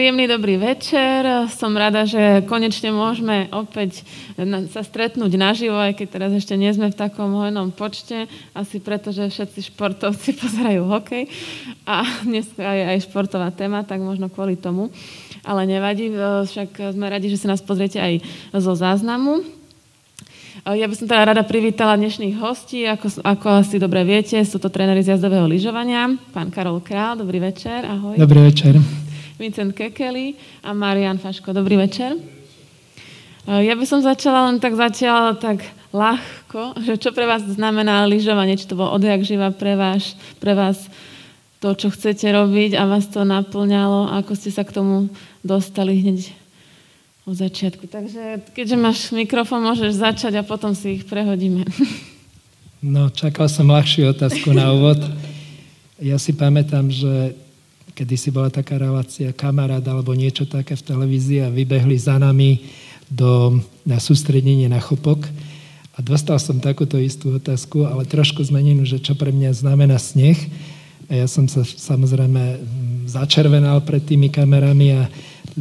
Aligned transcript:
Príjemný 0.00 0.32
dobrý 0.32 0.56
večer. 0.56 1.28
Som 1.52 1.76
rada, 1.76 2.08
že 2.08 2.40
konečne 2.48 2.88
môžeme 2.88 3.52
opäť 3.52 4.00
sa 4.72 4.80
stretnúť 4.80 5.28
naživo, 5.36 5.76
aj 5.76 5.92
keď 5.92 6.06
teraz 6.08 6.32
ešte 6.32 6.56
nie 6.56 6.72
sme 6.72 6.88
v 6.88 6.96
takom 6.96 7.36
hojnom 7.36 7.68
počte. 7.68 8.24
Asi 8.56 8.80
preto, 8.80 9.12
že 9.12 9.28
všetci 9.28 9.68
športovci 9.68 10.32
pozerajú 10.40 10.88
hokej 10.88 11.28
a 11.84 12.00
dnes 12.24 12.48
je 12.48 12.64
aj 12.64 13.12
športová 13.12 13.52
téma, 13.52 13.84
tak 13.84 14.00
možno 14.00 14.32
kvôli 14.32 14.56
tomu. 14.56 14.88
Ale 15.44 15.68
nevadí, 15.68 16.08
však 16.48 16.96
sme 16.96 17.04
radi, 17.04 17.28
že 17.28 17.36
si 17.36 17.44
nás 17.44 17.60
pozriete 17.60 18.00
aj 18.00 18.24
zo 18.56 18.72
záznamu. 18.72 19.44
Ja 20.64 20.88
by 20.88 20.96
som 20.96 21.12
teda 21.12 21.28
rada 21.36 21.44
privítala 21.44 22.00
dnešných 22.00 22.40
hostí, 22.40 22.88
ako, 22.88 23.20
ako 23.20 23.46
asi 23.52 23.76
dobre 23.76 24.00
viete, 24.08 24.40
sú 24.48 24.56
to 24.56 24.72
tréneri 24.72 25.04
z 25.04 25.12
jazdového 25.12 25.44
lyžovania. 25.44 26.08
Pán 26.32 26.48
Karol 26.48 26.80
Král, 26.80 27.20
dobrý 27.20 27.36
večer, 27.36 27.84
ahoj. 27.84 28.16
Dobrý 28.16 28.48
večer. 28.48 28.80
Vincent 29.40 29.72
Kekeli 29.72 30.36
a 30.60 30.76
Marian 30.76 31.16
Faško. 31.16 31.56
Dobrý 31.56 31.80
večer. 31.80 32.12
Ja 33.48 33.72
by 33.72 33.88
som 33.88 34.04
začala 34.04 34.52
len 34.52 34.60
tak 34.60 34.76
zatiaľ 34.76 35.40
tak 35.40 35.64
ľahko, 35.96 36.76
že 36.84 37.00
čo 37.00 37.16
pre 37.16 37.24
vás 37.24 37.48
znamená 37.48 38.04
lyžovanie, 38.04 38.60
či 38.60 38.68
to 38.68 38.76
bolo 38.76 38.92
odjak 38.92 39.24
živa 39.24 39.48
pre 39.48 39.80
vás, 39.80 40.12
pre 40.44 40.52
vás 40.52 40.92
to, 41.64 41.72
čo 41.72 41.88
chcete 41.88 42.28
robiť 42.28 42.76
a 42.76 42.84
vás 42.84 43.08
to 43.08 43.24
naplňalo, 43.24 44.12
ako 44.12 44.36
ste 44.36 44.52
sa 44.52 44.60
k 44.60 44.76
tomu 44.76 45.08
dostali 45.40 45.96
hneď 45.96 46.36
od 47.24 47.40
začiatku. 47.40 47.88
Takže 47.88 48.44
keďže 48.52 48.76
máš 48.76 49.08
mikrofón, 49.08 49.64
môžeš 49.64 50.04
začať 50.04 50.36
a 50.36 50.44
potom 50.44 50.76
si 50.76 51.00
ich 51.00 51.08
prehodíme. 51.08 51.64
No, 52.84 53.08
čakal 53.08 53.48
som 53.48 53.72
ľahšiu 53.72 54.12
otázku 54.12 54.52
na 54.52 54.68
úvod. 54.68 55.00
Ja 56.00 56.16
si 56.16 56.32
pamätám, 56.32 56.88
že 56.88 57.36
kedy 58.00 58.16
si 58.16 58.32
bola 58.32 58.48
taká 58.48 58.80
relácia 58.80 59.28
kamarát 59.28 59.84
alebo 59.84 60.16
niečo 60.16 60.48
také 60.48 60.72
v 60.72 60.88
televízii 60.88 61.44
a 61.44 61.52
vybehli 61.52 62.00
za 62.00 62.16
nami 62.16 62.64
do, 63.12 63.60
na 63.84 64.00
sústredenie 64.00 64.72
na 64.72 64.80
chopok. 64.80 65.28
A 65.92 66.00
dostal 66.00 66.40
som 66.40 66.56
takúto 66.56 66.96
istú 66.96 67.36
otázku, 67.36 67.84
ale 67.84 68.08
trošku 68.08 68.40
zmenenú, 68.40 68.88
že 68.88 69.04
čo 69.04 69.12
pre 69.12 69.28
mňa 69.28 69.52
znamená 69.52 70.00
sneh. 70.00 70.40
A 71.12 71.20
ja 71.20 71.26
som 71.28 71.44
sa 71.44 71.60
samozrejme 71.60 72.64
začervenal 73.04 73.84
pred 73.84 74.00
tými 74.00 74.32
kamerami 74.32 74.96
a 74.96 75.04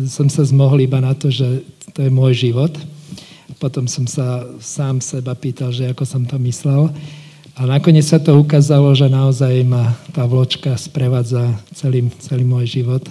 som 0.08 0.32
sa 0.32 0.48
zmohol 0.48 0.80
iba 0.88 1.04
na 1.04 1.12
to, 1.12 1.28
že 1.28 1.68
to 1.92 2.08
je 2.08 2.12
môj 2.14 2.40
život. 2.40 2.72
Potom 3.60 3.84
som 3.84 4.08
sa 4.08 4.48
sám 4.64 5.04
seba 5.04 5.36
pýtal, 5.36 5.76
že 5.76 5.92
ako 5.92 6.08
som 6.08 6.24
to 6.24 6.40
myslel. 6.40 6.88
A 7.58 7.66
nakoniec 7.66 8.06
sa 8.06 8.22
to 8.22 8.38
ukázalo, 8.38 8.94
že 8.94 9.10
naozaj 9.10 9.66
ma 9.66 9.98
tá 10.14 10.28
vločka 10.30 10.78
sprevádza 10.78 11.58
celý, 11.74 12.12
celý 12.22 12.46
môj 12.46 12.70
život. 12.70 13.06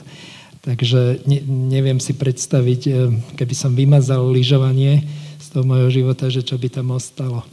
Takže 0.63 1.25
ne, 1.25 1.41
neviem 1.49 1.97
si 1.97 2.13
predstaviť, 2.13 2.81
e, 2.87 2.93
keby 3.35 3.55
som 3.57 3.73
vymazal 3.73 4.27
lyžovanie 4.29 5.07
z 5.41 5.47
toho 5.49 5.65
môjho 5.65 5.89
života, 5.89 6.29
že 6.29 6.45
čo 6.45 6.61
by 6.61 6.69
tam 6.69 6.93
ostalo. 6.93 7.47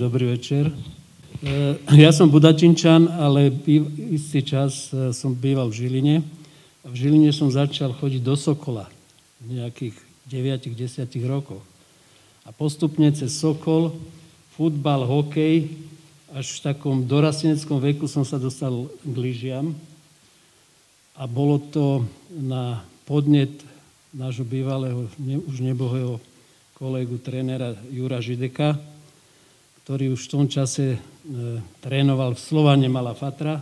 Dobrý 0.00 0.32
večer. 0.32 0.72
E, 1.44 1.76
ja 1.96 2.08
som 2.08 2.32
Budačinčan, 2.32 3.08
ale 3.20 3.52
istý 4.12 4.40
čas 4.40 4.88
e, 4.92 5.12
som 5.12 5.36
býval 5.36 5.68
v 5.68 5.76
Žiline. 5.76 6.16
V 6.88 6.94
Žiline 6.96 7.28
som 7.36 7.52
začal 7.52 7.92
chodiť 7.92 8.24
do 8.24 8.32
Sokola 8.32 8.88
v 9.44 9.60
nejakých 9.60 9.96
9-10 10.28 11.04
rokoch. 11.28 11.60
A 12.44 12.50
postupne 12.52 13.12
cez 13.12 13.36
Sokol, 13.36 13.92
futbal, 14.56 15.04
hokej, 15.04 15.68
až 16.30 16.46
v 16.60 16.64
takom 16.72 17.04
dorasteneckom 17.04 17.82
veku 17.82 18.06
som 18.06 18.22
sa 18.22 18.38
dostal 18.38 18.86
k 19.02 19.14
lyžiam. 19.18 19.74
A 21.18 21.26
bolo 21.26 21.58
to 21.58 22.06
na 22.30 22.80
podnet 23.04 23.50
nášho 24.14 24.46
bývalého, 24.46 25.10
ne, 25.18 25.38
už 25.42 25.62
nebohého 25.62 26.22
kolegu, 26.78 27.18
trénera 27.20 27.76
Jura 27.92 28.22
Žideka, 28.22 28.78
ktorý 29.84 30.14
už 30.14 30.20
v 30.26 30.32
tom 30.32 30.46
čase 30.46 30.96
e, 30.96 30.98
trénoval 31.82 32.38
v 32.38 32.40
Slovane 32.40 32.88
Mala 32.88 33.12
Fatra, 33.12 33.60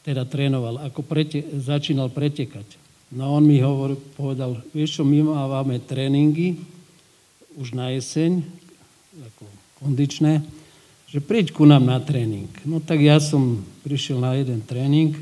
teda 0.00 0.24
trénoval, 0.24 0.80
ako 0.80 1.04
prete, 1.04 1.44
začínal 1.60 2.08
pretekať. 2.08 2.64
No 3.12 3.36
on 3.36 3.44
mi 3.44 3.60
hovor, 3.60 3.98
povedal, 4.16 4.62
vieš 4.72 5.00
čo, 5.00 5.02
my 5.04 5.20
máme 5.20 5.82
tréningy, 5.82 6.56
už 7.58 7.74
na 7.74 7.90
jeseň, 7.90 8.44
ako 9.18 9.44
kondičné, 9.82 10.44
že 11.10 11.18
príď 11.18 11.50
ku 11.50 11.66
nám 11.66 11.82
na 11.82 11.98
tréning. 11.98 12.46
No 12.62 12.78
tak 12.78 13.02
ja 13.02 13.18
som 13.18 13.66
prišiel 13.82 14.22
na 14.22 14.38
jeden 14.38 14.62
tréning, 14.62 15.18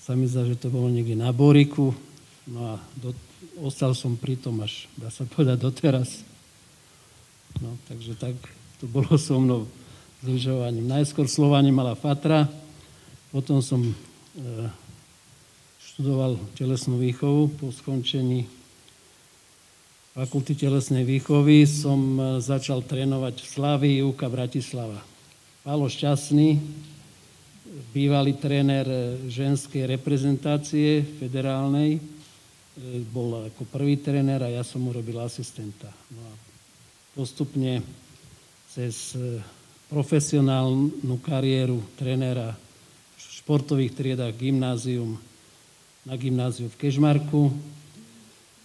sa 0.00 0.16
mi 0.16 0.24
zdá, 0.28 0.44
že 0.44 0.56
to 0.56 0.72
bolo 0.72 0.88
niekde 0.88 1.16
na 1.16 1.32
Boriku, 1.32 1.92
no 2.48 2.76
a 2.76 2.82
do, 2.96 3.12
ostal 3.60 3.92
som 3.92 4.16
pri 4.16 4.36
tom 4.36 4.60
až, 4.64 4.88
dá 4.96 5.08
sa 5.12 5.28
povedať, 5.28 5.60
doteraz. 5.60 6.24
No, 7.60 7.76
takže 7.88 8.16
tak 8.16 8.36
to 8.80 8.88
bolo 8.88 9.16
so 9.20 9.36
mnou 9.40 9.68
s 10.20 10.22
lyžovaním. 10.24 10.88
Najskôr 10.88 11.28
Slovanie 11.28 11.72
mala 11.72 11.96
Fatra, 11.96 12.48
potom 13.28 13.60
som 13.60 13.80
e, 13.84 13.94
študoval 15.80 16.40
telesnú 16.56 16.96
výchovu 16.96 17.52
po 17.60 17.68
skončení 17.68 18.48
fakulty 20.14 20.54
telesnej 20.54 21.02
výchovy 21.02 21.66
som 21.66 21.98
e, 22.14 22.22
začal 22.38 22.86
trénovať 22.86 23.34
v 23.42 23.50
Slavii 23.50 23.96
Júka 24.06 24.30
Bratislava. 24.30 25.02
Palo 25.66 25.90
Šťastný, 25.90 26.62
bývalý 27.90 28.38
tréner 28.38 28.86
e, 28.86 29.26
ženskej 29.26 29.90
reprezentácie 29.90 31.02
federálnej, 31.18 31.98
e, 31.98 32.00
bol 33.10 33.50
ako 33.50 33.66
prvý 33.74 33.98
tréner 33.98 34.38
a 34.38 34.54
ja 34.54 34.62
som 34.62 34.86
mu 34.86 34.94
robil 34.94 35.18
asistenta. 35.18 35.90
No 36.14 36.22
a 36.22 36.32
postupne 37.18 37.82
cez 38.70 39.18
profesionálnu 39.90 41.14
kariéru 41.22 41.78
trénera 41.98 42.54
v 42.54 43.18
športových 43.18 43.94
triedách 43.94 44.34
gymnázium 44.34 45.18
na 46.06 46.14
gymnáziu 46.18 46.66
v 46.70 46.78
Kežmarku, 46.78 47.54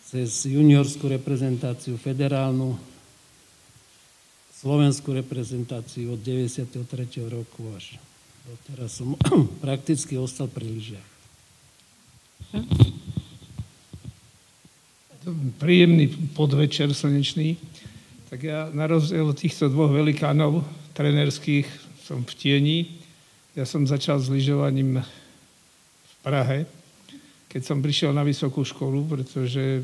cez 0.09 0.49
juniorskú 0.49 1.05
reprezentáciu 1.05 1.93
federálnu, 1.93 2.73
slovenskú 4.57 5.13
reprezentáciu 5.13 6.17
od 6.17 6.19
93. 6.25 6.81
roku 7.29 7.69
až 7.77 8.01
teraz 8.65 8.97
som 8.97 9.13
prakticky 9.63 10.17
ostal 10.17 10.49
pri 10.49 10.65
lyžiach. 10.65 11.09
Príjemný 15.61 16.09
podvečer 16.33 16.89
slnečný. 16.89 17.61
Tak 18.33 18.39
ja 18.41 18.73
na 18.73 18.89
rozdiel 18.89 19.29
od 19.29 19.37
týchto 19.37 19.69
dvoch 19.69 19.93
velikánov 19.93 20.65
trenerských 20.97 21.69
som 22.01 22.25
v 22.25 22.33
tieni. 22.33 22.79
Ja 23.53 23.69
som 23.69 23.85
začal 23.85 24.17
s 24.17 24.33
lyžovaním 24.33 25.05
v 25.05 26.13
Prahe, 26.25 26.65
keď 27.49 27.61
som 27.65 27.81
prišiel 27.81 28.13
na 28.13 28.21
vysokú 28.21 28.61
školu, 28.61 29.17
pretože 29.17 29.83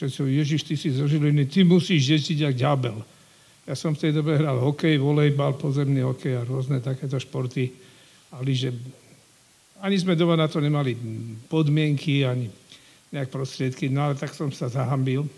Všetci 0.00 0.32
Ježiš, 0.32 0.60
ty 0.64 0.74
si 0.80 0.88
zo 0.96 1.04
Žiliny, 1.04 1.44
ty 1.44 1.60
musíš 1.60 2.16
jezdiť 2.16 2.38
jak 2.48 2.56
ďabel. 2.56 3.04
Ja 3.68 3.76
som 3.76 3.92
v 3.92 4.00
tej 4.00 4.16
dobe 4.16 4.32
hral 4.32 4.56
hokej, 4.56 4.96
volejbal, 4.96 5.60
pozemný 5.60 6.00
hokej 6.00 6.40
a 6.40 6.48
rôzne 6.48 6.80
takéto 6.80 7.20
športy. 7.20 7.68
Ale 8.32 8.48
že 8.56 8.72
ani 9.84 10.00
sme 10.00 10.16
doma 10.16 10.40
na 10.40 10.48
to 10.48 10.56
nemali 10.56 10.96
podmienky, 11.52 12.24
ani 12.24 12.48
nejak 13.12 13.28
prostriedky, 13.28 13.92
no 13.92 14.08
ale 14.08 14.16
tak 14.16 14.32
som 14.32 14.48
sa 14.48 14.72
zahambil, 14.72 15.28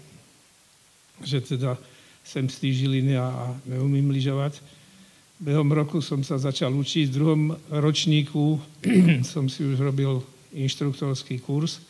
že 1.26 1.42
teda 1.42 1.74
sem 2.22 2.46
z 2.46 2.62
tých 2.62 2.86
Žiliny 2.86 3.18
a, 3.18 3.26
a 3.26 3.44
neumím 3.66 4.14
lyžovať. 4.14 4.62
Behom 5.42 5.66
roku 5.74 5.98
som 5.98 6.22
sa 6.22 6.38
začal 6.38 6.70
učiť, 6.70 7.10
v 7.10 7.16
druhom 7.18 7.42
ročníku 7.66 8.62
som 9.34 9.50
si 9.50 9.66
už 9.66 9.82
robil 9.82 10.22
inštruktorský 10.52 11.40
kurz 11.40 11.80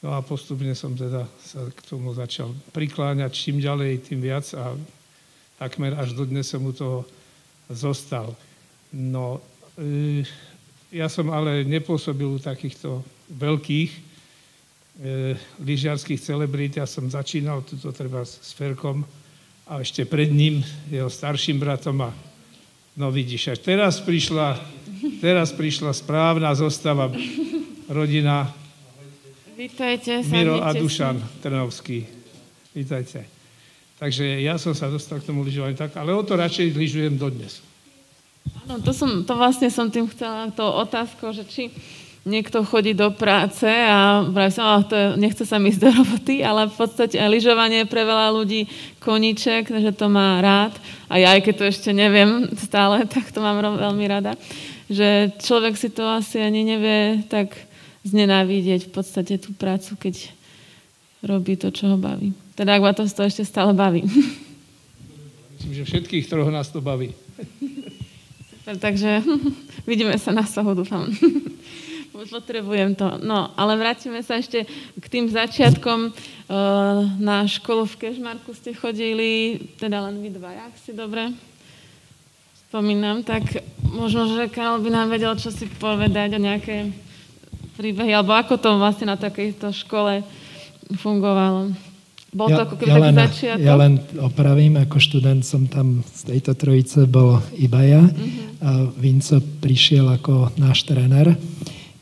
No 0.00 0.16
a 0.16 0.24
postupne 0.24 0.72
som 0.72 0.96
teda 0.96 1.28
sa 1.44 1.60
k 1.68 1.80
tomu 1.84 2.16
začal 2.16 2.56
prikláňať 2.72 3.32
čím 3.36 3.60
ďalej, 3.60 4.08
tým 4.08 4.24
viac 4.24 4.48
a 4.56 4.72
takmer 5.60 5.92
až 5.92 6.16
do 6.16 6.24
dnes 6.24 6.48
som 6.48 6.64
u 6.64 6.72
toho 6.72 7.04
zostal. 7.68 8.32
No, 8.96 9.44
e, 9.76 10.24
ja 10.88 11.04
som 11.12 11.28
ale 11.28 11.68
nepôsobil 11.68 12.24
u 12.24 12.40
takýchto 12.40 13.04
veľkých 13.28 13.90
e, 13.92 14.00
lyžiarských 15.60 16.24
celebrít. 16.24 16.80
Ja 16.80 16.88
som 16.88 17.04
začínal 17.12 17.60
tuto 17.68 17.92
treba 17.92 18.24
s 18.24 18.56
Ferkom 18.56 19.04
a 19.68 19.84
ešte 19.84 20.08
pred 20.08 20.32
ním, 20.32 20.64
jeho 20.88 21.12
starším 21.12 21.60
bratom 21.60 22.08
a 22.08 22.10
no 22.96 23.12
vidíš, 23.12 23.52
až 23.52 23.60
teraz 23.60 24.00
prišla, 24.00 24.56
teraz 25.20 25.52
prišla 25.52 25.92
správna 25.92 26.56
zostava 26.56 27.12
rodina 27.90 28.54
Vítajte. 29.58 30.24
Miro 30.24 30.56
a 30.62 30.72
Dušan 30.72 31.20
Trnovský. 31.44 32.06
Vítajte. 32.72 33.28
Takže 34.00 34.40
ja 34.40 34.56
som 34.56 34.72
sa 34.72 34.88
dostal 34.88 35.20
k 35.20 35.28
tomu 35.28 35.44
lyžovaniu 35.44 35.76
tak, 35.76 35.92
ale 36.00 36.16
o 36.16 36.24
to 36.24 36.32
radšej 36.32 36.72
lyžujem 36.72 37.20
dodnes. 37.20 37.60
No 38.64 38.80
to, 38.80 38.96
som, 38.96 39.20
to 39.28 39.36
vlastne 39.36 39.68
som 39.68 39.92
tým 39.92 40.08
chcela, 40.08 40.48
to 40.48 40.64
otázkou, 40.64 41.36
že 41.36 41.44
či 41.44 41.68
niekto 42.24 42.64
chodí 42.64 42.96
do 42.96 43.12
práce 43.12 43.68
a 43.68 44.24
vraví 44.24 44.48
som, 44.48 44.64
oh, 44.64 44.80
to 44.80 44.96
je, 44.96 45.06
nechce 45.20 45.44
sa 45.44 45.60
mi 45.60 45.68
ísť 45.68 45.82
do 45.84 45.90
roboty, 45.92 46.40
ale 46.40 46.72
v 46.72 46.76
podstate 46.80 47.20
aj 47.20 47.28
lyžovanie 47.28 47.84
pre 47.84 48.08
veľa 48.08 48.32
ľudí 48.32 48.64
koníček, 49.04 49.68
že 49.68 49.92
to 49.92 50.08
má 50.08 50.40
rád. 50.40 50.72
A 51.12 51.20
ja, 51.20 51.36
aj 51.36 51.44
keď 51.44 51.54
to 51.60 51.64
ešte 51.68 51.90
neviem 51.92 52.48
stále, 52.56 53.04
tak 53.12 53.28
to 53.28 53.44
mám 53.44 53.60
veľmi 53.60 54.04
rada. 54.08 54.40
Že 54.88 55.36
človek 55.36 55.76
si 55.76 55.92
to 55.92 56.08
asi 56.08 56.40
ani 56.40 56.64
nevie 56.64 57.28
tak 57.28 57.69
znenávidieť 58.04 58.88
v 58.88 58.92
podstate 58.92 59.36
tú 59.36 59.52
prácu, 59.52 59.96
keď 59.96 60.32
robí 61.20 61.56
to, 61.60 61.68
čo 61.68 61.92
ho 61.92 61.96
baví. 62.00 62.32
Teda 62.56 62.76
ak 62.76 62.82
ma 62.84 62.92
to, 62.96 63.04
to 63.04 63.22
ešte 63.24 63.44
stále 63.44 63.76
baví. 63.76 64.04
Myslím, 65.60 65.72
že 65.76 65.84
všetkých 65.84 66.24
troch 66.28 66.48
nás 66.48 66.72
to 66.72 66.80
baví. 66.80 67.12
Super, 68.60 68.76
takže 68.80 69.20
vidíme 69.90 70.16
sa 70.16 70.32
na 70.32 70.48
sohu, 70.48 70.72
dúfam. 70.72 71.08
Potrebujem 72.20 72.92
to. 73.00 73.16
No, 73.24 73.48
ale 73.56 73.80
vrátime 73.80 74.20
sa 74.20 74.36
ešte 74.36 74.68
k 75.00 75.06
tým 75.08 75.32
začiatkom. 75.32 76.12
Na 77.16 77.48
školu 77.48 77.88
v 77.88 77.96
Kežmarku 77.96 78.52
ste 78.52 78.76
chodili, 78.76 79.56
teda 79.80 80.04
len 80.04 80.20
vy 80.20 80.28
dva, 80.28 80.52
ak 80.68 80.76
si 80.84 80.92
dobre 80.92 81.32
spomínam, 82.70 83.26
tak 83.26 83.66
možno, 83.82 84.30
že 84.30 84.46
Karol 84.46 84.78
by 84.78 84.90
nám 84.94 85.10
vedel, 85.10 85.34
čo 85.34 85.50
si 85.50 85.66
povedať 85.66 86.38
o 86.38 86.44
nejaké 86.44 86.94
príbehy, 87.80 88.12
alebo 88.12 88.36
ako 88.36 88.60
to 88.60 88.76
vlastne 88.76 89.08
na 89.08 89.16
takejto 89.16 89.72
škole 89.72 90.20
fungovalo. 91.00 91.72
Bol 92.30 92.46
to 92.52 92.60
ja, 92.60 92.66
ako 92.68 92.74
keby 92.76 92.90
ja 92.92 92.98
len, 93.00 93.14
začiatok? 93.16 93.64
Ja 93.64 93.74
len 93.80 93.92
opravím, 94.20 94.78
ako 94.78 94.96
študent 95.00 95.42
som 95.42 95.64
tam 95.66 96.04
z 96.04 96.30
tejto 96.30 96.52
trojice 96.54 97.08
bol 97.08 97.40
iba 97.56 97.80
ja. 97.82 98.04
Uh-huh. 98.04 98.28
A 98.60 98.70
Vinco 99.00 99.40
prišiel 99.64 100.06
ako 100.06 100.52
náš 100.60 100.84
tréner, 100.84 101.34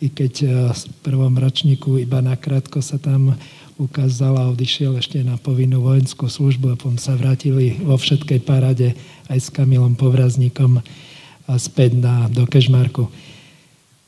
i 0.03 0.11
keď 0.11 0.33
e, 0.43 0.47
v 0.75 0.83
prvom 1.01 1.33
ročníku 1.39 1.97
iba 1.97 2.21
nakrátko 2.21 2.83
sa 2.85 3.01
tam 3.01 3.39
ukázal 3.79 4.35
a 4.37 4.51
odišiel 4.51 4.99
ešte 4.99 5.23
na 5.23 5.39
povinnú 5.39 5.81
vojenskú 5.81 6.27
službu 6.27 6.75
a 6.75 6.79
potom 6.79 6.99
sa 6.99 7.15
vrátili 7.15 7.79
vo 7.79 7.95
všetkej 7.95 8.43
parade 8.43 8.99
aj 9.31 9.39
s 9.39 9.49
Kamilom 9.55 9.95
Povrazníkom 9.95 10.83
späť 11.57 11.97
na, 11.97 12.29
do 12.29 12.45
Kežmarku. 12.45 13.09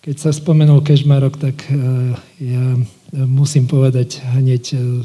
Keď 0.00 0.17
sa 0.17 0.32
spomenul 0.32 0.81
Kežmarok, 0.81 1.37
tak 1.37 1.61
e, 1.69 1.76
ja 2.41 2.64
musím 3.12 3.69
povedať 3.69 4.25
hneď, 4.32 4.64
e, 4.73 5.05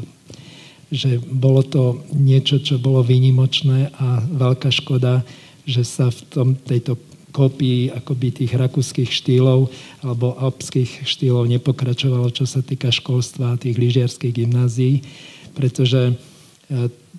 že 0.88 1.20
bolo 1.20 1.60
to 1.60 2.00
niečo, 2.16 2.64
čo 2.64 2.80
bolo 2.80 3.04
výnimočné 3.04 3.92
a 3.92 4.24
veľká 4.24 4.72
škoda, 4.72 5.20
že 5.68 5.84
sa 5.84 6.08
v 6.08 6.20
tom, 6.32 6.48
tejto 6.56 6.96
kopii 7.28 7.92
akoby 7.92 8.40
tých 8.40 8.56
rakúskych 8.56 9.12
štýlov 9.12 9.68
alebo 10.00 10.32
alpských 10.40 11.04
štýlov 11.04 11.44
nepokračovalo, 11.44 12.32
čo 12.32 12.48
sa 12.48 12.64
týka 12.64 12.88
školstva 12.88 13.52
a 13.52 13.60
tých 13.60 13.76
lyžiarských 13.76 14.32
gymnázií, 14.32 15.04
pretože 15.52 16.08
e, 16.08 16.14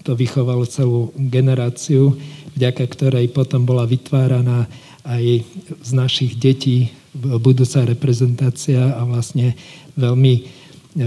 to 0.02 0.18
vychovalo 0.18 0.66
celú 0.66 1.14
generáciu, 1.14 2.18
vďaka 2.58 2.90
ktorej 2.90 3.30
potom 3.30 3.70
bola 3.70 3.86
vytváraná 3.86 4.66
aj 5.06 5.46
z 5.86 5.92
našich 5.94 6.34
detí 6.42 6.97
budúca 7.18 7.84
reprezentácia 7.84 8.94
a 8.94 9.02
vlastne 9.04 9.58
veľmi, 9.98 10.34
e, 10.38 11.04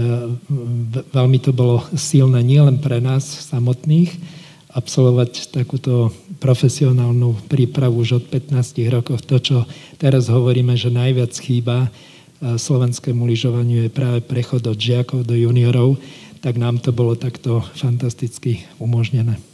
veľmi 1.09 1.37
to 1.39 1.51
bolo 1.55 1.83
silné 1.95 2.43
nielen 2.43 2.83
pre 2.83 2.99
nás 2.99 3.23
samotných, 3.23 4.11
absolvovať 4.71 5.51
takúto 5.51 6.15
profesionálnu 6.39 7.35
prípravu 7.51 8.03
už 8.03 8.23
od 8.23 8.25
15 8.31 8.87
rokov. 8.87 9.19
To, 9.27 9.37
čo 9.39 9.57
teraz 9.99 10.31
hovoríme, 10.31 10.79
že 10.79 10.91
najviac 10.91 11.35
chýba 11.35 11.87
e, 11.87 11.89
slovenskému 12.55 13.27
lyžovaniu 13.27 13.87
je 13.87 13.91
práve 13.91 14.23
prechod 14.23 14.63
od 14.63 14.79
žiakov 14.79 15.27
do 15.27 15.35
juniorov, 15.35 15.99
tak 16.41 16.57
nám 16.57 16.81
to 16.81 16.89
bolo 16.89 17.13
takto 17.13 17.61
fantasticky 17.77 18.65
umožnené. 18.81 19.50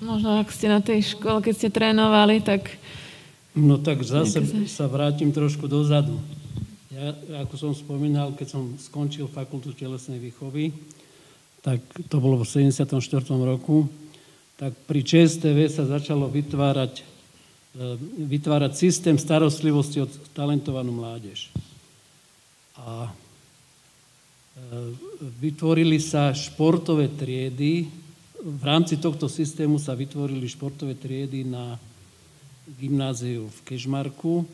Možno 0.00 0.40
ak 0.40 0.48
ste 0.48 0.72
na 0.72 0.80
tej 0.80 1.12
škole, 1.12 1.44
keď 1.44 1.54
ste 1.56 1.68
trénovali, 1.68 2.40
tak... 2.40 2.72
No 3.52 3.76
tak 3.76 4.00
zase 4.00 4.40
sa 4.64 4.88
vrátim 4.88 5.28
trošku 5.28 5.68
dozadu. 5.68 6.16
Ja, 6.88 7.12
ako 7.44 7.54
som 7.60 7.72
spomínal, 7.76 8.32
keď 8.32 8.48
som 8.48 8.62
skončil 8.80 9.28
fakultu 9.28 9.76
telesnej 9.76 10.16
výchovy, 10.16 10.72
tak 11.60 11.84
to 12.08 12.16
bolo 12.16 12.40
v 12.40 12.48
74. 12.48 12.96
roku, 13.44 13.92
tak 14.56 14.72
pri 14.88 15.04
ČSTV 15.04 15.68
sa 15.68 15.84
začalo 15.84 16.32
vytvárať, 16.32 17.04
e, 17.76 17.96
vytvárať 18.24 18.72
systém 18.80 19.20
starostlivosti 19.20 20.00
od 20.00 20.12
talentovanú 20.32 20.96
mládež. 20.96 21.52
A 22.80 23.04
e, 23.04 23.10
vytvorili 25.44 26.00
sa 26.00 26.32
športové 26.32 27.12
triedy 27.12 27.99
v 28.40 28.62
rámci 28.64 28.96
tohto 28.96 29.28
systému 29.28 29.76
sa 29.76 29.92
vytvorili 29.92 30.48
športové 30.48 30.96
triedy 30.96 31.44
na 31.44 31.76
gymnáziu 32.80 33.52
v 33.52 33.58
Kežmarku 33.68 34.42
e, 34.42 34.46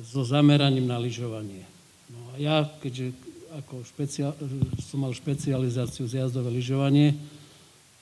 so 0.00 0.24
zameraním 0.24 0.88
na 0.88 0.96
lyžovanie. 0.96 1.68
No 2.08 2.18
a 2.32 2.40
ja, 2.40 2.56
keďže 2.80 3.12
ako 3.52 3.84
špeciál, 3.84 4.32
som 4.80 5.04
mal 5.04 5.12
špecializáciu 5.12 6.08
z 6.08 6.24
jazdové 6.24 6.48
lyžovanie, 6.48 7.12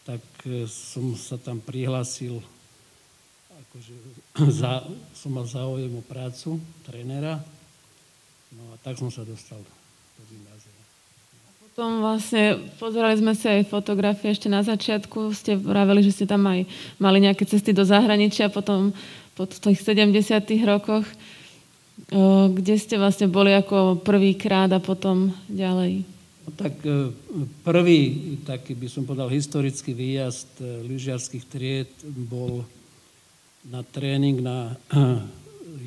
tak 0.07 0.23
e, 0.47 0.71
som 0.71 1.19
sa 1.19 1.35
tam 1.35 1.59
prihlásil, 1.59 2.39
akože 3.51 3.95
za, 4.61 4.87
som 5.17 5.35
mal 5.35 5.47
záujem 5.51 5.91
o 5.91 6.03
prácu 6.07 6.63
trénera, 6.87 7.43
no 8.55 8.63
a 8.71 8.77
tak 8.79 8.95
som 9.01 9.11
sa 9.11 9.27
dostal 9.27 9.59
do 9.59 10.23
gymnázia 10.31 10.70
potom 11.81 12.05
vlastne 12.05 12.61
pozerali 12.77 13.17
sme 13.17 13.33
si 13.33 13.49
aj 13.49 13.73
fotografie 13.73 14.37
ešte 14.37 14.53
na 14.53 14.61
začiatku. 14.61 15.33
Ste 15.33 15.57
vraveli, 15.57 16.05
že 16.05 16.13
ste 16.13 16.27
tam 16.29 16.45
aj 16.45 16.69
mali 17.01 17.25
nejaké 17.25 17.49
cesty 17.49 17.73
do 17.73 17.89
zahraničia 17.89 18.53
potom 18.53 18.93
po 19.33 19.49
tých 19.49 19.81
70 19.81 20.13
rokoch. 20.69 21.09
Kde 22.53 22.77
ste 22.77 23.01
vlastne 23.01 23.33
boli 23.33 23.57
ako 23.57 23.97
prvýkrát 24.05 24.69
a 24.77 24.77
potom 24.77 25.33
ďalej? 25.49 26.05
Tak 26.53 26.85
e, 26.85 27.17
prvý 27.65 28.37
taký 28.45 28.77
by 28.77 28.89
som 28.93 29.09
povedal 29.09 29.33
historický 29.33 29.97
výjazd 29.97 30.61
e, 30.61 30.85
lyžiarských 30.85 31.45
tried 31.49 31.89
bol 32.29 32.61
na 33.65 33.81
tréning 33.89 34.45
na 34.45 34.77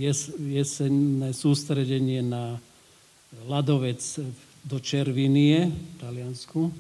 jes, 0.01 0.34
jesenné 0.41 1.38
sústredenie 1.38 2.25
na 2.25 2.58
ľadovec 3.46 4.01
v 4.01 4.52
do 4.63 4.79
Červinie 4.79 5.67
v 5.67 5.93
Taliansku 6.00 6.72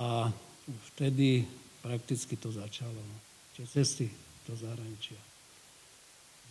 a 0.00 0.32
vtedy 0.92 1.44
prakticky 1.84 2.40
to 2.40 2.48
začalo. 2.48 2.96
Tie 3.52 3.68
cesty 3.68 4.08
do 4.48 4.56
zahraničia. 4.56 5.20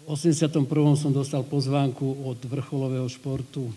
V 0.06 0.14
81. 0.14 0.66
som 0.98 1.10
dostal 1.10 1.42
pozvánku 1.42 2.26
od 2.26 2.38
vrcholového 2.46 3.10
športu 3.10 3.74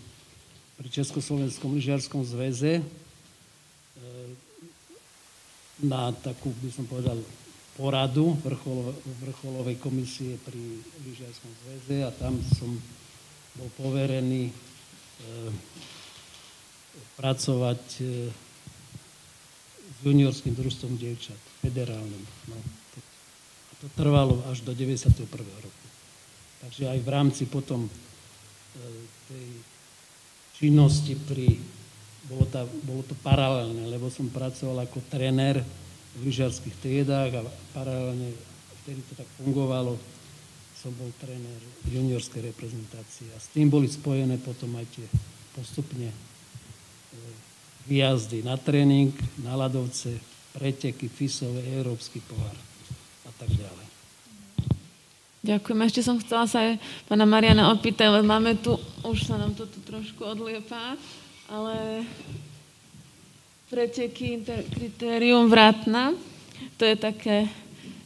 pri 0.77 0.87
Československom 0.89 1.73
lyžiarskom 1.73 2.21
zväze 2.21 2.81
e, 2.81 2.83
na 5.85 6.13
takú, 6.13 6.53
by 6.61 6.69
som 6.69 6.85
povedal, 6.85 7.17
poradu 7.75 8.37
vrcholovej 9.21 9.77
komisie 9.83 10.39
pri 10.47 10.61
lyžiarskom 11.03 11.51
zväze 11.65 11.97
a 12.07 12.11
tam 12.15 12.39
som 12.55 12.71
bol 13.59 13.67
poverený 13.75 14.51
pracovať 17.15 17.81
e, 18.03 18.29
s 19.89 19.97
juniorským 20.03 20.53
družstvom 20.53 20.99
dievčat, 20.99 21.39
federálnym. 21.63 22.23
No, 22.51 22.57
to, 22.93 22.99
a 23.71 23.73
to 23.79 23.87
trvalo 23.95 24.43
až 24.51 24.61
do 24.67 24.75
91. 24.75 25.25
roku. 25.39 25.85
Takže 26.65 26.91
aj 26.91 26.99
v 26.99 27.09
rámci 27.09 27.43
potom 27.47 27.87
e, 27.87 27.91
tej 29.31 29.47
činnosti 30.59 31.15
pri... 31.15 31.59
Bolo, 32.25 32.49
tá, 32.49 32.65
bolo 32.65 33.05
to 33.05 33.13
paralelné, 33.21 33.85
lebo 33.85 34.09
som 34.09 34.25
pracoval 34.33 34.89
ako 34.89 34.97
trenér 35.13 35.61
v 36.17 36.21
lyžiarských 36.25 36.73
triedách 36.81 37.37
a 37.37 37.41
paralelne, 37.69 38.33
vtedy 38.81 38.97
to 39.05 39.13
tak 39.13 39.29
fungovalo, 39.37 39.93
som 40.85 40.93
bol 41.01 41.09
tréner 41.17 41.57
juniorskej 41.89 42.53
reprezentácie 42.53 43.25
a 43.33 43.41
s 43.41 43.49
tým 43.49 43.73
boli 43.73 43.89
spojené 43.89 44.37
potom 44.37 44.69
aj 44.77 44.85
tie 44.93 45.09
postupne 45.57 46.13
výjazdy 47.89 48.45
na 48.45 48.53
tréning, 48.53 49.09
na 49.41 49.57
ľadovce, 49.57 50.13
preteky, 50.53 51.09
FISové, 51.09 51.65
Európsky 51.73 52.21
pohár 52.21 52.53
a 53.25 53.31
tak 53.33 53.49
ďalej. 53.49 53.87
Ďakujem. 55.41 55.79
Ešte 55.89 56.01
som 56.05 56.21
chcela 56.21 56.45
sa 56.45 56.61
aj 56.61 56.77
pána 57.09 57.25
Mariana 57.25 57.73
opýtať, 57.73 58.21
lebo 58.21 58.29
máme 58.29 58.53
tu, 58.61 58.77
už 59.01 59.25
sa 59.25 59.41
nám 59.41 59.57
to 59.57 59.65
tu 59.65 59.81
trošku 59.81 60.21
odliepá, 60.21 60.93
ale 61.49 62.05
preteky, 63.73 64.45
kritérium 64.69 65.49
vratna, 65.49 66.13
to 66.77 66.85
je 66.85 66.93
také 66.93 67.49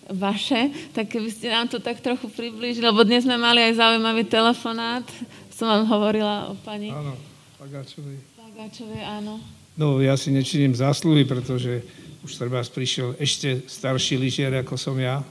vaše, 0.10 0.74
tak 0.94 1.10
keby 1.13 1.30
ste 1.30 1.54
nám 1.54 1.70
to 1.70 1.78
tak 1.78 2.01
trochu 2.01 2.30
priblížili, 2.34 2.89
lebo 2.89 3.06
dnes 3.06 3.25
sme 3.25 3.38
mali 3.38 3.62
aj 3.62 3.78
zaujímavý 3.78 4.25
telefonát, 4.25 5.06
som 5.54 5.70
vám 5.70 5.86
hovorila 5.86 6.50
o 6.50 6.58
pani... 6.66 6.89
Áno, 6.89 7.13
Pagáčovej. 7.60 8.18
Pagáčovej, 8.39 9.04
áno. 9.04 9.44
No, 9.75 10.00
ja 10.00 10.16
si 10.16 10.32
nečiním 10.32 10.72
zásluhy, 10.72 11.28
pretože 11.28 11.84
už 12.24 12.32
treba 12.36 12.63
prišiel 12.63 13.16
ešte 13.20 13.63
starší 13.68 14.20
lyžiar, 14.20 14.51
ako 14.63 14.75
som 14.75 14.96
ja, 14.96 15.24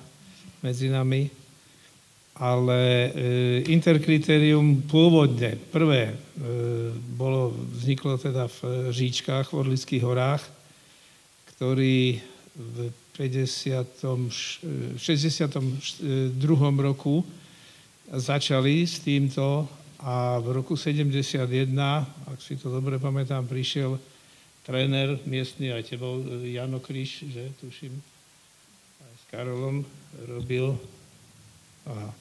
medzi 0.61 0.89
nami. 0.89 1.33
Ale 2.39 2.81
e, 2.81 3.11
interkritérium 3.67 4.87
pôvodne, 4.87 5.59
prvé, 5.75 6.13
e, 6.13 6.15
bolo, 7.19 7.51
vzniklo 7.75 8.15
teda 8.15 8.47
v 8.47 8.95
Říčkách, 8.95 9.51
v 9.51 9.59
Orlických 9.59 10.05
horách, 10.07 10.45
ktorý 11.57 12.23
v 12.55 12.93
50, 13.19 14.31
62. 14.95 16.39
roku 16.79 17.27
začali 18.15 18.87
s 18.87 19.03
týmto 19.03 19.67
a 19.99 20.39
v 20.39 20.63
roku 20.63 20.79
71, 20.79 21.75
ak 22.31 22.39
si 22.39 22.55
to 22.55 22.71
dobre 22.71 23.03
pamätám, 23.03 23.43
prišiel 23.43 23.99
tréner 24.63 25.19
miestny 25.27 25.75
aj 25.75 25.91
tebou, 25.91 26.23
Jano 26.47 26.79
Kryš, 26.79 27.27
že 27.27 27.51
tuším, 27.59 27.91
aj 29.03 29.15
s 29.19 29.25
Karolom 29.35 29.83
robil. 30.31 30.79
Aha. 31.91 32.15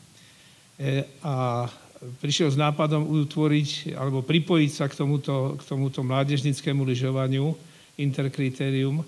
E, 0.82 1.06
a 1.22 1.70
prišiel 2.18 2.50
s 2.50 2.58
nápadom 2.58 3.06
utvoriť 3.06 3.94
alebo 3.94 4.26
pripojiť 4.26 4.72
sa 4.74 4.90
k 4.90 4.98
tomuto, 4.98 5.62
k 5.62 5.62
tomuto 5.62 6.02
mládežnickému 6.02 6.82
lyžovaniu, 6.82 7.54
interkritérium, 8.02 9.06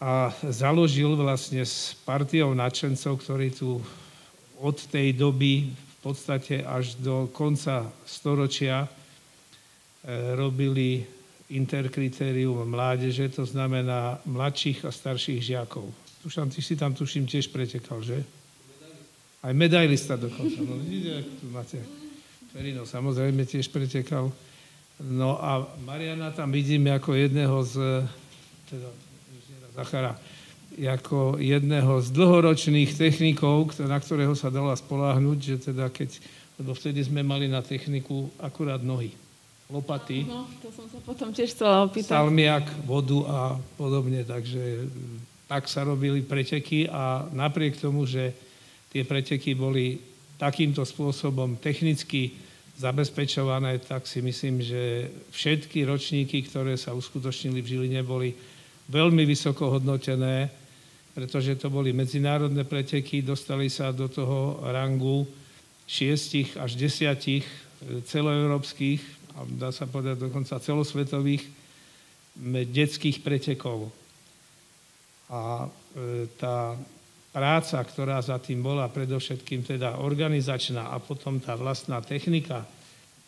a 0.00 0.32
založil 0.48 1.12
vlastne 1.12 1.60
s 1.60 1.92
partiou 2.08 2.56
nadšencov, 2.56 3.20
ktorí 3.20 3.52
tu 3.52 3.84
od 4.56 4.76
tej 4.88 5.12
doby 5.12 5.68
v 5.68 5.96
podstate 6.00 6.64
až 6.64 6.96
do 6.96 7.28
konca 7.28 7.84
storočia 8.08 8.88
e, 8.88 8.88
robili 10.32 11.04
interkritérium 11.52 12.64
mládeže, 12.64 13.28
to 13.28 13.44
znamená 13.44 14.24
mladších 14.24 14.88
a 14.88 14.90
starších 14.90 15.44
žiakov. 15.44 15.84
Tušam, 16.24 16.48
ty 16.48 16.64
si 16.64 16.80
tam, 16.80 16.96
tuším, 16.96 17.28
tiež 17.28 17.52
pretekal, 17.52 18.00
že? 18.00 18.24
Aj 19.44 19.52
medailista 19.52 20.16
dokonca. 20.16 20.64
No, 20.64 20.80
vidíte, 20.80 21.28
tu 21.40 21.48
máte. 21.52 21.80
Ferino 22.52 22.88
samozrejme 22.88 23.44
tiež 23.44 23.68
pretekal. 23.68 24.32
No 25.00 25.40
a 25.40 25.64
Mariana 25.84 26.32
tam 26.32 26.52
vidíme 26.52 26.92
ako 26.92 27.16
jedného 27.16 27.56
z, 27.64 28.04
teda 28.68 28.88
Zachara 29.80 30.14
ako 30.78 31.42
jedného 31.42 31.98
z 31.98 32.08
dlhoročných 32.14 32.94
technikov, 32.94 33.74
na 33.82 33.98
ktorého 33.98 34.32
sa 34.38 34.54
dala 34.54 34.78
spoláhnuť, 34.78 35.38
že 35.42 35.56
teda 35.72 35.90
keď, 35.90 36.22
lebo 36.62 36.72
vtedy 36.78 37.02
sme 37.02 37.26
mali 37.26 37.50
na 37.50 37.58
techniku 37.58 38.30
akurát 38.38 38.78
nohy, 38.78 39.10
lopaty. 39.66 40.30
No, 40.30 40.46
to 40.62 40.70
som 40.70 40.86
sa 40.86 41.02
potom 41.02 41.34
tiež 41.34 41.58
chcela 41.58 41.90
opýtať. 41.90 42.14
Salmiak, 42.14 42.70
vodu 42.86 43.18
a 43.26 43.40
podobne, 43.74 44.22
takže 44.22 44.86
tak 45.50 45.66
sa 45.66 45.82
robili 45.82 46.22
preteky 46.22 46.86
a 46.86 47.26
napriek 47.34 47.74
tomu, 47.74 48.06
že 48.06 48.30
tie 48.94 49.02
preteky 49.02 49.58
boli 49.58 49.98
takýmto 50.38 50.86
spôsobom 50.86 51.58
technicky 51.58 52.38
zabezpečované, 52.80 53.82
tak 53.82 54.08
si 54.08 54.24
myslím, 54.24 54.64
že 54.64 55.12
všetky 55.34 55.84
ročníky, 55.84 56.46
ktoré 56.48 56.80
sa 56.80 56.96
uskutočnili 56.96 57.60
v 57.60 57.70
Žiline, 57.76 58.00
boli 58.00 58.32
veľmi 58.90 59.22
vysoko 59.22 59.78
hodnotené, 59.78 60.50
pretože 61.14 61.54
to 61.58 61.70
boli 61.70 61.94
medzinárodné 61.94 62.66
preteky, 62.66 63.22
dostali 63.22 63.70
sa 63.70 63.94
do 63.94 64.10
toho 64.10 64.62
rangu 64.66 65.26
šiestich 65.86 66.58
až 66.58 66.74
desiatich 66.74 67.46
celoeurópskych, 68.06 69.20
a 69.38 69.46
dá 69.46 69.70
sa 69.70 69.86
povedať 69.86 70.26
dokonca 70.26 70.58
celosvetových 70.60 71.46
detských 72.70 73.22
pretekov. 73.22 73.90
A 75.30 75.66
e, 75.66 76.26
tá 76.34 76.74
práca, 77.30 77.78
ktorá 77.78 78.18
za 78.18 78.42
tým 78.42 78.58
bola, 78.62 78.90
predovšetkým 78.90 79.62
teda 79.62 80.02
organizačná 80.02 80.90
a 80.90 80.98
potom 80.98 81.38
tá 81.38 81.54
vlastná 81.54 82.02
technika, 82.02 82.66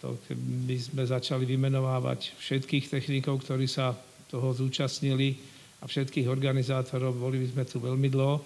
to 0.03 0.19
by 0.67 0.75
sme 0.83 1.07
začali 1.07 1.47
vymenovávať 1.47 2.35
všetkých 2.43 2.91
technikov, 2.91 3.47
ktorí 3.47 3.71
sa 3.71 3.95
toho 4.27 4.51
zúčastnili, 4.51 5.39
a 5.83 5.85
všetkých 5.85 6.31
organizátorov, 6.31 7.19
boli 7.19 7.43
by 7.43 7.49
sme 7.51 7.65
tu 7.67 7.83
veľmi 7.83 8.07
dlho, 8.07 8.37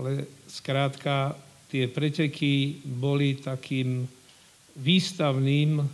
ale 0.00 0.24
skrátka 0.48 1.36
tie 1.68 1.86
preteky 1.92 2.80
boli 2.82 3.36
takým 3.36 4.08
výstavným, 4.80 5.78
e, 5.78 5.84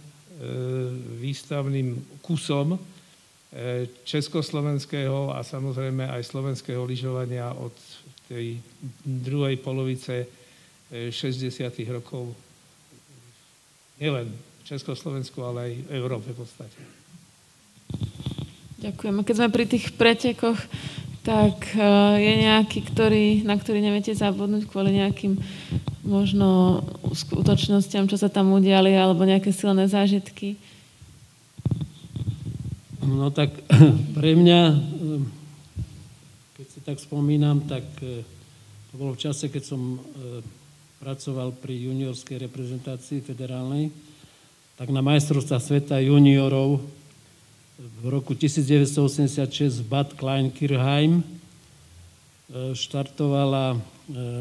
výstavným 1.21 2.21
kusom 2.23 2.77
e, 2.77 2.79
československého 4.07 5.35
a 5.35 5.43
samozrejme 5.43 6.07
aj 6.07 6.23
slovenského 6.23 6.87
lyžovania 6.87 7.51
od 7.53 7.75
tej 8.31 8.63
druhej 9.05 9.59
polovice 9.59 10.31
60. 10.91 11.59
E, 11.59 11.83
rokov 11.91 12.31
nielen 14.01 14.33
v 14.33 14.63
Československu, 14.65 15.43
ale 15.45 15.59
aj 15.67 15.73
v 15.77 15.89
Európe 15.99 16.33
v 16.33 16.41
podstate. 16.41 17.00
Ďakujem. 18.81 19.15
A 19.21 19.27
keď 19.29 19.35
sme 19.37 19.53
pri 19.53 19.65
tých 19.69 19.93
pretekoch, 19.93 20.57
tak 21.21 21.77
e, 21.77 21.85
je 22.17 22.33
nejaký, 22.49 22.81
ktorý, 22.89 23.45
na 23.45 23.61
ktorý 23.61 23.85
neviete 23.85 24.17
zabudnúť 24.17 24.65
kvôli 24.65 24.97
nejakým 24.97 25.37
možno 26.01 26.81
skutočnostiam, 27.13 28.09
čo 28.09 28.17
sa 28.17 28.33
tam 28.33 28.57
udiali, 28.57 28.97
alebo 28.97 29.29
nejaké 29.29 29.53
silné 29.53 29.85
zážitky? 29.85 30.57
No 33.05 33.29
tak 33.29 33.53
pre 34.17 34.33
mňa, 34.33 34.61
e, 34.73 34.77
keď 36.57 36.67
si 36.73 36.81
tak 36.81 36.97
spomínam, 36.97 37.69
tak 37.69 37.85
e, 38.01 38.25
to 38.89 38.95
bolo 38.97 39.13
v 39.13 39.23
čase, 39.29 39.53
keď 39.53 39.63
som 39.77 40.01
pracoval 41.05 41.53
pri 41.57 41.79
juniorskej 41.85 42.49
reprezentácii 42.49 43.23
federálnej, 43.23 43.93
tak 44.75 44.89
na 44.89 45.05
majstrovstvá 45.05 45.61
sveta 45.61 46.01
juniorov 46.01 46.81
v 47.81 48.13
roku 48.13 48.37
1986 48.37 49.81
v 49.81 49.87
Bad 49.89 50.13
Klein 50.13 50.53
Kirchheim 50.53 51.25
e, 51.25 52.77
štartovala 52.77 53.73
e, 53.73 53.79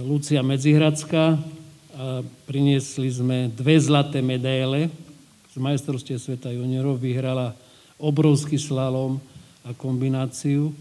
Lucia 0.03 0.43
Medzihradská 0.43 1.39
a 1.95 2.19
priniesli 2.43 3.07
sme 3.07 3.47
dve 3.47 3.79
zlaté 3.79 4.19
medaile 4.19 4.91
z 5.51 5.55
majstrovstie 5.55 6.19
sveta 6.19 6.51
juniorov. 6.51 6.99
Vyhrala 6.99 7.55
obrovský 7.95 8.59
slalom 8.59 9.23
a 9.63 9.71
kombináciu. 9.71 10.71
E, 10.71 10.73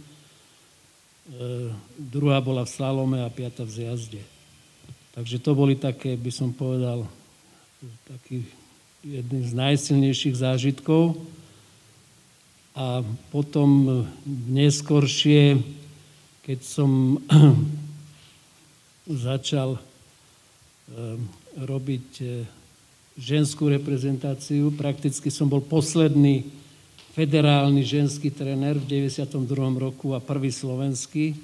druhá 1.94 2.42
bola 2.42 2.66
v 2.66 2.74
slalome 2.74 3.22
a 3.22 3.30
piata 3.30 3.62
v 3.62 3.70
zjazde. 3.70 4.22
Takže 5.14 5.38
to 5.38 5.54
boli 5.54 5.78
také, 5.78 6.18
by 6.18 6.30
som 6.34 6.50
povedal, 6.50 7.06
taký 8.02 8.42
jedný 9.06 9.46
z 9.46 9.54
najsilnejších 9.54 10.34
zážitkov. 10.42 11.37
A 12.78 13.02
potom 13.34 14.06
neskoršie, 14.46 15.58
keď 16.46 16.58
som 16.62 17.18
začal 19.28 19.74
eh, 19.74 19.82
robiť 21.58 22.08
eh, 22.22 22.46
ženskú 23.18 23.66
reprezentáciu, 23.66 24.70
prakticky 24.78 25.26
som 25.26 25.50
bol 25.50 25.58
posledný 25.58 26.46
federálny 27.18 27.82
ženský 27.82 28.30
tréner 28.30 28.78
v 28.78 29.10
92. 29.10 29.42
roku 29.74 30.14
a 30.14 30.22
prvý 30.22 30.54
slovenský 30.54 31.34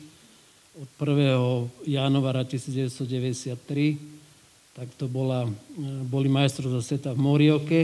od 0.79 0.87
1. 1.03 1.91
januára 1.91 2.47
1993, 2.47 3.59
tak 4.75 4.87
to 4.95 5.11
bola, 5.11 5.51
boli 6.07 6.31
majstrovstvá 6.31 6.83
sveta 6.83 7.11
v 7.11 7.19
Morioke, 7.19 7.81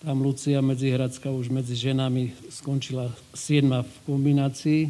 tam 0.00 0.24
Lucia 0.24 0.64
Medzihradská 0.64 1.28
už 1.28 1.52
medzi 1.52 1.76
ženami 1.76 2.32
skončila 2.48 3.12
7 3.36 3.68
v 3.84 3.96
kombinácii 4.08 4.88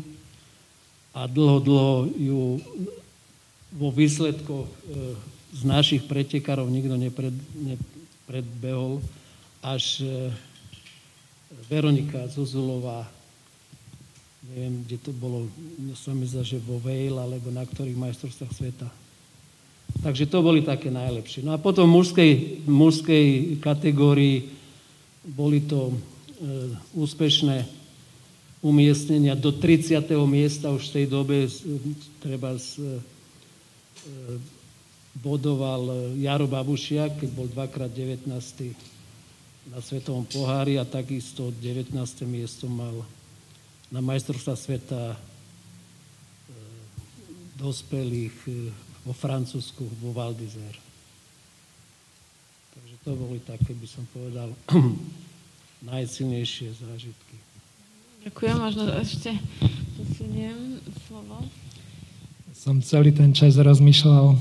a 1.11 1.27
dlho, 1.27 1.59
dlho 1.59 1.97
ju 2.15 2.43
vo 3.75 3.91
výsledkoch 3.91 4.71
e, 4.71 4.75
z 5.51 5.63
našich 5.67 6.07
pretekárov 6.07 6.71
nikto 6.71 6.95
nepred, 6.95 7.35
nepredbehol, 7.59 9.03
až 9.59 10.07
e, 10.07 10.31
Veronika 11.67 12.31
Zozulová, 12.31 13.03
neviem, 14.47 14.87
kde 14.87 14.97
to 15.03 15.11
bolo, 15.11 15.51
som 15.99 16.15
myslel, 16.23 16.47
že 16.47 16.63
vo 16.63 16.79
Vail, 16.79 17.19
alebo 17.19 17.51
na 17.51 17.67
ktorých 17.67 17.99
majstrovstvách 17.99 18.55
sveta. 18.55 18.87
Takže 20.07 20.31
to 20.31 20.39
boli 20.39 20.63
také 20.63 20.87
najlepšie. 20.87 21.43
No 21.43 21.51
a 21.51 21.59
potom 21.59 21.91
v 21.91 21.99
mužskej, 21.99 22.33
mužskej 22.71 23.27
kategórii 23.59 24.60
boli 25.25 25.65
to 25.65 25.93
e, 25.93 25.95
úspešné 26.97 27.69
umiestnenia 28.61 29.37
do 29.37 29.53
30. 29.53 30.05
miesta 30.29 30.69
už 30.69 30.93
v 30.93 30.95
tej 31.01 31.07
dobe 31.09 31.37
treba 32.21 32.57
z, 32.57 32.81
e, 32.81 33.01
bodoval 35.21 36.15
Jaro 36.17 36.49
Babušiak, 36.49 37.21
keď 37.21 37.31
bol 37.33 37.49
dvakrát 37.53 37.93
19. 37.93 38.31
na 39.69 39.79
Svetovom 39.85 40.25
pohári 40.25 40.81
a 40.81 40.89
takisto 40.89 41.53
19. 41.61 41.93
miesto 42.25 42.65
mal 42.69 43.05
na 43.91 43.99
majstrovstva 43.99 44.55
sveta 44.55 45.03
e, 45.13 45.19
dospelých 47.59 48.37
e, 48.47 48.53
vo 49.05 49.13
Francúzsku, 49.13 49.83
vo 49.99 50.15
Val. 50.15 50.33
To 53.09 53.17
boli 53.17 53.41
také, 53.41 53.73
by 53.73 53.89
som 53.89 54.05
povedal, 54.13 54.53
najsilnejšie 55.91 56.69
zážitky. 56.77 57.37
Ďakujem, 58.29 58.57
možno 58.61 58.85
ešte 59.01 59.33
posuniem 59.97 60.77
slovo. 61.09 61.41
Som 62.53 62.85
celý 62.85 63.17
ten 63.17 63.33
čas 63.33 63.57
rozmýšľal, 63.57 64.37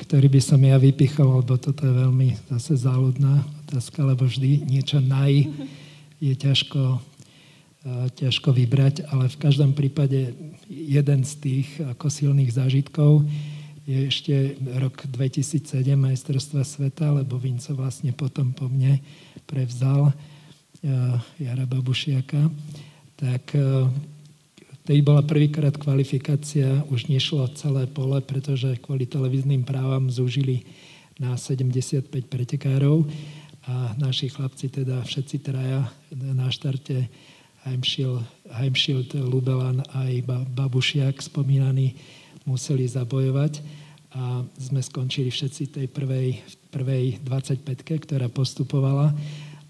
ktorý 0.00 0.26
by 0.32 0.40
som 0.40 0.56
ja 0.64 0.80
vypichol, 0.80 1.44
lebo 1.44 1.60
toto 1.60 1.84
je 1.84 1.92
veľmi 1.92 2.32
zase 2.48 2.80
záľudná 2.80 3.44
otázka, 3.68 4.00
lebo 4.00 4.24
vždy 4.24 4.64
niečo 4.64 5.04
naj 5.04 5.52
je 6.16 6.32
ťažko, 6.32 6.96
e, 6.96 8.08
ťažko 8.16 8.56
vybrať, 8.56 9.04
ale 9.12 9.28
v 9.28 9.36
každom 9.36 9.76
prípade 9.76 10.32
jeden 10.72 11.20
z 11.28 11.32
tých 11.36 11.68
ako 11.84 12.08
silných 12.08 12.48
zážitkov 12.48 13.28
je 13.82 13.98
ešte 14.06 14.34
rok 14.78 14.94
2007 15.10 15.82
majstrovstva 15.98 16.62
sveta, 16.62 17.10
lebo 17.10 17.34
Vinco 17.34 17.74
vlastne 17.74 18.14
potom 18.14 18.54
po 18.54 18.70
mne 18.70 19.02
prevzal 19.50 20.10
e, 20.10 20.14
Jara 21.42 21.66
Babušiaka. 21.66 22.46
Tak 23.18 23.44
e, 23.58 23.90
tej 24.86 24.98
bola 25.02 25.26
prvýkrát 25.26 25.74
kvalifikácia, 25.74 26.86
už 26.90 27.10
nešlo 27.10 27.50
celé 27.58 27.90
pole, 27.90 28.22
pretože 28.22 28.78
kvôli 28.78 29.06
televíznym 29.06 29.66
právam 29.66 30.06
zúžili 30.10 30.62
na 31.18 31.34
75 31.34 32.06
pretekárov. 32.30 33.06
A 33.62 33.94
naši 33.94 34.26
chlapci, 34.26 34.70
teda 34.70 35.06
všetci 35.06 35.36
traja 35.42 35.86
na 36.14 36.50
štarte 36.50 37.06
Heimschild, 37.62 38.26
Heimschild 38.50 39.14
Lubelan 39.14 39.86
aj 39.94 40.26
Babušiak 40.50 41.22
spomínaní 41.22 41.94
museli 42.44 42.86
zabojovať 42.88 43.62
a 44.12 44.44
sme 44.60 44.84
skončili 44.84 45.32
všetci 45.32 45.72
tej 45.72 45.86
prvej, 45.88 46.44
prvej 46.68 47.22
25 47.24 47.64
ktorá 47.82 48.28
postupovala 48.28 49.16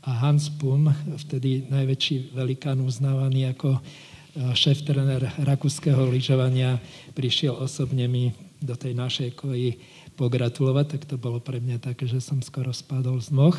a 0.03 0.11
Hans 0.11 0.51
Pum, 0.51 0.91
vtedy 1.15 1.71
najväčší 1.71 2.35
velikán 2.35 2.83
uznávaný 2.83 3.55
ako 3.55 3.79
e, 3.79 3.81
šéf-trenér 4.51 5.31
rakúskeho 5.47 6.11
lyžovania, 6.11 6.83
prišiel 7.15 7.55
osobne 7.55 8.11
mi 8.11 8.35
do 8.59 8.75
tej 8.75 8.99
našej 8.99 9.39
koji 9.39 9.79
pogratulovať, 10.19 10.87
tak 10.99 11.03
to 11.07 11.15
bolo 11.15 11.39
pre 11.39 11.63
mňa 11.63 11.79
také, 11.79 12.11
že 12.11 12.19
som 12.19 12.43
skoro 12.43 12.75
spadol 12.75 13.23
z 13.23 13.31
noh. 13.31 13.55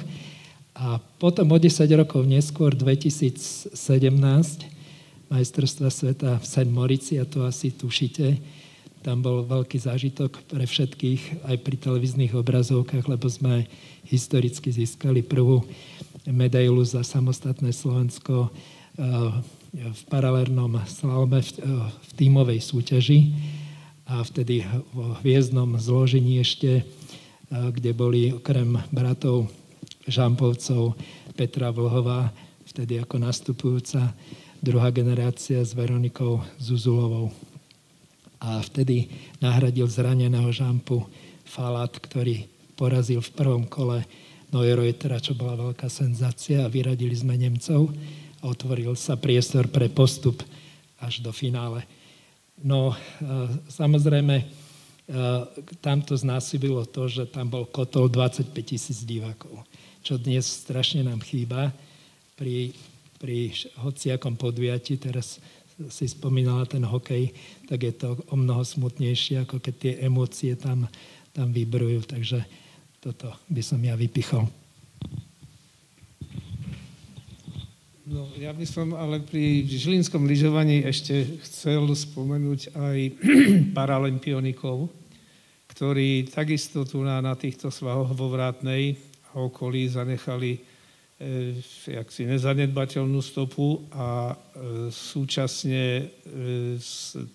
A 0.76 1.00
potom 1.22 1.48
o 1.48 1.58
10 1.58 1.86
rokov 1.96 2.28
neskôr, 2.28 2.76
2017, 2.76 3.72
majstrovstva 5.32 5.88
sveta 5.88 6.44
v 6.44 6.46
St. 6.46 6.70
Morici, 6.70 7.16
a 7.22 7.26
to 7.26 7.48
asi 7.48 7.72
tušite, 7.72 8.36
tam 9.04 9.20
bol 9.20 9.44
veľký 9.44 9.84
zážitok 9.84 10.48
pre 10.48 10.64
všetkých, 10.64 11.44
aj 11.44 11.56
pri 11.60 11.76
televíznych 11.76 12.32
obrazovkách, 12.32 13.12
lebo 13.12 13.28
sme 13.28 13.68
historicky 14.08 14.72
získali 14.72 15.20
prvú 15.20 15.68
medailu 16.24 16.80
za 16.88 17.04
samostatné 17.04 17.76
Slovensko 17.76 18.48
eh, 18.48 19.44
v 19.76 20.02
paralelnom 20.08 20.80
slalome 20.88 21.44
v, 21.44 21.52
eh, 21.60 21.64
v 21.92 22.12
tímovej 22.16 22.60
súťaži 22.64 23.20
a 24.08 24.24
vtedy 24.24 24.64
vo 24.96 25.20
hviezdnom 25.20 25.76
zložení 25.84 26.40
ešte, 26.40 26.80
eh, 26.80 26.84
kde 27.52 27.92
boli 27.92 28.32
okrem 28.32 28.80
bratov 28.88 29.52
Žampovcov 30.08 30.96
Petra 31.36 31.76
Vlhová, 31.76 32.32
vtedy 32.64 33.04
ako 33.04 33.20
nastupujúca 33.20 34.16
druhá 34.64 34.96
generácia 34.96 35.60
s 35.60 35.76
Veronikou 35.76 36.40
Zuzulovou 36.56 37.53
a 38.44 38.60
vtedy 38.60 39.08
nahradil 39.40 39.88
zraneného 39.88 40.52
žampu 40.52 41.08
Falat, 41.48 41.96
ktorý 41.96 42.44
porazil 42.76 43.24
v 43.24 43.34
prvom 43.40 43.64
kole 43.64 44.04
Neureutera, 44.52 45.24
čo 45.24 45.34
bola 45.34 45.56
veľká 45.56 45.88
senzácia 45.88 46.62
a 46.62 46.70
vyradili 46.70 47.16
sme 47.16 47.40
Nemcov 47.40 47.90
a 48.44 48.44
otvoril 48.46 48.94
sa 49.00 49.16
priestor 49.16 49.72
pre 49.72 49.88
postup 49.88 50.44
až 51.00 51.24
do 51.24 51.32
finále. 51.32 51.88
No, 52.62 52.94
e, 52.94 52.96
samozrejme, 53.72 54.36
e, 54.40 54.46
tamto 55.82 56.14
znásobilo 56.14 56.86
to, 56.86 57.10
že 57.10 57.24
tam 57.32 57.50
bol 57.50 57.66
kotol 57.66 58.12
25 58.12 58.54
tisíc 58.62 59.02
divákov, 59.08 59.64
čo 60.06 60.20
dnes 60.20 60.46
strašne 60.46 61.08
nám 61.08 61.24
chýba 61.24 61.74
pri, 62.38 62.76
pri 63.18 63.56
hociakom 63.82 64.38
podujatí. 64.38 65.02
Teraz 65.02 65.42
si 65.90 66.06
spomínala 66.08 66.68
ten 66.68 66.84
hokej, 66.84 67.34
tak 67.68 67.80
je 67.84 67.94
to 67.96 68.20
o 68.30 68.36
mnoho 68.36 68.62
smutnejšie, 68.62 69.44
ako 69.44 69.60
keď 69.60 69.74
tie 69.80 69.94
emócie 70.04 70.56
tam, 70.56 70.88
tam 71.32 71.50
vybrujú. 71.50 72.06
Takže 72.06 72.44
toto 73.04 73.32
by 73.52 73.62
som 73.64 73.80
ja 73.84 73.98
vypichol. 74.00 74.48
No, 78.04 78.28
ja 78.36 78.52
by 78.52 78.68
som 78.68 78.92
ale 78.94 79.24
pri 79.24 79.64
žilinskom 79.64 80.28
lyžovaní 80.28 80.84
ešte 80.84 81.40
chcel 81.48 81.88
spomenúť 81.88 82.76
aj 82.76 83.00
paralympionikov, 83.78 84.92
ktorí 85.72 86.28
takisto 86.28 86.84
tu 86.84 87.00
na, 87.02 87.24
na 87.24 87.34
týchto 87.34 87.72
svahoch 87.72 88.12
vo 88.12 88.28
Vrátnej 88.28 89.00
a 89.32 89.42
okolí 89.42 89.88
zanechali 89.88 90.73
jaksi 91.88 92.28
nezanedbateľnú 92.28 93.20
stopu 93.24 93.88
a 93.94 94.32
e, 94.32 94.36
súčasne 94.92 95.84
e, 96.00 96.06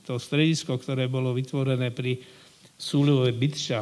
to 0.04 0.14
stredisko, 0.20 0.76
ktoré 0.76 1.08
bolo 1.08 1.32
vytvorené 1.32 1.90
pri 1.92 2.20
Súľove 2.78 3.34
Bytša, 3.34 3.80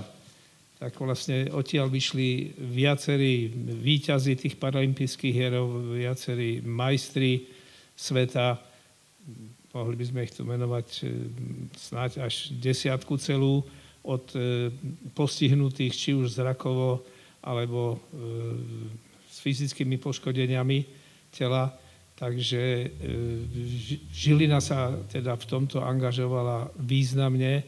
tak 0.80 0.92
vlastne 0.96 1.52
odtiaľ 1.52 1.92
vyšli 1.92 2.56
viacerí 2.56 3.52
výťazí 3.80 4.40
tých 4.40 4.56
paralympijských 4.56 5.34
hierov, 5.34 5.96
viacerí 5.96 6.64
majstri 6.64 7.44
sveta, 7.96 8.56
mohli 9.72 9.96
by 9.96 10.04
sme 10.04 10.20
ich 10.24 10.32
tu 10.32 10.44
menovať 10.48 10.88
snáď 11.76 12.24
až 12.24 12.52
desiatku 12.56 13.20
celú, 13.20 13.64
od 14.06 14.22
postihnutých 15.18 15.90
či 15.90 16.10
už 16.14 16.38
zrakovo, 16.38 17.02
alebo 17.42 17.98
fyzickými 19.46 20.02
poškodeniami 20.02 20.82
tela, 21.30 21.70
takže 22.18 22.62
e, 22.82 22.86
Žilina 24.10 24.58
sa 24.58 24.90
teda 25.06 25.38
v 25.38 25.44
tomto 25.46 25.78
angažovala 25.86 26.74
významne 26.82 27.62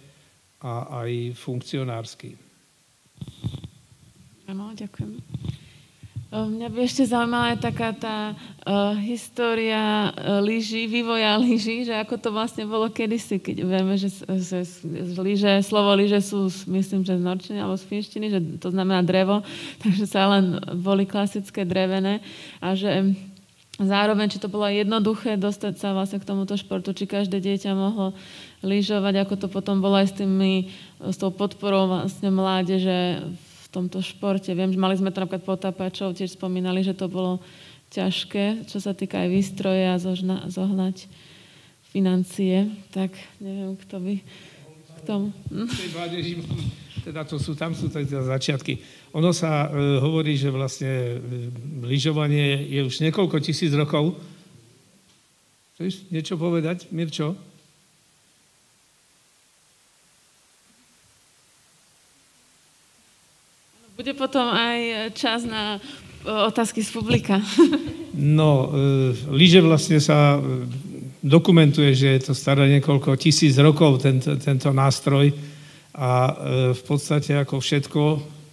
a 0.59 1.07
aj 1.07 1.39
funkcionársky. 1.39 2.35
Áno, 4.51 4.75
ďakujem. 4.75 5.23
Mňa 6.29 6.69
by 6.69 6.79
ešte 6.85 7.09
zaujímala 7.09 7.57
aj 7.57 7.73
taká 7.73 7.97
tá 7.97 8.37
uh, 8.37 8.93
história 9.01 10.13
uh, 10.13 10.45
lyží, 10.45 10.85
vývoja 10.85 11.41
lyží, 11.41 11.89
že 11.89 11.97
ako 11.97 12.21
to 12.21 12.29
vlastne 12.29 12.69
bolo 12.69 12.93
kedysi, 12.93 13.41
keď 13.41 13.57
vieme, 13.65 13.97
že, 13.97 14.13
že, 14.37 14.61
že 14.69 15.17
lyže, 15.25 15.65
slovo 15.65 15.97
lyže 15.97 16.21
sú, 16.21 16.53
myslím, 16.69 17.01
že 17.01 17.17
z 17.17 17.25
norčiny 17.25 17.59
alebo 17.65 17.81
z 17.81 17.89
finštiny, 17.89 18.27
že 18.29 18.41
to 18.61 18.69
znamená 18.69 19.01
drevo, 19.01 19.41
takže 19.83 20.05
sa 20.05 20.29
len 20.29 20.61
boli 20.77 21.09
klasické 21.09 21.65
drevené 21.65 22.21
a 22.61 22.77
že 22.77 23.17
zároveň, 23.81 24.29
či 24.29 24.37
to 24.37 24.53
bolo 24.53 24.69
jednoduché 24.69 25.41
dostať 25.41 25.81
sa 25.81 25.97
vlastne 25.97 26.21
k 26.21 26.29
tomuto 26.29 26.61
športu, 26.61 26.93
či 26.93 27.09
každé 27.09 27.41
dieťa 27.41 27.73
mohlo 27.73 28.13
lyžovať, 28.61 29.25
ako 29.25 29.35
to 29.41 29.47
potom 29.49 29.81
bolo 29.81 29.97
aj 29.97 30.13
s, 30.13 30.15
tými, 30.21 30.69
s 31.01 31.17
tou 31.17 31.33
podporou 31.33 31.89
vlastne 31.89 32.29
mládeže 32.29 33.25
v 33.25 33.48
tomto 33.79 34.03
športe. 34.03 34.51
Viem, 34.51 34.75
že 34.75 34.83
mali 34.83 34.99
sme 34.99 35.15
to 35.15 35.23
napríklad 35.23 35.47
potápačov, 35.47 36.19
tiež 36.19 36.35
spomínali, 36.35 36.83
že 36.83 36.99
to 36.99 37.07
bolo 37.07 37.39
ťažké, 37.95 38.67
čo 38.67 38.83
sa 38.83 38.91
týka 38.91 39.23
aj 39.23 39.29
výstroje 39.31 39.87
a 39.87 40.03
zožna, 40.03 40.51
zohnať 40.51 41.07
financie. 41.95 42.75
Tak 42.91 43.15
neviem, 43.39 43.79
kto 43.79 43.97
by 44.03 44.15
k 44.99 45.01
tomu... 45.07 45.31
Hm? 45.55 45.71
teda 47.09 47.25
to 47.25 47.41
sú, 47.41 47.57
tam 47.57 47.73
sú 47.73 47.89
teda 47.89 48.21
začiatky. 48.21 48.85
Ono 49.17 49.33
sa 49.33 49.71
e, 49.73 49.97
hovorí, 50.03 50.37
že 50.37 50.53
vlastne 50.53 51.17
e, 51.17 51.49
lyžovanie 51.89 52.69
je 52.69 52.85
už 52.85 53.01
niekoľko 53.01 53.41
tisíc 53.41 53.73
rokov. 53.73 54.19
Chceš 55.79 56.13
niečo 56.13 56.37
povedať, 56.37 56.91
Mirčo? 56.93 57.48
Bude 63.99 64.15
potom 64.15 64.47
aj 64.47 65.11
čas 65.19 65.43
na 65.43 65.83
otázky 66.23 66.87
z 66.87 66.91
publika. 66.95 67.43
No, 68.19 68.75
e, 68.75 69.15
lyže 69.31 69.63
vlastne 69.63 70.03
sa 70.03 70.43
e, 70.43 70.67
dokumentuje, 71.23 71.95
že 71.95 72.19
je 72.19 72.21
to 72.27 72.35
staré 72.35 72.67
niekoľko 72.67 73.15
tisíc 73.15 73.55
rokov, 73.63 74.03
tento, 74.03 74.35
tento 74.43 74.75
nástroj 74.75 75.31
a 75.95 76.11
e, 76.27 76.33
v 76.75 76.83
podstate 76.83 77.39
ako 77.39 77.63
všetko, 77.63 78.03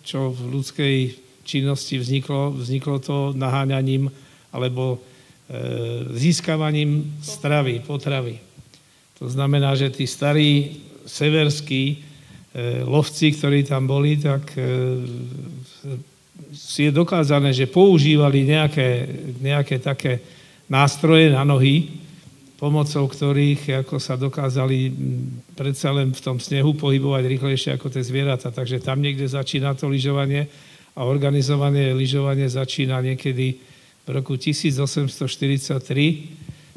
čo 0.06 0.30
v 0.30 0.42
ľudskej 0.54 0.96
činnosti 1.42 1.98
vzniklo, 1.98 2.54
vzniklo 2.62 3.02
to 3.02 3.34
naháňaním 3.34 4.14
alebo 4.54 5.02
e, 5.50 6.14
získavaním 6.14 7.18
stravy, 7.26 7.82
potravy. 7.82 8.38
To 9.18 9.26
znamená, 9.26 9.74
že 9.74 9.90
tí 9.90 10.06
starí 10.06 10.78
severskí 11.10 11.84
e, 11.90 11.96
lovci, 12.88 13.36
ktorí 13.36 13.68
tam 13.68 13.84
boli, 13.84 14.16
tak 14.16 14.56
je 16.56 16.92
dokázané, 16.92 17.52
že 17.52 17.68
používali 17.68 18.48
nejaké, 18.48 19.08
nejaké 19.44 19.84
také 19.84 20.24
nástroje 20.72 21.30
na 21.30 21.44
nohy, 21.44 22.00
pomocou 22.56 23.12
ktorých 23.12 23.84
ako 23.84 24.00
sa 24.00 24.16
dokázali 24.16 24.88
predsa 25.54 25.92
len 25.92 26.16
v 26.16 26.24
tom 26.24 26.40
snehu 26.40 26.74
pohybovať 26.80 27.24
rýchlejšie 27.28 27.76
ako 27.76 27.92
tie 27.92 28.04
zvieratá. 28.04 28.50
Takže 28.50 28.80
tam 28.80 29.04
niekde 29.04 29.28
začína 29.28 29.76
to 29.76 29.92
lyžovanie 29.92 30.48
a 30.96 31.04
organizované 31.04 31.92
lyžovanie 31.92 32.48
začína 32.48 33.04
niekedy 33.04 33.60
v 34.08 34.10
roku 34.10 34.40
1843 34.40 35.84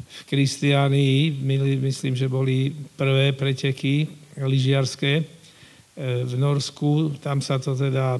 v 0.09 0.19
Kristiánii. 0.27 1.39
Myslím, 1.79 2.19
že 2.19 2.27
boli 2.27 2.75
prvé 2.99 3.31
preteky 3.31 4.11
lyžiarské 4.35 5.11
e, 5.23 5.23
v 5.99 6.33
Norsku. 6.39 7.19
Tam 7.19 7.43
sa 7.43 7.59
to 7.59 7.75
teda 7.75 8.15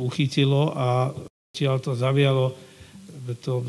uchytilo 0.00 0.72
a 0.72 1.12
to 1.52 1.92
zavialo 1.92 2.56
to 3.42 3.60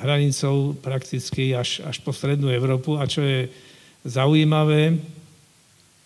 hranicou 0.00 0.72
prakticky 0.80 1.52
až, 1.54 1.84
až 1.84 2.00
po 2.02 2.10
strednú 2.10 2.50
Európu. 2.50 2.96
A 2.98 3.06
čo 3.06 3.22
je 3.22 3.46
zaujímavé, 4.02 4.98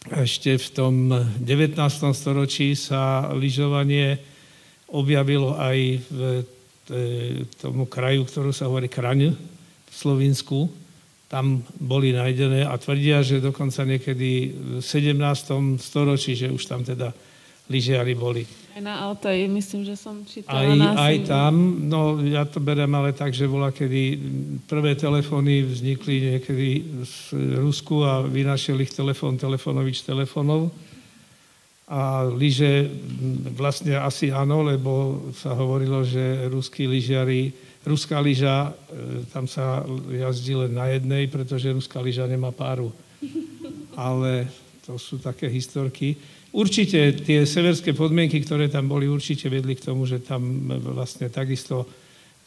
ešte 0.08 0.56
v 0.56 0.68
tom 0.72 0.94
19. 1.40 1.78
storočí 2.12 2.74
sa 2.74 3.30
lyžovanie 3.32 4.18
objavilo 4.88 5.54
aj 5.56 5.78
v 6.10 6.20
tomu 7.60 7.84
kraju, 7.84 8.24
ktorú 8.24 8.50
sa 8.50 8.66
hovorí 8.66 8.88
Kraň 8.88 9.36
v 9.36 9.94
Slovensku. 9.94 10.72
Tam 11.28 11.60
boli 11.76 12.16
nájdené 12.16 12.64
a 12.64 12.72
tvrdia, 12.80 13.20
že 13.20 13.44
dokonca 13.44 13.84
niekedy 13.84 14.30
v 14.80 14.84
17. 14.84 15.76
storočí, 15.76 16.32
že 16.32 16.48
už 16.48 16.64
tam 16.64 16.80
teda 16.80 17.12
lyžiari 17.68 18.16
boli. 18.16 18.48
Aj 18.72 18.80
na 18.80 19.04
Altaji, 19.04 19.44
myslím, 19.52 19.84
že 19.84 19.92
som 19.92 20.24
čítala. 20.24 20.64
Aj, 20.64 21.12
aj 21.12 21.16
tam, 21.28 21.84
no 21.84 22.16
ja 22.24 22.48
to 22.48 22.64
berem 22.64 22.88
ale 22.96 23.12
tak, 23.12 23.36
že 23.36 23.44
bola, 23.44 23.68
kedy 23.74 24.16
prvé 24.64 24.96
telefóny 24.96 25.68
vznikli 25.68 26.32
niekedy 26.32 26.68
z 27.04 27.14
Rusku 27.60 28.08
a 28.08 28.24
vynašiel 28.24 28.80
ich 28.80 28.94
telefón, 28.96 29.36
telefonovič 29.36 30.06
telefonov. 30.08 30.72
A 31.88 32.28
lyže 32.28 32.88
vlastne 33.56 33.96
asi 33.96 34.28
áno, 34.32 34.64
lebo 34.64 35.24
sa 35.36 35.52
hovorilo, 35.56 36.04
že 36.04 36.48
ruskí 36.48 36.84
lyžiari, 36.84 37.52
ruská 37.86 38.18
lyža, 38.18 38.70
e, 38.70 39.26
tam 39.30 39.46
sa 39.46 39.84
jazdí 40.10 40.54
len 40.54 40.74
na 40.74 40.90
jednej, 40.90 41.26
pretože 41.30 41.74
ruská 41.74 42.00
lyža 42.02 42.26
nemá 42.26 42.50
páru. 42.50 42.90
Ale 43.98 44.46
to 44.86 44.96
sú 44.96 45.18
také 45.18 45.50
historky. 45.50 46.16
Určite 46.48 47.12
tie 47.20 47.44
severské 47.44 47.92
podmienky, 47.92 48.40
ktoré 48.40 48.72
tam 48.72 48.88
boli, 48.88 49.04
určite 49.04 49.52
vedli 49.52 49.76
k 49.76 49.84
tomu, 49.84 50.08
že 50.08 50.24
tam 50.24 50.70
vlastne 50.80 51.28
takisto 51.28 51.84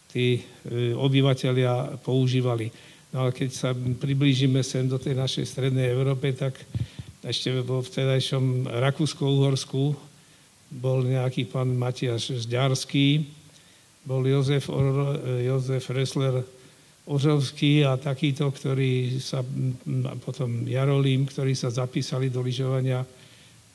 tí 0.10 0.42
e, 0.42 0.92
obyvateľia 0.98 2.02
používali. 2.02 2.74
No 3.12 3.28
ale 3.28 3.32
keď 3.36 3.50
sa 3.52 3.70
priblížime 3.76 4.64
sem 4.64 4.88
do 4.88 4.96
tej 4.96 5.20
našej 5.20 5.46
strednej 5.46 5.92
Európe, 5.92 6.32
tak 6.32 6.56
ešte 7.22 7.54
vo 7.62 7.84
vtedajšom 7.84 8.72
Rakúsko-Uhorsku 8.72 9.94
bol 10.72 11.04
nejaký 11.04 11.52
pán 11.52 11.76
Matiaš 11.76 12.48
Zďarský, 12.48 13.28
bol 14.06 14.26
Jozef, 14.26 14.70
Or, 14.70 15.18
Jozef 15.42 15.90
Ressler 15.94 16.42
Ožovský 17.06 17.82
a 17.82 17.98
takýto, 17.98 18.54
ktorí 18.54 19.18
sa, 19.18 19.42
potom 20.22 20.70
Jarolím, 20.70 21.26
ktorí 21.26 21.58
sa 21.58 21.74
zapísali 21.74 22.30
do 22.30 22.46
lyžovania 22.46 23.02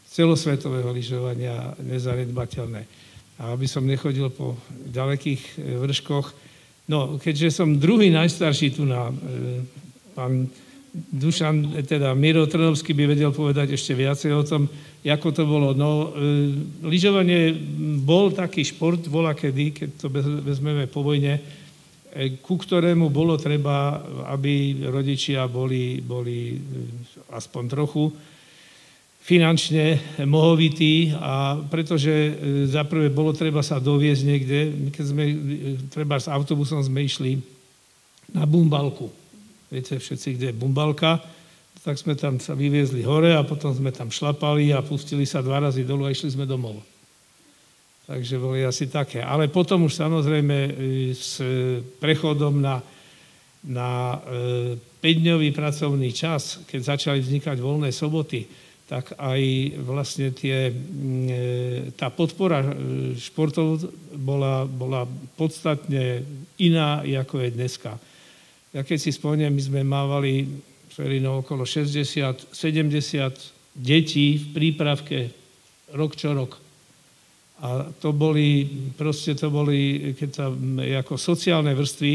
celosvetového 0.06 0.94
lyžovania 0.94 1.74
nezanedbateľné. 1.82 2.82
A 3.36 3.52
aby 3.52 3.66
som 3.68 3.84
nechodil 3.84 4.30
po 4.32 4.56
ďalekých 4.70 5.42
e, 5.42 5.76
vrškoch, 5.76 6.26
no 6.88 7.18
keďže 7.20 7.60
som 7.60 7.76
druhý 7.76 8.08
najstarší 8.14 8.78
tu 8.78 8.88
na, 8.88 9.10
e, 9.10 9.14
pán 10.16 10.48
Dušan, 10.96 11.84
teda 11.84 12.16
Miro 12.16 12.48
Trnovský 12.48 12.96
by 12.96 13.12
vedel 13.12 13.28
povedať 13.28 13.76
ešte 13.76 13.92
viacej 13.92 14.32
o 14.32 14.42
tom, 14.42 14.64
ako 15.04 15.28
to 15.30 15.44
bolo. 15.44 15.76
No, 15.76 16.10
e, 16.16 16.52
lyžovanie 16.88 17.52
bol 18.00 18.32
taký 18.32 18.64
šport, 18.64 19.04
bola 19.12 19.36
kedy, 19.36 19.64
keď 19.76 19.88
to 20.00 20.06
vezmeme 20.40 20.88
po 20.88 21.04
vojne, 21.04 21.38
ku 22.40 22.56
ktorému 22.56 23.12
bolo 23.12 23.36
treba, 23.36 24.00
aby 24.32 24.88
rodičia 24.88 25.44
boli, 25.52 26.00
boli 26.00 26.56
aspoň 27.28 27.62
trochu 27.68 28.08
finančne 29.26 29.98
mohovitý 30.22 31.10
a 31.18 31.58
pretože 31.66 32.14
e, 32.14 32.32
zaprvé 32.70 33.10
bolo 33.10 33.34
treba 33.34 33.58
sa 33.58 33.82
doviezť 33.82 34.22
niekde, 34.22 34.58
keď 34.94 35.04
sme, 35.04 35.24
e, 35.26 35.36
treba 35.90 36.14
s 36.14 36.30
autobusom 36.30 36.78
sme 36.78 37.02
išli 37.02 37.42
na 38.30 38.46
Bumbalku. 38.46 39.25
Viete 39.76 40.00
všetci, 40.00 40.40
kde 40.40 40.46
je 40.48 40.56
Bumbalka, 40.56 41.20
tak 41.84 42.00
sme 42.00 42.16
tam 42.16 42.40
sa 42.40 42.56
vyviezli 42.56 43.04
hore 43.04 43.36
a 43.36 43.44
potom 43.44 43.76
sme 43.76 43.92
tam 43.92 44.08
šlapali 44.08 44.72
a 44.72 44.80
pustili 44.80 45.28
sa 45.28 45.44
dva 45.44 45.60
razy 45.60 45.84
dolu 45.84 46.08
a 46.08 46.16
išli 46.16 46.32
sme 46.32 46.48
domov. 46.48 46.80
Takže 48.08 48.40
boli 48.40 48.64
asi 48.64 48.88
také. 48.88 49.20
Ale 49.20 49.52
potom 49.52 49.84
už 49.84 49.92
samozrejme 49.92 50.56
e, 50.56 50.70
s 51.12 51.44
prechodom 52.00 52.56
na, 52.56 52.80
na 53.68 54.16
5-dňový 55.04 55.52
pracovný 55.52 56.08
čas, 56.16 56.64
keď 56.64 56.96
začali 56.96 57.20
vznikať 57.20 57.60
voľné 57.60 57.92
soboty, 57.92 58.48
tak 58.88 59.12
aj 59.20 59.42
vlastne 59.84 60.32
tie, 60.32 60.72
e, 60.72 61.92
tá 62.00 62.08
podpora 62.08 62.64
e, 62.64 62.68
športov 63.20 63.92
bola, 64.16 64.64
bola 64.64 65.04
podstatne 65.36 66.24
iná, 66.56 67.04
ako 67.04 67.44
je 67.44 67.50
dneska. 67.52 68.15
Ja 68.76 68.84
keď 68.84 68.98
si 69.00 69.08
spomínam, 69.08 69.56
my 69.56 69.62
sme 69.64 69.80
mávali 69.80 70.44
no, 71.24 71.40
okolo 71.40 71.64
60-70 71.64 72.52
detí 73.72 74.36
v 74.36 74.46
prípravke 74.52 75.32
rok 75.96 76.12
čo 76.12 76.36
rok. 76.36 76.60
A 77.64 77.88
to 77.88 78.12
boli, 78.12 78.68
proste 79.00 79.32
to 79.32 79.48
boli, 79.48 80.12
keď 80.12 80.28
sa, 80.28 80.52
ako 81.00 81.16
sociálne 81.16 81.72
vrstvy, 81.72 82.14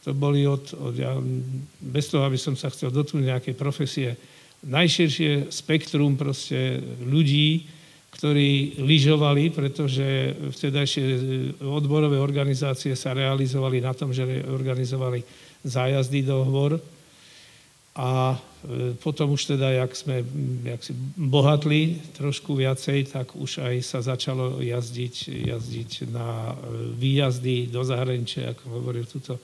to 0.00 0.16
boli 0.16 0.48
od, 0.48 0.72
od 0.80 0.96
ja, 0.96 1.12
bez 1.76 2.08
toho, 2.08 2.24
aby 2.24 2.40
som 2.40 2.56
sa 2.56 2.72
chcel 2.72 2.88
dotknúť 2.88 3.28
nejakej 3.28 3.52
profesie, 3.52 4.16
najširšie 4.64 5.52
spektrum 5.52 6.16
proste 6.16 6.80
ľudí, 7.04 7.68
ktorí 8.16 8.80
lyžovali, 8.80 9.52
pretože 9.52 10.32
vtedajšie 10.56 11.04
odborové 11.60 12.16
organizácie 12.16 12.96
sa 12.96 13.12
realizovali 13.12 13.84
na 13.84 13.92
tom, 13.92 14.16
že 14.16 14.24
organizovali 14.48 15.20
zájazdy 15.64 16.22
do 16.22 16.44
hôr. 16.44 16.78
A 17.98 18.38
e, 18.38 18.94
potom 19.02 19.34
už 19.34 19.58
teda, 19.58 19.74
jak 19.74 19.90
sme 19.90 20.22
jak 20.62 20.78
si 20.86 20.94
bohatli 21.18 21.98
trošku 22.14 22.54
viacej, 22.54 23.10
tak 23.10 23.34
už 23.34 23.58
aj 23.58 23.74
sa 23.82 23.98
začalo 23.98 24.62
jazdiť, 24.62 25.46
jazdiť 25.50 25.90
na 26.14 26.54
e, 26.54 26.94
výjazdy 26.94 27.74
do 27.74 27.82
zahraničia, 27.82 28.54
ako 28.54 28.64
hovoril 28.70 29.02
tuto 29.02 29.42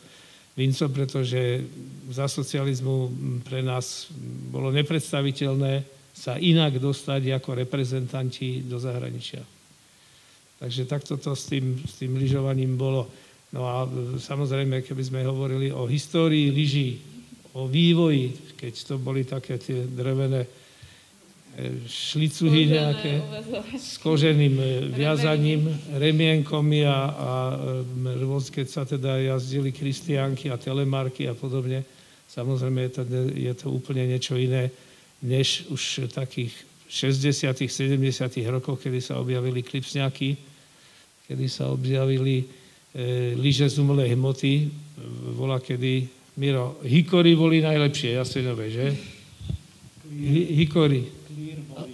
Vinco, 0.55 0.87
pretože 0.87 1.67
za 2.15 2.31
socializmu 2.31 3.11
pre 3.43 3.59
nás 3.59 4.07
bolo 4.55 4.71
nepredstaviteľné 4.71 5.83
sa 6.15 6.39
inak 6.39 6.79
dostať 6.79 7.35
ako 7.35 7.59
reprezentanti 7.67 8.63
do 8.63 8.79
zahraničia. 8.79 9.43
Takže 10.63 10.87
takto 10.87 11.19
to 11.19 11.35
s 11.35 11.51
tým, 11.51 11.83
s 11.83 11.99
tým 11.99 12.15
lyžovaním 12.15 12.79
bolo. 12.79 13.11
No 13.55 13.63
a 13.71 13.87
samozrejme, 14.19 14.83
keby 14.83 15.03
sme 15.07 15.21
hovorili 15.23 15.71
o 15.71 15.87
histórii 15.87 16.51
lyží, 16.51 16.99
o 17.55 17.71
vývoji, 17.71 18.35
keď 18.59 18.75
to 18.83 18.95
boli 18.99 19.23
také 19.23 19.63
tie 19.63 19.87
drevené 19.87 20.43
šlicuhy 21.87 22.67
nejaké 22.67 23.23
s 23.79 24.03
koženým 24.03 24.59
e, 24.59 24.67
viazaním, 24.91 25.71
remienkomi 25.95 26.83
a, 26.83 26.99
a 27.15 27.31
e, 27.79 28.51
keď 28.51 28.67
sa 28.67 28.83
teda 28.83 29.23
jazdili 29.23 29.71
kristiánky 29.71 30.51
a 30.51 30.59
telemarky 30.59 31.31
a 31.31 31.35
podobne. 31.39 31.87
Samozrejme 32.27 32.91
je 32.91 32.93
to, 32.99 33.03
je 33.39 33.53
to 33.55 33.67
úplne 33.71 34.03
niečo 34.11 34.35
iné, 34.35 34.67
než 35.23 35.71
už 35.71 36.11
takých 36.11 36.51
60 36.91 37.55
70 37.55 38.03
rokoch, 38.51 38.83
kedy 38.83 38.99
sa 38.99 39.23
objavili 39.23 39.63
klipsňaky, 39.63 40.35
kedy 41.31 41.47
sa 41.47 41.71
objavili 41.71 42.43
e, 42.43 42.64
lyže 43.35 43.67
z 43.69 43.79
umelej 43.83 44.15
hmoty, 44.15 44.71
vola 45.35 45.59
kedy 45.59 46.07
Miro, 46.35 46.83
hikory 46.83 47.39
boli 47.39 47.63
najlepšie, 47.63 48.19
jasenové, 48.19 48.67
že? 48.71 48.91
Hikory. 50.55 51.07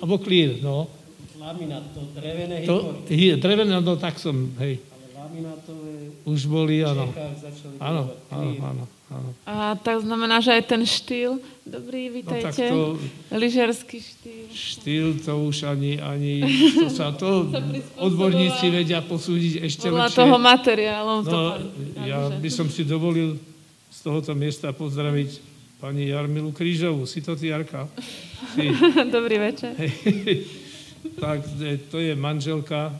Alebo 0.01 0.17
klír, 0.17 0.65
no. 0.65 0.89
Laminát, 1.37 1.85
to 1.93 2.05
drevené 2.17 2.65
to, 2.65 3.05
hikory. 3.09 3.41
Drevené, 3.41 3.81
no 3.81 3.97
tak 4.01 4.17
som, 4.17 4.49
hej. 4.61 4.81
Ale 4.81 5.07
laminátové 5.13 5.93
Už 6.25 6.49
boli, 6.49 6.81
áno. 6.85 7.13
Áno, 7.81 8.17
áno, 8.33 8.53
áno, 8.65 8.85
áno. 9.13 9.29
A 9.45 9.77
tak 9.77 10.01
znamená, 10.05 10.41
že 10.41 10.57
aj 10.57 10.65
ten 10.69 10.85
štýl, 10.89 11.37
dobrý, 11.65 12.09
No 12.09 12.15
vítajte, 12.21 12.65
tak 12.65 12.73
to, 12.73 12.97
lyžerský 13.33 14.01
štýl. 14.01 14.40
Štýl 14.51 15.23
to 15.23 15.47
už 15.47 15.71
ani, 15.71 15.97
ani 15.97 16.43
to 16.75 16.91
sa 16.91 17.15
to 17.15 17.47
odborníci 18.07 18.69
vedia 18.69 19.01
posúdiť 19.01 19.63
ešte 19.63 19.87
Podľa 19.89 20.07
lepšie. 20.07 20.19
toho 20.19 20.37
materiálom. 20.37 21.19
to 21.23 21.31
No, 21.31 21.43
pán- 21.55 21.67
ja 22.05 22.21
by 22.35 22.51
som 22.51 22.67
si 22.67 22.83
dovolil 22.83 23.39
z 23.91 23.99
tohoto 24.03 24.35
miesta 24.35 24.75
pozdraviť 24.75 25.41
pani 25.81 26.13
Jarmilu 26.13 26.53
Krížovú. 26.53 27.09
Si 27.09 27.25
to 27.25 27.35
ty, 27.35 27.49
Jarka? 27.49 27.89
Si. 28.53 28.69
Dobrý 29.17 29.41
večer. 29.41 29.73
tak 31.25 31.41
e, 31.61 31.81
to 31.89 31.97
je 31.99 32.13
manželka 32.13 32.89
e, 32.89 32.93
e, 32.93 32.97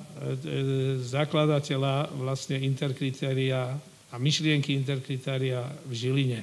zakladateľa 1.05 2.17
vlastne 2.17 2.57
interkritéria 2.57 3.77
a 4.11 4.17
myšlienky 4.17 4.73
interkritéria 4.75 5.63
v 5.85 5.93
Žiline. 5.93 6.41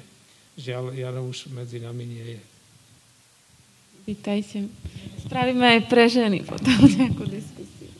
Žiaľ, 0.57 0.83
Jano 0.93 1.21
už 1.27 1.49
medzi 1.53 1.81
nami 1.81 2.05
nie 2.05 2.25
je. 2.37 2.41
Vítajte. 4.07 4.71
Spravíme 5.27 5.67
aj 5.67 5.91
pre 5.91 6.07
ženy 6.07 6.39
potom 6.47 6.79
nejakú 6.95 7.27
diskusiu. 7.27 7.91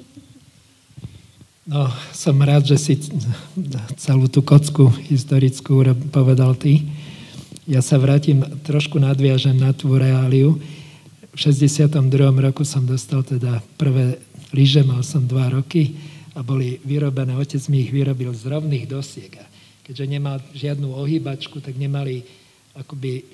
No, 1.67 1.91
som 2.15 2.39
rád, 2.39 2.63
že 2.63 2.79
si 2.79 2.95
celú 3.99 4.31
tú 4.31 4.39
kocku 4.39 4.87
historickú 5.11 5.83
povedal 6.07 6.55
ty. 6.55 6.87
Ja 7.67 7.83
sa 7.83 7.99
vrátim, 7.99 8.39
trošku 8.63 9.03
nadviažem 9.03 9.59
na 9.59 9.75
tú 9.75 9.99
reáliu. 9.99 10.55
V 11.35 11.37
62. 11.43 11.91
roku 12.39 12.63
som 12.63 12.87
dostal 12.87 13.27
teda 13.27 13.59
prvé 13.75 14.15
lyže, 14.55 14.87
mal 14.87 15.03
som 15.03 15.27
dva 15.27 15.51
roky 15.51 15.99
a 16.31 16.39
boli 16.39 16.79
vyrobené, 16.87 17.35
otec 17.35 17.59
mi 17.67 17.83
ich 17.83 17.91
vyrobil 17.91 18.31
z 18.31 18.47
rovných 18.47 18.87
dosiek. 18.87 19.43
A 19.43 19.45
keďže 19.83 20.07
nemal 20.07 20.39
žiadnu 20.55 20.87
ohýbačku, 20.87 21.59
tak 21.59 21.75
nemali 21.75 22.46
akoby 22.77 23.25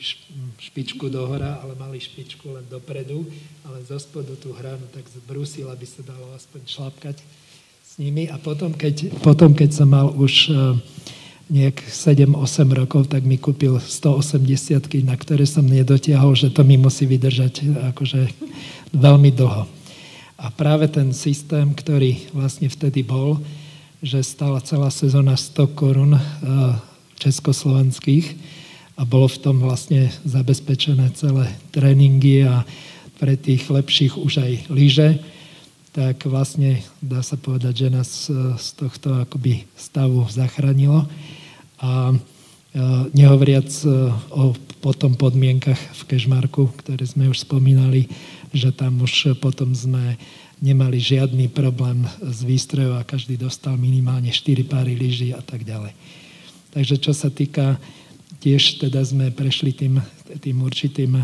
špičku 0.60 1.12
dohora, 1.12 1.60
ale 1.60 1.76
mali 1.76 2.00
špičku 2.00 2.56
len 2.56 2.66
dopredu, 2.72 3.28
ale 3.68 3.84
zo 3.84 4.00
spodu 4.00 4.32
tú 4.40 4.56
hranu 4.56 4.88
tak 4.96 5.04
zbrúsil, 5.12 5.68
aby 5.68 5.84
sa 5.84 6.00
dalo 6.02 6.32
aspoň 6.32 6.62
šlapkať 6.64 7.18
s 7.84 7.94
nimi. 8.00 8.32
A 8.32 8.40
potom, 8.40 8.72
keď, 8.72 9.12
potom, 9.20 9.52
keď 9.52 9.70
som 9.84 9.92
mal 9.92 10.10
už 10.16 10.48
e, 10.48 10.52
nejak 11.52 11.84
7-8 11.84 12.34
rokov, 12.72 13.12
tak 13.12 13.28
mi 13.28 13.36
kúpil 13.36 13.78
180 13.78 15.04
na 15.04 15.16
ktoré 15.20 15.44
som 15.44 15.68
nedotiahol, 15.68 16.34
že 16.34 16.48
to 16.50 16.64
mi 16.64 16.80
musí 16.80 17.04
vydržať 17.04 17.68
akože 17.94 18.32
veľmi 18.96 19.30
dlho. 19.36 19.68
A 20.40 20.46
práve 20.56 20.88
ten 20.88 21.12
systém, 21.12 21.72
ktorý 21.76 22.32
vlastne 22.32 22.72
vtedy 22.72 23.04
bol, 23.04 23.44
že 24.04 24.20
stala 24.24 24.60
celá 24.64 24.92
sezóna 24.92 25.36
100 25.36 25.76
korun 25.76 26.16
e, 26.16 26.22
československých 27.20 28.54
a 28.94 29.02
bolo 29.06 29.26
v 29.26 29.42
tom 29.42 29.58
vlastne 29.62 30.14
zabezpečené 30.24 31.10
celé 31.18 31.50
tréningy 31.74 32.46
a 32.46 32.62
pre 33.18 33.34
tých 33.40 33.66
lepších 33.70 34.20
už 34.20 34.34
aj 34.44 34.52
lyže, 34.70 35.10
tak 35.94 36.26
vlastne 36.26 36.82
dá 37.00 37.22
sa 37.22 37.38
povedať, 37.38 37.86
že 37.86 37.94
nás 37.94 38.10
e, 38.26 38.58
z 38.58 38.68
tohto 38.74 39.14
akoby 39.22 39.70
stavu 39.78 40.26
zachránilo. 40.26 41.06
A 41.78 42.10
e, 42.10 42.16
nehovoriac 43.14 43.70
e, 43.86 44.10
o 44.34 44.58
potom 44.82 45.14
podmienkach 45.14 45.78
v 45.78 46.02
Kežmarku, 46.10 46.74
ktoré 46.82 47.06
sme 47.06 47.30
už 47.30 47.46
spomínali, 47.46 48.10
že 48.50 48.74
tam 48.74 49.06
už 49.06 49.38
potom 49.38 49.78
sme 49.78 50.18
nemali 50.58 50.98
žiadny 50.98 51.52
problém 51.54 52.10
s 52.26 52.42
výstrojou 52.42 52.98
a 52.98 53.06
každý 53.06 53.38
dostal 53.38 53.78
minimálne 53.78 54.34
4 54.34 54.66
páry 54.66 54.98
lyží 54.98 55.30
a 55.30 55.46
tak 55.46 55.62
ďalej. 55.62 55.94
Takže 56.74 56.96
čo 56.98 57.14
sa 57.14 57.30
týka, 57.30 57.78
tiež 58.44 58.84
teda 58.84 59.00
sme 59.08 59.32
prešli 59.32 59.72
tým, 59.72 60.04
tým 60.44 60.68
určitým 60.68 61.16
e, 61.16 61.24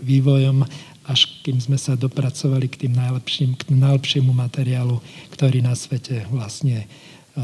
vývojom, 0.00 0.64
až 1.04 1.28
kým 1.44 1.60
sme 1.60 1.76
sa 1.76 1.92
dopracovali 2.00 2.64
k 2.72 2.88
tým 2.88 2.96
najlepším, 2.96 3.60
k 3.60 3.76
najlepšiemu 3.76 4.32
materiálu, 4.32 4.96
ktorý 5.36 5.60
na 5.60 5.76
svete 5.76 6.24
vlastne 6.32 6.80
e, 6.80 6.86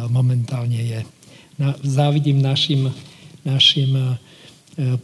momentálne 0.09 0.81
je. 0.81 1.01
Na, 1.61 1.77
závidím 1.85 2.41
našim, 2.41 2.89
našim 3.45 3.93
e, 3.93 4.05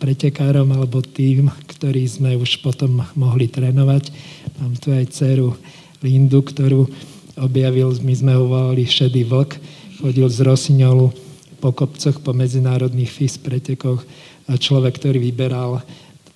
pretekárom 0.01 0.73
alebo 0.73 1.05
tým, 1.05 1.53
ktorí 1.69 2.09
sme 2.09 2.33
už 2.41 2.65
potom 2.65 3.05
mohli 3.13 3.45
trénovať. 3.45 4.09
Mám 4.57 4.81
tu 4.81 4.89
aj 4.89 5.05
dceru 5.13 5.53
Lindu, 6.01 6.41
ktorú 6.41 6.89
objavil, 7.37 7.93
my 8.01 8.15
sme 8.17 8.33
ho 8.33 8.49
volali 8.49 8.89
Šedý 8.89 9.29
vlk, 9.29 9.61
chodil 10.01 10.27
z 10.33 10.39
Rosiňolu 10.49 11.28
po 11.59 11.75
kopcoch, 11.75 12.23
po 12.23 12.33
medzinárodných 12.35 13.11
FIS 13.11 13.39
pretekoch. 13.43 14.03
Človek, 14.49 14.97
ktorý 14.97 15.19
vyberal 15.21 15.83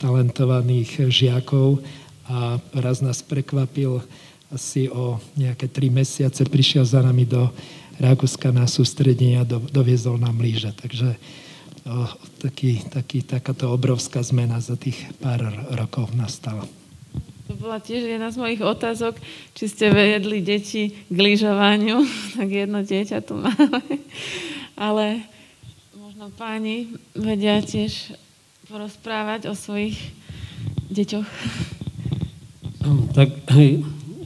talentovaných 0.02 1.08
žiakov 1.08 1.78
a 2.26 2.58
raz 2.74 2.98
nás 3.00 3.22
prekvapil 3.22 4.02
asi 4.52 4.90
o 4.92 5.16
nejaké 5.38 5.70
tri 5.70 5.88
mesiace, 5.88 6.44
prišiel 6.44 6.84
za 6.84 7.00
nami 7.00 7.24
do 7.24 7.48
Rakúska 8.02 8.52
na 8.52 8.68
sústredenie 8.68 9.40
a 9.40 9.48
do, 9.48 9.62
doviezol 9.62 10.20
nám 10.20 10.42
líže. 10.42 10.74
Takže 10.76 11.16
o, 11.86 12.04
taký, 12.42 12.84
taký, 12.90 13.24
takáto 13.24 13.72
obrovská 13.72 14.20
zmena 14.20 14.60
za 14.60 14.76
tých 14.76 14.98
pár 15.22 15.40
rokov 15.72 16.12
nastala. 16.12 16.66
To 17.48 17.56
bola 17.56 17.78
tiež 17.80 18.08
jedna 18.08 18.32
z 18.32 18.40
mojich 18.40 18.62
otázok, 18.64 19.20
či 19.52 19.64
ste 19.68 19.92
vedli 19.92 20.40
deti 20.40 20.92
k 21.08 21.16
lyžovaniu, 21.16 22.00
tak 22.36 22.48
jedno 22.48 22.80
dieťa 22.84 23.18
tu 23.24 23.40
máme. 23.40 23.80
Ale 24.76 25.24
možno 25.96 26.32
páni 26.34 26.92
vedia 27.12 27.60
tiež 27.60 28.16
porozprávať 28.70 29.50
o 29.50 29.54
svojich 29.54 29.98
deťoch. 30.92 31.28
Tak 33.12 33.30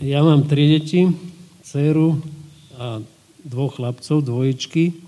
ja 0.00 0.20
mám 0.22 0.46
tri 0.46 0.78
deti, 0.78 1.08
dceru 1.66 2.20
a 2.78 3.00
dvoch 3.42 3.78
chlapcov, 3.78 4.22
dvojičky. 4.22 5.06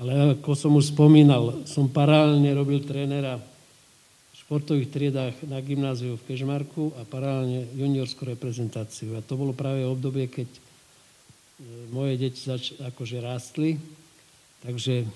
Ale 0.00 0.40
ako 0.40 0.56
som 0.56 0.72
už 0.80 0.96
spomínal, 0.96 1.68
som 1.68 1.84
paralelne 1.84 2.48
robil 2.56 2.80
trénera 2.80 3.36
v 3.36 4.34
športových 4.40 4.88
triedách 4.88 5.36
na 5.44 5.60
gymnáziu 5.60 6.16
v 6.16 6.24
Kežmarku 6.24 6.96
a 6.96 7.04
paralelne 7.04 7.68
juniorskú 7.76 8.24
reprezentáciu. 8.24 9.12
A 9.14 9.20
to 9.20 9.36
bolo 9.36 9.52
práve 9.52 9.84
obdobie, 9.84 10.24
keď 10.32 10.48
e, 10.48 10.60
moje 11.92 12.16
deti 12.16 12.40
zač- 12.40 12.72
akože 12.80 13.20
rástli. 13.20 13.76
Takže 14.60 15.08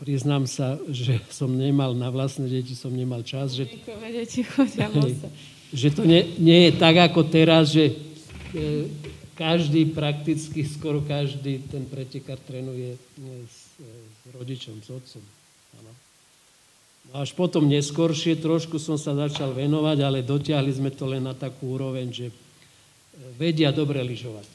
priznám 0.00 0.48
sa, 0.48 0.80
že 0.88 1.20
som 1.28 1.50
nemal 1.52 1.92
na 1.92 2.08
vlastné 2.08 2.48
deti, 2.48 2.72
som 2.72 2.94
nemal 2.94 3.20
čas, 3.26 3.52
že 3.52 3.66
deti 3.66 4.42
chodia 4.46 4.88
že 5.68 5.92
to 5.92 6.08
nie, 6.08 6.24
nie 6.40 6.68
je 6.68 6.72
tak 6.80 6.96
ako 6.96 7.28
teraz, 7.28 7.76
že 7.76 7.92
e, 7.92 8.88
každý, 9.36 9.92
prakticky 9.92 10.64
skoro 10.64 11.04
každý 11.04 11.60
ten 11.68 11.84
pretekár 11.84 12.40
trénuje 12.40 12.96
s, 13.44 13.76
e, 13.76 13.84
s 13.84 14.22
rodičom, 14.32 14.80
s 14.80 14.88
otcom. 14.88 15.24
Áno. 15.76 15.92
No 17.12 17.12
až 17.20 17.36
potom 17.36 17.68
neskôršie 17.68 18.40
trošku 18.40 18.80
som 18.80 18.96
sa 18.96 19.12
začal 19.12 19.52
venovať, 19.52 19.98
ale 20.00 20.24
dotiahli 20.24 20.72
sme 20.72 20.88
to 20.88 21.04
len 21.04 21.28
na 21.28 21.36
takú 21.36 21.76
úroveň, 21.76 22.08
že 22.16 22.26
e, 22.32 22.34
vedia 23.36 23.68
dobre 23.68 24.00
lyžovať. 24.00 24.48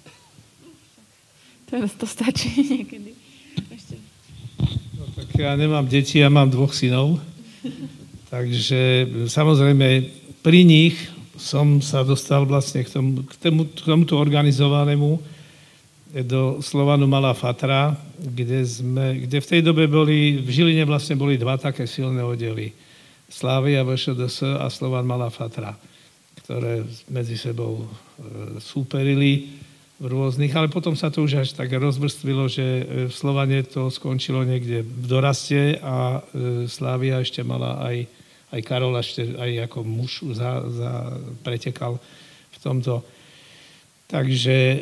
Teraz 1.70 1.94
to 1.94 2.10
stačí 2.10 2.50
niekedy. 2.74 3.23
Ja 5.34 5.58
nemám 5.58 5.90
deti, 5.90 6.22
ja 6.22 6.30
mám 6.30 6.46
dvoch 6.54 6.78
synov. 6.78 7.18
Takže 8.30 9.10
samozrejme 9.26 10.06
pri 10.46 10.62
nich 10.62 10.94
som 11.34 11.82
sa 11.82 12.06
dostal 12.06 12.46
vlastne 12.46 12.86
k, 12.86 12.94
tomu, 12.94 13.26
k, 13.26 13.34
tomu, 13.42 13.66
k 13.66 13.82
tomuto 13.82 14.22
organizovanému 14.22 15.18
do 16.22 16.62
Slovanu 16.62 17.10
Malá 17.10 17.34
Fatra, 17.34 17.98
kde, 18.22 18.62
sme, 18.62 19.26
kde 19.26 19.42
v 19.42 19.50
tej 19.50 19.62
dobe 19.66 19.90
boli, 19.90 20.38
v 20.38 20.50
Žiline 20.54 20.86
vlastne 20.86 21.18
boli 21.18 21.42
dva 21.42 21.58
také 21.58 21.90
silné 21.90 22.22
oddely. 22.22 22.70
Slávia 23.26 23.82
VŠDS 23.82 24.62
a 24.62 24.70
Slovan 24.70 25.10
Malá 25.10 25.34
Fatra, 25.34 25.74
ktoré 26.46 26.86
medzi 27.10 27.42
sebou 27.42 27.82
e, 27.82 27.86
súperili 28.62 29.50
rôznych, 30.02 30.50
ale 30.58 30.74
potom 30.74 30.98
sa 30.98 31.14
to 31.14 31.22
už 31.22 31.46
až 31.46 31.50
tak 31.54 31.70
rozvrstvilo, 31.70 32.50
že 32.50 32.66
e, 32.66 32.84
v 33.10 33.14
Slovane 33.14 33.62
to 33.62 33.94
skončilo 33.94 34.42
niekde 34.42 34.82
v 34.82 35.06
doraste 35.06 35.78
a 35.80 36.20
e, 36.20 36.66
Slávia 36.66 37.22
ešte 37.22 37.46
mala 37.46 37.78
aj, 37.86 38.10
aj 38.58 38.62
Karol 38.66 38.98
ešte 38.98 39.38
aj 39.38 39.70
ako 39.70 39.80
muž 39.86 40.26
za, 40.34 40.66
za 40.66 40.92
pretekal 41.46 42.02
v 42.52 42.58
tomto. 42.58 43.06
Takže 44.10 44.58
e, 44.58 44.78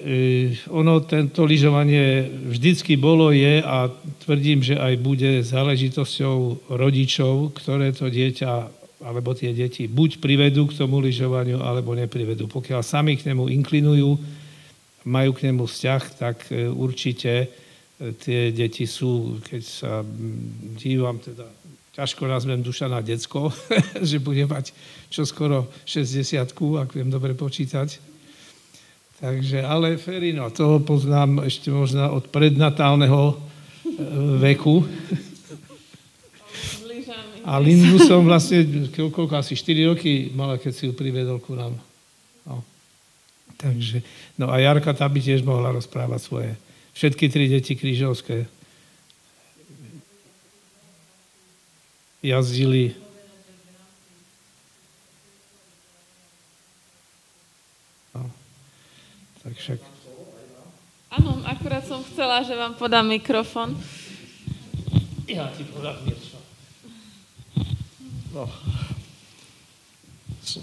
ono, 0.71 1.04
tento 1.04 1.43
lyžovanie 1.47 2.28
vždycky 2.52 2.95
bolo, 2.95 3.32
je 3.32 3.63
a 3.63 3.91
tvrdím, 4.28 4.60
že 4.63 4.76
aj 4.76 4.93
bude 5.00 5.32
záležitosťou 5.43 6.71
rodičov, 6.71 7.56
ktoré 7.56 7.91
to 7.91 8.08
dieťa 8.08 8.82
alebo 9.02 9.34
tie 9.34 9.50
deti 9.50 9.89
buď 9.89 10.21
privedú 10.21 10.69
k 10.69 10.78
tomu 10.78 11.02
lyžovaniu, 11.02 11.58
alebo 11.58 11.97
neprivedú. 11.97 12.45
Pokiaľ 12.45 12.86
sami 12.86 13.17
k 13.17 13.34
nemu 13.34 13.50
inklinujú, 13.50 14.10
majú 15.06 15.32
k 15.34 15.50
nemu 15.50 15.66
vzťah, 15.66 16.04
tak 16.18 16.38
e, 16.50 16.70
určite 16.70 17.32
e, 17.46 17.48
tie 18.18 18.54
deti 18.54 18.86
sú, 18.86 19.42
keď 19.42 19.62
sa 19.64 20.06
dívam, 20.78 21.18
teda 21.18 21.46
ťažko 21.92 22.24
nazvem 22.28 22.62
duša 22.64 22.88
na 22.88 23.04
decko, 23.04 23.52
že 24.10 24.22
bude 24.22 24.46
mať 24.46 24.72
čoskoro 25.12 25.68
60 25.84 26.38
ak 26.82 26.90
viem 26.96 27.10
dobre 27.10 27.34
počítať, 27.34 28.12
Takže, 29.22 29.62
ale 29.62 30.02
Ferino, 30.02 30.50
toho 30.50 30.82
poznám 30.82 31.46
ešte 31.46 31.70
možno 31.70 32.10
od 32.10 32.26
prednatálneho 32.34 33.30
e, 33.30 33.36
veku. 34.42 34.82
A 37.46 37.62
Lindu 37.62 38.02
som 38.02 38.26
vlastne, 38.26 38.90
koľko, 38.90 39.30
asi 39.38 39.54
4 39.54 39.94
roky 39.94 40.34
mala, 40.34 40.58
keď 40.58 40.74
si 40.74 40.90
ju 40.90 40.98
privedol 40.98 41.38
ku 41.38 41.54
nám. 41.54 41.78
No. 42.50 42.66
Takže, 43.62 44.02
no 44.41 44.50
a 44.50 44.58
Jarka 44.58 44.89
tá 44.97 45.06
by 45.06 45.21
tiež 45.21 45.45
mohla 45.45 45.69
rozprávať 45.69 46.21
svoje. 46.21 46.52
Všetky 46.97 47.30
tri 47.30 47.45
deti 47.45 47.78
krížovské 47.78 48.50
jazdili 52.26 52.97
Tak 59.41 59.58
však... 59.58 59.80
Áno, 61.17 61.41
akurát 61.50 61.82
som 61.82 62.06
chcela, 62.06 62.45
že 62.45 62.54
vám 62.54 62.78
podám 62.78 63.10
mikrofon. 63.10 63.74
Ja 65.26 65.50
ti 65.50 65.65
podám 65.65 65.97
niečo. 66.06 66.38
No. 68.32 68.45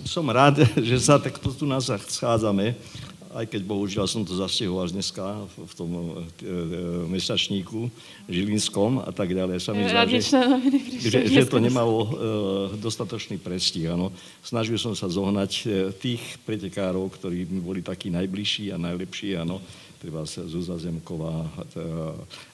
Som, 0.05 0.29
rád, 0.29 0.67
že 0.89 0.97
sa 1.01 1.17
takto 1.17 1.53
tu 1.55 1.65
nás 1.65 1.89
schádzame 1.89 2.75
aj 3.39 3.45
keď 3.45 3.63
bohužiaľ 3.69 4.07
som 4.09 4.25
to 4.25 4.33
zastihol 4.33 4.81
až 4.81 4.97
dneska 4.97 5.23
v 5.55 5.73
tom 5.77 5.91
e, 5.93 6.01
e, 6.01 6.53
mesačníku 7.13 7.93
žilinskom 8.25 9.05
a 9.05 9.13
tak 9.13 9.37
ďalej. 9.37 9.61
Sa 9.61 9.77
mi 9.77 9.85
zdá, 9.85 10.09
že, 10.09 10.25
že, 10.97 11.19
že 11.29 11.43
to 11.45 11.61
nemalo 11.61 11.99
e, 12.03 12.11
dostatočný 12.81 13.37
prestih. 13.37 13.93
Áno. 13.93 14.11
Snažil 14.41 14.81
som 14.81 14.97
sa 14.97 15.13
zohnať 15.13 15.53
tých 16.01 16.23
pretekárov, 16.49 17.05
ktorí 17.21 17.45
mi 17.47 17.61
boli 17.61 17.85
takí 17.85 18.09
najbližší 18.09 18.73
a 18.73 18.81
najlepší. 18.81 19.37
Áno. 19.37 19.61
Treba 19.99 20.23
Zúza 20.23 20.79
Zemková, 20.79 21.43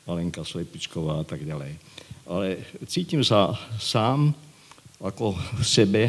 Alenka 0.09 0.41
Slepičková 0.41 1.21
a 1.21 1.27
tak 1.29 1.45
ďalej. 1.45 1.77
Ale 2.25 2.65
cítim 2.89 3.21
sa 3.21 3.53
sám 3.77 4.33
ako 4.97 5.37
v 5.37 5.61
sebe, 5.61 6.03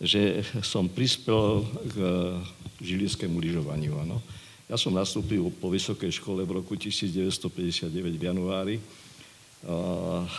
že 0.00 0.44
som 0.60 0.88
prispel 0.88 1.64
k 1.88 1.96
žilinskému 2.80 3.40
lyžovaniu. 3.40 3.96
Ano. 3.96 4.20
Ja 4.68 4.76
som 4.76 4.92
nastúpil 4.92 5.46
po 5.56 5.72
vysokej 5.72 6.12
škole 6.20 6.44
v 6.44 6.60
roku 6.60 6.76
1959 6.76 7.88
v 7.92 8.24
januári 8.24 8.76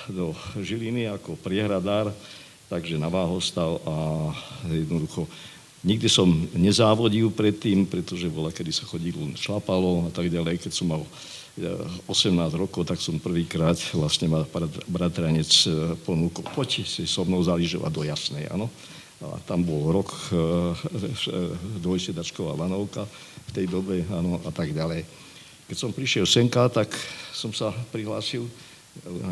do 0.07 0.31
Žiliny 0.61 1.09
ako 1.11 1.35
priehradár, 1.41 2.13
takže 2.69 2.95
na 2.95 3.09
váhostav 3.11 3.81
a 3.83 4.31
jednoducho 4.69 5.27
nikdy 5.83 6.07
som 6.07 6.29
nezávodil 6.55 7.31
predtým, 7.31 7.87
pretože 7.87 8.31
bola, 8.31 8.53
kedy 8.53 8.71
sa 8.71 8.87
chodilo, 8.87 9.19
šlapalo 9.35 10.07
a 10.07 10.11
tak 10.11 10.31
ďalej. 10.31 10.63
Keď 10.63 10.71
som 10.71 10.87
mal 10.91 11.01
18 12.05 12.33
e, 12.35 12.57
rokov, 12.57 12.85
tak 12.85 13.01
som 13.01 13.17
prvýkrát 13.17 13.77
vlastne 13.95 14.29
mal 14.29 14.45
bratranec 14.87 15.49
ponúkol, 16.05 16.45
poď 16.53 16.85
si 16.85 17.03
so 17.09 17.25
mnou 17.25 17.41
zaližovať 17.41 17.91
do 17.91 18.03
Jasnej, 18.05 18.45
áno. 18.51 18.69
A 19.17 19.41
tam 19.49 19.65
bol 19.65 19.89
rok 19.89 20.13
e, 20.29 20.37
e, 20.37 21.41
dvojsedačková 21.81 22.53
lanovka 22.53 23.01
v 23.49 23.51
tej 23.51 23.65
dobe, 23.65 24.05
áno, 24.13 24.37
a 24.45 24.51
tak 24.53 24.69
ďalej. 24.69 25.01
Keď 25.65 25.77
som 25.77 25.89
prišiel 25.89 26.29
senka, 26.29 26.69
tak 26.69 26.93
som 27.33 27.49
sa 27.49 27.73
prihlásil, 27.89 28.45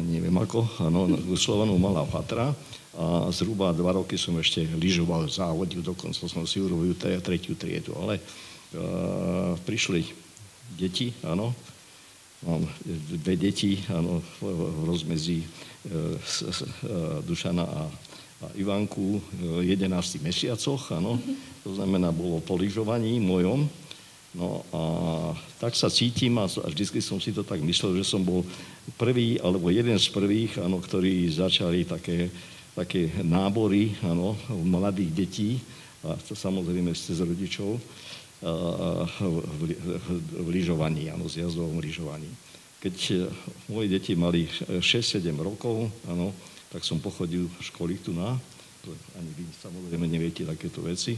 neviem 0.09 0.33
ako, 0.33 0.65
áno, 0.89 1.05
Slovanu 1.37 1.77
Malá 1.77 2.01
Fatra 2.09 2.49
a 2.97 3.29
zhruba 3.29 3.75
dva 3.77 3.93
roky 3.93 4.17
som 4.17 4.33
ešte 4.41 4.65
lyžoval, 4.73 5.29
závodil, 5.29 5.85
dokonca 5.85 6.25
som 6.25 6.45
si 6.49 6.57
urobil 6.63 6.97
tretiu 6.97 7.57
triedu, 7.59 7.91
ale 7.97 8.19
uh, 8.21 9.51
prišli 9.67 10.05
deti, 10.79 11.11
áno, 11.25 11.51
mám 12.45 12.63
dve 13.19 13.35
deti, 13.35 13.83
áno, 13.91 14.23
v 14.39 14.85
rozmezí 14.87 15.43
uh, 15.43 16.15
Dušana 17.25 17.65
a 17.67 17.81
a 17.83 18.14
Ivanku 18.55 19.23
v 19.31 19.63
11 19.63 20.19
mesiacoch, 20.19 20.91
áno. 20.91 21.15
To 21.63 21.71
znamená, 21.73 22.11
bolo 22.11 22.43
po 22.43 22.59
lyžovaní 22.59 23.17
mojom. 23.23 23.65
No 24.35 24.67
a 24.75 24.81
tak 25.63 25.79
sa 25.79 25.87
cítim 25.87 26.35
a 26.35 26.51
vždy 26.51 26.99
som 26.99 27.23
si 27.23 27.31
to 27.31 27.47
tak 27.47 27.63
myslel, 27.63 27.95
že 27.95 28.03
som 28.03 28.19
bol 28.19 28.43
prvý, 28.99 29.39
alebo 29.39 29.71
jeden 29.71 29.95
z 29.95 30.11
prvých, 30.11 30.59
áno, 30.59 30.83
ktorí 30.83 31.31
začali 31.31 31.87
také, 31.87 32.27
také 32.75 33.15
nábory, 33.23 33.95
áno, 34.03 34.35
mladých 34.51 35.11
detí, 35.15 35.49
a 36.03 36.19
to 36.19 36.35
samozrejme 36.35 36.91
z 36.91 37.15
rodičov, 37.23 37.79
v, 38.45 39.29
v, 39.39 39.61
v 40.43 40.47
lyžovaní, 40.51 41.09
áno, 41.09 41.25
z 41.25 41.47
jazdovom 41.47 41.81
lyžovaní. 41.81 42.29
Keď 42.77 42.95
e, 43.09 43.15
moje 43.71 43.87
deti 43.89 44.13
mali 44.13 44.45
6-7 44.45 45.23
rokov, 45.39 45.89
áno, 46.05 46.29
tak 46.75 46.83
som 46.83 46.99
pochodil 46.99 47.47
školy 47.63 47.95
tu 48.03 48.11
na, 48.11 48.35
to 48.83 48.91
ani 49.15 49.31
vy 49.31 49.47
samozrejme 49.63 50.11
neviete 50.11 50.43
takéto 50.43 50.83
veci. 50.83 51.15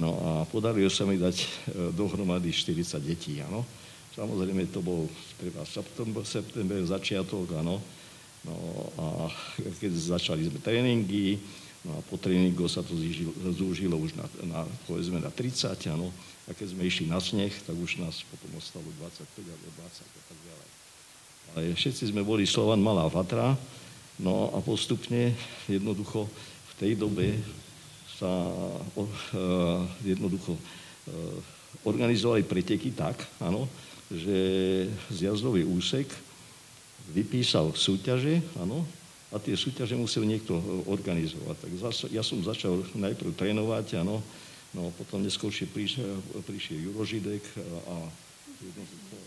No 0.00 0.16
a 0.16 0.30
podarilo 0.48 0.88
sa 0.88 1.04
mi 1.04 1.20
dať 1.20 1.36
e, 1.36 1.46
dohromady 1.92 2.48
40 2.48 2.96
detí, 3.04 3.44
áno. 3.44 3.68
Samozrejme 4.16 4.72
to 4.72 4.80
bol 4.80 5.04
treba 5.36 5.68
september, 5.68 6.24
september 6.24 6.80
začiatok, 6.80 7.60
áno. 7.60 7.76
No 8.40 8.56
a 8.96 9.28
keď 9.76 10.16
začali 10.16 10.48
sme 10.48 10.64
tréningy, 10.64 11.36
no 11.84 11.98
a 11.98 12.00
po 12.08 12.16
tréningu 12.16 12.64
sa 12.64 12.80
to 12.80 12.96
zúžilo 13.52 14.00
už 14.00 14.16
na, 14.16 14.24
na, 14.48 14.60
povedzme 14.88 15.20
na 15.20 15.28
30, 15.28 15.76
áno. 15.92 16.08
A 16.48 16.56
keď 16.56 16.72
sme 16.72 16.88
išli 16.88 17.04
na 17.04 17.20
sneh, 17.20 17.52
tak 17.52 17.76
už 17.76 18.00
nás 18.00 18.24
potom 18.32 18.48
ostalo 18.56 18.88
25 18.96 19.44
alebo 19.44 19.68
20 19.76 20.08
a 20.08 20.22
tak 20.24 20.38
ďalej. 20.40 20.68
Ale 21.50 21.60
všetci 21.76 22.02
sme 22.14 22.24
boli 22.24 22.48
Slovan 22.48 22.80
Malá 22.80 23.04
Fatra, 23.10 23.58
No 24.20 24.52
a 24.52 24.60
postupne 24.60 25.32
jednoducho 25.64 26.28
v 26.28 26.72
tej 26.76 26.92
dobe 26.96 27.40
sa 28.20 28.28
uh, 28.28 29.08
jednoducho 30.04 30.52
uh, 30.52 30.60
organizovali 31.88 32.44
preteky 32.44 32.92
tak, 32.92 33.16
áno, 33.40 33.64
že 34.12 34.36
zjazdový 35.08 35.64
úsek 35.64 36.04
vypísal 37.16 37.72
súťaže, 37.72 38.44
áno, 38.60 38.84
a 39.30 39.38
tie 39.38 39.54
súťaže 39.54 39.94
musel 39.94 40.26
niekto 40.26 40.58
organizovať. 40.90 41.56
Tak 41.62 41.70
ja 42.10 42.22
som 42.26 42.42
začal 42.42 42.82
najprv 42.98 43.30
trénovať, 43.38 44.02
áno, 44.02 44.18
no 44.74 44.90
potom 44.98 45.22
neskôršie 45.22 45.70
prišiel, 45.70 46.18
prišiel 46.42 46.90
Juro 46.90 47.06
Židek 47.06 47.44
a 47.86 47.94
jednoducho 48.58 49.19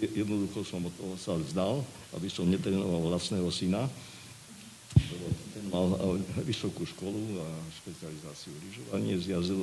jednoducho 0.00 0.64
som 0.64 0.84
od 0.84 0.94
toho 0.94 1.14
sa 1.18 1.34
vzdal, 1.34 1.82
aby 2.14 2.28
som 2.30 2.48
netrenoval 2.48 3.10
vlastného 3.10 3.48
syna. 3.50 3.86
Ten 5.52 5.64
mal 5.68 5.92
vysokú 6.42 6.86
školu 6.88 7.38
a 7.42 7.46
špecializáciu 7.82 8.54
lyžovanie, 8.64 9.14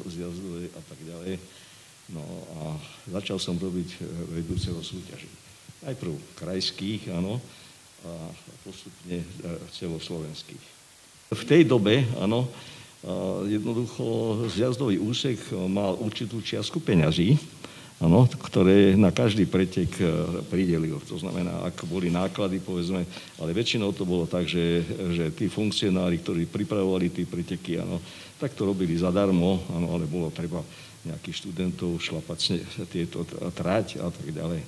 zjazdové 0.09 0.69
a 0.75 0.81
tak 0.85 0.99
ďalej. 1.01 1.39
No 2.13 2.21
a 2.61 2.77
začal 3.09 3.41
som 3.41 3.57
robiť 3.57 3.89
eh, 3.97 4.03
vedúceho 4.41 4.77
súťaží. 4.79 5.29
Najprv 5.81 6.13
krajských, 6.37 7.09
áno, 7.13 7.41
a 8.05 8.13
postupne 8.61 9.21
eh, 9.21 9.25
celoslovenských. 9.73 10.65
V 11.33 11.43
tej 11.49 11.65
dobe, 11.65 12.05
áno, 12.21 12.45
jednoducho 13.45 14.05
zjazdový 14.49 14.97
úsek 14.97 15.37
mal 15.69 15.93
určitú 15.97 16.41
čiastku 16.41 16.81
peňazí, 16.81 17.37
ano, 18.03 18.27
ktoré 18.27 18.99
na 18.99 19.15
každý 19.15 19.47
pretek 19.47 19.87
e, 20.03 20.07
pridelil. 20.51 20.99
To 21.07 21.15
znamená, 21.15 21.63
ak 21.63 21.87
boli 21.87 22.11
náklady, 22.11 22.59
povedzme, 22.59 23.07
ale 23.39 23.55
väčšinou 23.55 23.95
to 23.95 24.03
bolo 24.03 24.27
tak, 24.27 24.51
že, 24.51 24.83
že 25.15 25.31
tí 25.31 25.47
funkcionári, 25.47 26.19
ktorí 26.19 26.43
pripravovali 26.51 27.07
tie 27.07 27.23
preteky, 27.23 27.79
ano, 27.79 28.03
tak 28.35 28.51
to 28.51 28.67
robili 28.67 28.99
zadarmo, 28.99 29.63
ano, 29.71 29.95
ale 29.95 30.11
bolo 30.11 30.27
treba 30.27 30.59
nejakých 31.07 31.47
študentov 31.47 32.01
šlapať 32.01 32.39
tieto 32.91 33.23
trať 33.55 34.03
a 34.03 34.11
tak 34.11 34.27
ďalej. 34.27 34.61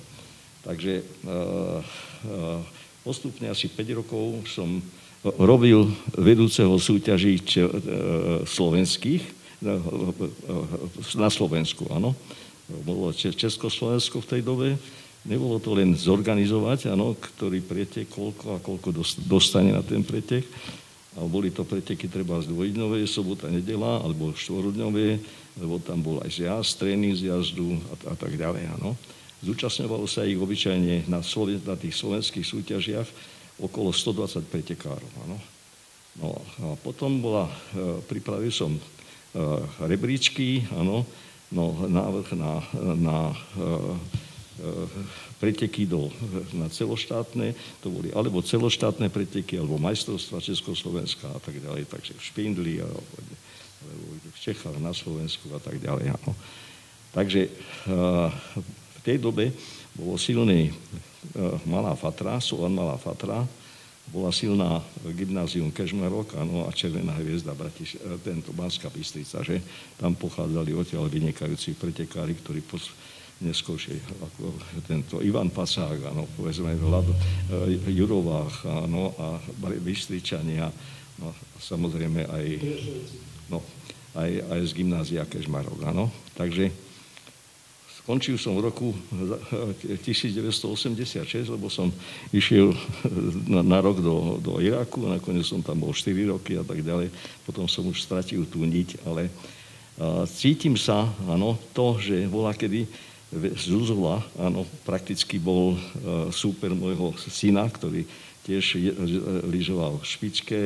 Takže 0.64 0.92
e, 0.96 1.02
e, 1.04 1.42
postupne 3.04 3.52
asi 3.52 3.68
5 3.68 4.00
rokov 4.00 4.40
som 4.48 4.80
robil 5.36 5.84
vedúceho 6.14 6.78
súťaží 6.78 7.42
slovenských 8.46 9.22
na 11.18 11.26
Slovensku, 11.26 11.90
áno 11.90 12.14
bolo 12.84 13.12
Československo 13.12 14.20
v 14.20 14.30
tej 14.30 14.42
dobe, 14.44 14.68
nebolo 15.24 15.56
to 15.58 15.72
len 15.72 15.96
zorganizovať, 15.96 16.92
ano, 16.92 17.16
ktorý 17.16 17.64
pretek, 17.64 18.08
koľko 18.12 18.44
a 18.54 18.58
koľko 18.60 18.88
dostane 19.24 19.72
na 19.72 19.80
ten 19.80 20.04
pretek, 20.04 20.44
a 21.18 21.26
boli 21.26 21.50
to 21.50 21.66
preteky 21.66 22.06
treba 22.06 22.38
z 22.38 22.46
dvojdňové, 22.46 23.02
sobota, 23.10 23.50
nedela, 23.50 23.98
alebo 23.98 24.30
štvorodňové, 24.30 25.18
lebo 25.58 25.82
tam 25.82 25.98
bol 25.98 26.22
aj 26.22 26.30
zjazd, 26.30 26.78
tréning 26.78 27.10
z 27.18 27.34
jazdu 27.34 27.74
a, 27.90 27.94
a 28.06 28.14
tak 28.14 28.38
ďalej. 28.38 28.70
Ano. 28.78 28.94
Zúčastňovalo 29.42 30.06
sa 30.06 30.22
ich 30.22 30.38
obyčajne 30.38 31.10
na, 31.10 31.18
na 31.18 31.74
tých 31.74 31.94
slovenských 31.98 32.46
súťažiach 32.46 33.08
okolo 33.58 33.90
120 33.90 34.46
pretekárov. 34.46 35.10
Ano. 35.26 35.36
No 36.18 36.38
a 36.38 36.74
potom 36.78 37.18
bola, 37.18 37.50
e, 37.74 37.98
pripravil 38.06 38.54
som 38.54 38.74
e, 38.74 38.82
rebríčky, 39.90 40.70
ano, 40.74 41.02
no, 41.52 41.72
návrh 41.88 42.28
na, 42.36 42.52
na 42.96 43.18
e, 43.32 43.72
preteky 45.38 45.86
do, 45.86 46.10
na 46.52 46.66
celoštátne, 46.66 47.54
to 47.78 47.88
boli 47.94 48.10
alebo 48.10 48.42
celoštátne 48.42 49.06
preteky, 49.08 49.58
alebo 49.58 49.78
majstrovstva 49.78 50.42
Československa 50.42 51.30
a 51.30 51.40
tak 51.40 51.62
ďalej, 51.62 51.86
takže 51.86 52.18
v 52.18 52.22
Špindli, 52.22 52.74
alebo, 52.82 53.02
alebo 53.86 54.04
v 54.34 54.38
Čechách, 54.42 54.76
na 54.82 54.90
Slovensku 54.90 55.46
a 55.54 55.60
tak 55.62 55.78
ďalej. 55.78 56.10
Áno. 56.10 56.32
Takže 57.14 57.48
v 58.98 59.00
tej 59.06 59.16
dobe 59.22 59.54
bolo 59.96 60.18
silný 60.18 60.74
Malá 61.64 61.94
Fatra, 61.94 62.42
Solan 62.42 62.74
Malá 62.74 62.98
Fatra, 62.98 63.46
bola 64.08 64.32
silná 64.32 64.80
gymnázium 65.04 65.68
Kežmarok 65.68 66.36
ano, 66.40 66.64
a 66.64 66.72
Červená 66.72 67.12
hviezda 67.20 67.52
Bratiš, 67.52 68.00
e, 68.00 68.16
tento 68.24 68.56
Banská 68.56 68.88
Bystrica, 68.88 69.44
že 69.44 69.60
tam 70.00 70.16
pochádzali 70.16 70.72
odtiaľ 70.72 71.12
vynikajúci 71.12 71.76
pretekári, 71.76 72.32
ktorí 72.40 72.64
pos, 72.64 72.88
neskôršie, 73.38 73.94
ako 74.18 74.50
tento 74.88 75.22
Ivan 75.22 75.52
Pasák, 75.52 76.10
ano, 76.10 76.26
povedzme 76.34 76.74
Vlad 76.74 77.06
e, 77.06 77.16
Jurovách 77.92 78.66
ano, 78.66 79.14
a 79.14 79.38
Bystričania, 79.78 80.72
no, 81.20 81.30
samozrejme 81.60 82.26
aj, 82.26 82.46
no, 83.52 83.60
aj, 84.16 84.30
aj 84.50 84.60
z 84.66 84.72
gymnázia 84.72 85.22
Kežmarok. 85.28 85.84
Ano. 85.84 86.10
Takže 86.34 86.87
Skončil 88.08 88.40
som 88.40 88.56
v 88.56 88.64
roku 88.64 88.96
1986, 90.00 91.12
lebo 91.52 91.68
som 91.68 91.92
išiel 92.32 92.72
na, 93.44 93.60
na 93.60 93.84
rok 93.84 94.00
do, 94.00 94.40
do 94.40 94.64
Iraku, 94.64 95.12
nakoniec 95.12 95.44
som 95.44 95.60
tam 95.60 95.84
bol 95.84 95.92
4 95.92 96.16
roky 96.32 96.56
a 96.56 96.64
tak 96.64 96.80
ďalej. 96.80 97.12
Potom 97.44 97.68
som 97.68 97.84
už 97.84 98.00
stratil 98.00 98.48
tú 98.48 98.64
niť, 98.64 99.04
ale 99.04 99.28
uh, 99.28 100.24
cítim 100.24 100.72
sa, 100.80 101.04
áno, 101.28 101.60
to, 101.76 102.00
že 102.00 102.24
bola 102.32 102.56
kedy 102.56 102.88
Zuzula, 103.60 104.24
áno, 104.40 104.64
prakticky 104.88 105.36
bol 105.36 105.76
súper 106.32 106.72
môjho 106.72 107.12
syna, 107.28 107.68
ktorý 107.68 108.08
tiež 108.48 108.80
lyžoval 109.44 110.00
v 110.00 110.08
špičke, 110.08 110.58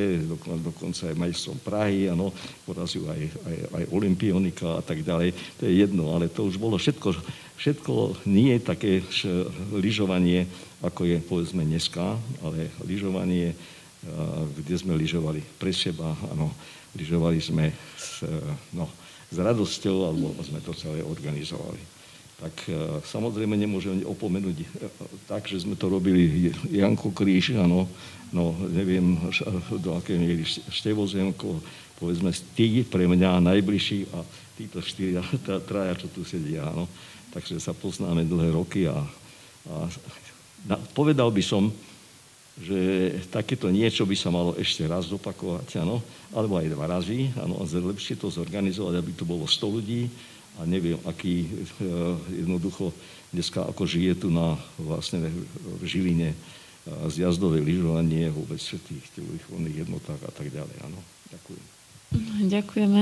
dokonca 0.63 1.11
aj 1.11 1.19
majstrom 1.19 1.59
Prahy, 1.59 2.07
ano, 2.07 2.31
porazil 2.63 3.03
aj, 3.11 3.21
aj, 3.43 3.57
aj 3.75 3.83
olimpionika 3.91 4.79
a 4.79 4.81
tak 4.81 5.03
ďalej. 5.03 5.35
To 5.59 5.67
je 5.67 5.73
jedno, 5.83 6.15
ale 6.15 6.31
to 6.31 6.47
už 6.47 6.55
bolo 6.55 6.79
všetko, 6.79 7.11
všetko 7.59 8.23
nie 8.31 8.55
je 8.55 8.61
také 8.63 8.91
lyžovanie, 9.75 10.47
ako 10.79 11.11
je 11.11 11.17
povedzme 11.19 11.67
dneska, 11.67 12.15
ale 12.39 12.71
lyžovanie, 12.87 13.51
kde 14.55 14.75
sme 14.79 14.95
lyžovali 14.95 15.43
pre 15.59 15.75
seba, 15.75 16.15
ano, 16.31 16.55
lyžovali 16.95 17.43
sme 17.43 17.67
s, 17.99 18.23
no, 18.71 18.87
s 19.27 19.35
radosťou, 19.35 19.97
alebo 20.07 20.31
sme 20.39 20.63
to 20.63 20.71
celé 20.71 21.03
organizovali 21.03 21.92
tak 22.43 22.55
e, 22.67 22.75
samozrejme 23.07 23.55
nemôžem 23.55 24.03
opomenúť 24.03 24.57
e, 24.59 24.67
tak, 25.31 25.47
že 25.47 25.63
sme 25.63 25.79
to 25.79 25.87
robili 25.87 26.51
Janko 26.67 27.15
Kríž, 27.15 27.55
áno, 27.55 27.87
no 28.35 28.51
neviem 28.67 29.15
do 29.79 29.95
akej 29.95 30.19
miery 30.19 30.43
Števozemko, 30.47 31.63
povedzme 31.95 32.35
tí 32.51 32.83
pre 32.83 33.07
mňa 33.07 33.39
najbližší 33.39 34.11
a 34.11 34.27
títo 34.59 34.83
štyria, 34.83 35.23
tá, 35.47 35.63
traja, 35.63 36.03
čo 36.03 36.11
tu 36.11 36.27
sedia, 36.27 36.67
áno. 36.67 36.91
Takže 37.31 37.63
sa 37.63 37.71
poznáme 37.71 38.27
dlhé 38.27 38.51
roky 38.51 38.91
a, 38.91 38.99
a 39.71 39.75
na, 40.67 40.75
povedal 40.91 41.31
by 41.31 41.41
som, 41.41 41.71
že 42.59 42.77
takéto 43.33 43.71
niečo 43.71 44.05
by 44.05 44.13
sa 44.13 44.29
malo 44.29 44.53
ešte 44.59 44.85
raz 44.85 45.09
zopakovať, 45.09 45.79
áno, 45.81 46.03
alebo 46.35 46.59
aj 46.59 46.67
dva 46.69 46.85
razy, 46.85 47.31
áno, 47.39 47.63
lepšie 47.65 48.19
to 48.19 48.29
zorganizovať, 48.29 48.99
aby 48.99 49.11
to 49.15 49.25
bolo 49.25 49.47
100 49.47 49.75
ľudí, 49.79 50.11
a 50.57 50.65
neviem, 50.69 50.99
aký 51.05 51.45
eh, 51.45 51.87
jednoducho 52.45 52.93
dneska 53.33 53.65
ako 53.65 53.89
žije 53.89 54.25
tu 54.25 54.27
na 54.29 54.57
vlastne 54.77 55.25
v 55.81 55.83
Žiline 55.83 56.37
zjazdové 57.07 57.63
lyžovanie, 57.63 58.27
vôbec 58.27 58.59
v 58.59 58.81
tých 58.83 59.03
výchovných 59.15 59.87
jednotách 59.87 60.19
a 60.19 60.31
tak 60.35 60.51
ďalej. 60.51 60.75
Áno, 60.83 60.99
ďakujem. 61.31 61.63
Ďakujeme. 62.51 63.01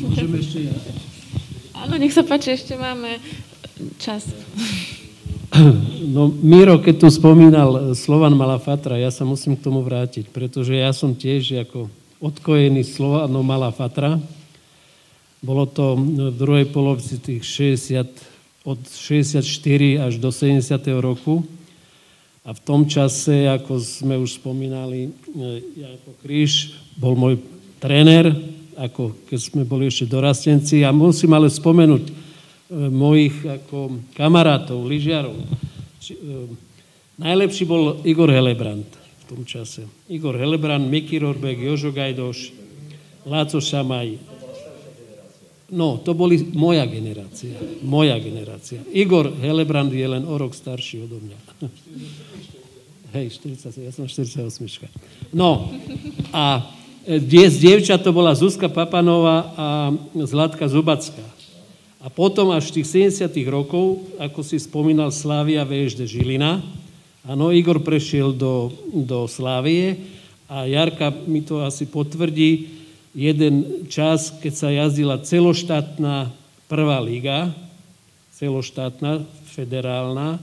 Môžeme 0.00 0.36
ešte 0.40 0.58
ja. 0.64 0.76
Áno, 1.76 1.98
nech 1.98 2.14
sa 2.14 2.22
páči, 2.24 2.54
ešte 2.54 2.78
máme 2.78 3.18
čas. 3.98 4.30
No, 6.12 6.32
Miro, 6.32 6.80
keď 6.80 7.04
tu 7.04 7.08
spomínal 7.12 7.92
Slovan 7.92 8.32
Malafatra, 8.32 8.96
ja 8.96 9.12
sa 9.12 9.28
musím 9.28 9.52
k 9.52 9.68
tomu 9.68 9.84
vrátiť, 9.84 10.32
pretože 10.32 10.72
ja 10.72 10.88
som 10.96 11.12
tiež 11.12 11.68
ako 11.68 11.92
odkojený 12.24 12.80
Slovanom 12.80 13.44
Malafatra. 13.44 14.16
Bolo 15.44 15.68
to 15.68 15.98
v 16.00 16.32
druhej 16.32 16.72
polovici 16.72 17.20
tých 17.20 17.44
60, 17.44 18.64
od 18.64 18.80
64 18.80 19.44
až 20.00 20.16
do 20.16 20.32
70. 20.32 20.72
roku. 21.04 21.44
A 22.48 22.56
v 22.56 22.60
tom 22.64 22.88
čase, 22.88 23.44
ako 23.44 23.76
sme 23.76 24.16
už 24.16 24.40
spomínali, 24.40 25.12
Janko 25.76 26.16
Kríž 26.24 26.80
bol 26.96 27.12
môj 27.12 27.36
tréner, 27.76 28.32
ako 28.72 29.12
keď 29.28 29.38
sme 29.38 29.62
boli 29.68 29.92
ešte 29.92 30.08
dorastenci. 30.08 30.80
A 30.80 30.96
musím 30.96 31.36
ale 31.36 31.52
spomenúť 31.52 32.21
mojich 32.72 33.44
ako 33.44 34.00
kamarátov, 34.16 34.80
lyžiarov. 34.88 35.36
E, 35.36 35.46
najlepší 37.20 37.64
bol 37.68 38.00
Igor 38.02 38.32
Helebrant 38.32 38.88
v 38.96 39.24
tom 39.28 39.40
čase. 39.44 39.84
Igor 40.08 40.40
Helebrant, 40.40 40.88
Miky 40.88 41.20
Rorbek, 41.20 41.60
Jožo 41.60 41.92
Gajdoš, 41.92 42.52
Láco 43.28 43.60
Šamaj. 43.60 44.18
No, 45.72 45.96
to 46.00 46.12
boli 46.12 46.36
moja 46.52 46.84
generácia. 46.84 47.56
Moja 47.80 48.20
generácia. 48.20 48.84
Igor 48.92 49.32
Helebrand 49.40 49.92
je 49.92 50.04
len 50.04 50.24
o 50.28 50.36
rok 50.36 50.52
starší 50.52 51.08
odo 51.08 51.16
mňa. 51.20 51.38
Hej, 53.16 53.44
40, 53.44 53.84
ja 53.84 53.92
som 53.92 54.08
48. 54.08 54.48
No, 55.36 55.68
a 56.32 56.64
e, 57.04 57.20
z 57.20 57.56
dievčat 57.60 58.00
to 58.00 58.12
bola 58.12 58.32
Zuzka 58.32 58.72
Papanová 58.72 59.52
a 59.52 59.66
Zlatka 60.24 60.64
Zubacká. 60.64 61.41
A 62.02 62.10
potom 62.10 62.50
až 62.50 62.74
v 62.74 62.82
tých 62.82 63.14
70 63.14 63.30
rokov, 63.46 64.02
ako 64.18 64.42
si 64.42 64.58
spomínal, 64.58 65.14
Slávia 65.14 65.62
VŽD 65.62 66.02
Žilina. 66.02 66.58
Áno, 67.22 67.54
Igor 67.54 67.78
prešiel 67.78 68.34
do, 68.34 68.74
do 68.90 69.30
Slávie 69.30 70.02
a 70.50 70.66
Jarka 70.66 71.14
mi 71.30 71.46
to 71.46 71.62
asi 71.62 71.86
potvrdí, 71.86 72.82
jeden 73.14 73.86
čas, 73.86 74.34
keď 74.42 74.52
sa 74.52 74.68
jazdila 74.74 75.22
celoštátna 75.22 76.34
prvá 76.66 76.98
liga, 76.98 77.54
celoštátna, 78.34 79.22
federálna, 79.54 80.42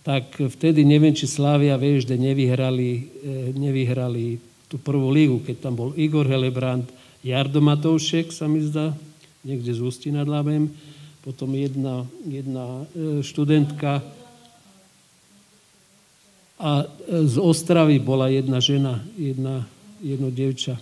tak 0.00 0.40
vtedy 0.40 0.88
neviem, 0.88 1.12
či 1.12 1.28
Slávia 1.28 1.76
VŽD 1.76 2.16
nevyhrali, 2.16 2.90
eh, 2.96 3.52
nevyhrali 3.52 4.40
tú 4.72 4.80
prvú 4.80 5.12
lígu, 5.12 5.44
keď 5.44 5.68
tam 5.68 5.76
bol 5.76 5.90
Igor 6.00 6.24
Helebrant, 6.24 6.88
Jardo 7.20 7.60
Matoušek, 7.60 8.32
sa 8.32 8.48
mi 8.48 8.64
zdá, 8.64 8.96
niekde 9.44 9.70
z 9.74 9.80
Ústí 9.80 10.08
nad 10.10 10.26
Labem. 10.26 10.70
Potom 11.22 11.52
jedna, 11.54 12.06
jedna 12.24 12.88
e, 12.94 13.20
študentka 13.20 14.00
a 16.58 16.70
e, 16.82 16.86
z 17.26 17.36
Ostravy 17.36 18.00
bola 18.00 18.32
jedna 18.32 18.58
žena, 18.62 19.02
jedna, 19.18 19.66
jedno 20.00 20.30
dievča. 20.32 20.80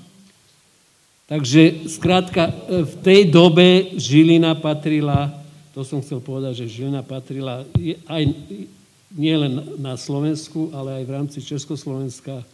Takže 1.26 1.90
skrátka, 1.90 2.52
e, 2.52 2.52
v 2.86 2.94
tej 3.02 3.20
dobe 3.32 3.98
Žilina 3.98 4.54
patrila, 4.54 5.34
to 5.74 5.82
som 5.82 5.98
chcel 6.04 6.22
povedať, 6.22 6.64
že 6.64 6.78
Žilina 6.78 7.02
patrila 7.02 7.66
aj 8.06 8.22
nielen 9.16 9.80
na 9.80 9.96
Slovensku, 9.98 10.70
ale 10.70 11.02
aj 11.02 11.04
v 11.08 11.14
rámci 11.16 11.38
Československa 11.42 12.44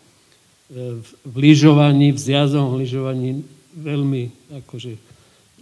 v 1.21 1.37
lyžovaní, 1.37 2.17
v 2.17 2.23
zjazovom 2.33 2.81
lyžovaní 2.81 3.45
veľmi 3.77 4.33
akože 4.65 5.12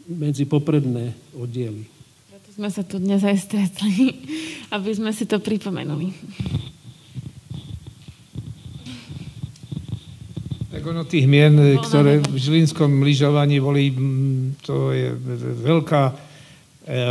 medzi 0.08 0.46
popredné 0.46 1.12
oddiely. 1.36 1.84
Preto 2.30 2.48
sme 2.54 2.68
sa 2.70 2.82
tu 2.86 2.96
dnes 3.02 3.20
aj 3.20 3.36
stretli, 3.40 4.16
aby 4.76 4.90
sme 4.94 5.10
si 5.10 5.26
to 5.26 5.42
pripomenuli. 5.42 6.12
Tak 10.70 10.82
ono 10.86 11.04
tých 11.04 11.26
mien, 11.28 11.52
ktoré 11.82 12.24
v 12.24 12.36
žilinskom 12.40 13.04
lyžovaní 13.04 13.60
boli, 13.60 13.92
to 14.64 14.94
je 14.94 15.12
veľká 15.60 16.02
e, 16.08 16.14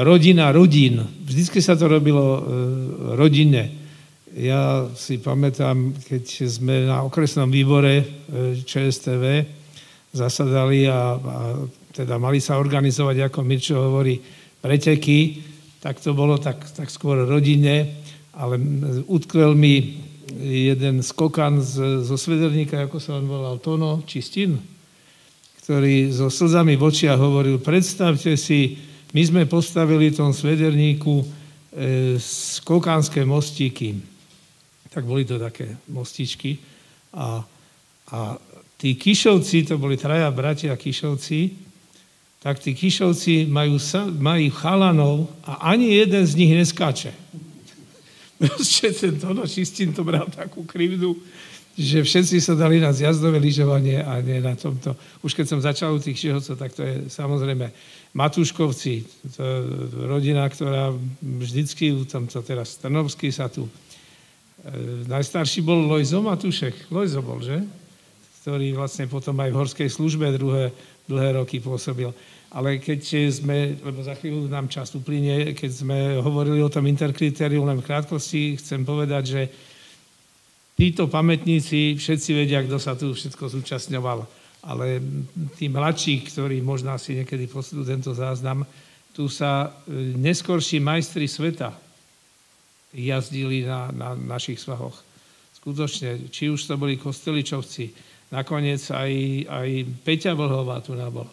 rodina 0.01 0.49
rodín. 0.49 1.05
Vždycky 1.27 1.61
sa 1.61 1.77
to 1.77 1.85
robilo 1.85 2.25
e, 2.25 2.41
rodinne. 3.19 3.69
Ja 4.33 4.89
si 4.97 5.21
pamätám, 5.21 5.91
keď 6.01 6.49
sme 6.49 6.89
na 6.89 7.03
okresnom 7.05 7.51
výbore 7.51 8.01
e, 8.01 8.05
ČSTV 8.63 9.45
zasadali 10.17 10.89
a, 10.89 11.19
a 11.19 11.35
teda 11.93 12.21
mali 12.21 12.37
sa 12.37 12.61
organizovať, 12.61 13.29
ako 13.29 13.39
Mirčo 13.41 13.75
hovorí, 13.77 14.21
preteky, 14.59 15.41
tak 15.79 16.03
to 16.03 16.11
bolo 16.11 16.37
tak, 16.37 16.59
tak 16.75 16.91
skôr 16.91 17.23
rodine, 17.23 18.03
ale 18.35 18.59
utkvel 19.07 19.55
mi 19.55 19.99
jeden 20.37 21.01
skokan 21.01 21.63
z, 21.63 22.05
zo 22.05 22.15
Svederníka, 22.19 22.85
ako 22.85 22.97
sa 23.01 23.17
on 23.17 23.25
volal, 23.25 23.57
Tono 23.57 24.03
Čistin, 24.05 24.59
ktorý 25.63 26.11
so 26.13 26.29
slzami 26.29 26.77
v 26.77 26.83
očiach 26.85 27.17
hovoril, 27.17 27.61
predstavte 27.61 28.35
si, 28.37 28.77
my 29.13 29.21
sme 29.25 29.41
postavili 29.49 30.13
v 30.13 30.17
tom 30.17 30.31
Svederníku 30.33 31.15
e, 31.21 31.25
skokánske 32.21 33.25
mostíky. 33.25 33.97
Tak 34.89 35.05
boli 35.05 35.25
to 35.25 35.37
také 35.37 35.77
mostičky. 35.89 36.57
A, 37.13 37.41
a 38.13 38.19
tí 38.77 38.97
Kišovci, 38.97 39.65
to 39.65 39.81
boli 39.81 39.97
traja 39.97 40.29
bratia 40.33 40.73
Kišovci, 40.77 41.68
tak 42.39 42.59
tí 42.63 42.71
Kišovci 42.71 43.51
majú, 43.51 43.75
majú 44.15 44.47
chalanov 44.55 45.27
a 45.43 45.75
ani 45.75 45.99
jeden 45.99 46.23
z 46.23 46.33
nich 46.39 46.55
neskáče. 46.55 47.11
Proste 48.39 48.95
ten 48.99 49.19
Tono 49.19 49.43
Čistín 49.43 49.91
to 49.91 50.07
bral 50.07 50.31
takú 50.31 50.63
krivdu, 50.63 51.19
že 51.75 52.03
všetci 52.03 52.39
sa 52.39 52.55
dali 52.55 52.79
na 52.79 52.95
zjazdové 52.95 53.39
lyžovanie 53.39 53.99
a 53.99 54.23
nie 54.23 54.39
na 54.39 54.55
tomto. 54.55 54.95
Už 55.19 55.35
keď 55.35 55.45
som 55.47 55.59
začal 55.59 55.95
u 55.95 55.99
tých 55.99 56.15
šihovcov, 56.15 56.55
tak 56.55 56.71
to 56.71 56.83
je 56.83 57.11
samozrejme 57.11 57.67
Matúškovci, 58.15 59.03
to 59.35 59.39
je 59.43 59.57
rodina, 60.07 60.47
ktorá 60.47 60.95
vždycky, 61.21 61.91
tam 62.07 62.31
to 62.31 62.39
teraz 62.43 62.79
Trnovský 62.79 63.31
sa 63.31 63.51
tu, 63.51 63.67
e, 63.67 63.71
najstarší 65.07 65.59
bol 65.59 65.83
Lojzo 65.87 66.23
Matúšek, 66.23 66.91
Lojzo 66.91 67.19
bol, 67.19 67.43
že? 67.43 67.63
Ktorý 68.43 68.75
vlastne 68.75 69.05
potom 69.11 69.35
aj 69.39 69.51
v 69.51 69.59
horskej 69.59 69.89
službe 69.91 70.31
druhé, 70.35 70.71
dlhé 71.09 71.41
roky 71.41 71.57
pôsobil. 71.57 72.13
Ale 72.53 72.81
keď 72.81 73.29
sme, 73.29 73.77
lebo 73.81 74.01
za 74.01 74.17
chvíľu 74.17 74.49
nám 74.49 74.69
čas 74.69 74.93
uplynie, 74.93 75.53
keď 75.53 75.71
sme 75.73 75.97
hovorili 76.21 76.61
o 76.61 76.69
tom 76.69 76.85
interkritériu 76.85 77.65
len 77.65 77.81
v 77.81 77.87
krátkosti, 77.89 78.57
chcem 78.57 78.81
povedať, 78.85 79.23
že 79.25 79.41
títo 80.73 81.05
pamätníci 81.09 81.97
všetci 81.97 82.29
vedia, 82.33 82.65
kto 82.65 82.77
sa 82.81 82.97
tu 82.97 83.13
všetko 83.13 83.53
zúčastňoval. 83.53 84.25
Ale 84.65 84.99
tí 85.55 85.69
mladší, 85.69 86.25
ktorí 86.29 86.63
možno 86.65 86.95
si 86.97 87.21
niekedy 87.21 87.45
poslú 87.45 87.85
tento 87.85 88.17
záznam, 88.17 88.65
tu 89.13 89.27
sa 89.27 89.67
e, 89.85 90.15
neskorší 90.17 90.81
majstri 90.81 91.27
sveta 91.27 91.75
jazdili 92.91 93.67
na, 93.67 93.93
na 93.93 94.09
našich 94.17 94.57
svahoch. 94.57 94.95
Skutočne, 95.59 96.31
či 96.31 96.49
už 96.49 96.65
to 96.65 96.79
boli 96.79 96.95
Kosteličovci, 96.95 98.08
nakoniec 98.29 98.81
aj, 98.93 99.11
aj 99.49 99.69
Peťa 100.05 100.37
Vlhová 100.37 100.81
tu 100.85 100.93
nabol. 100.93 101.25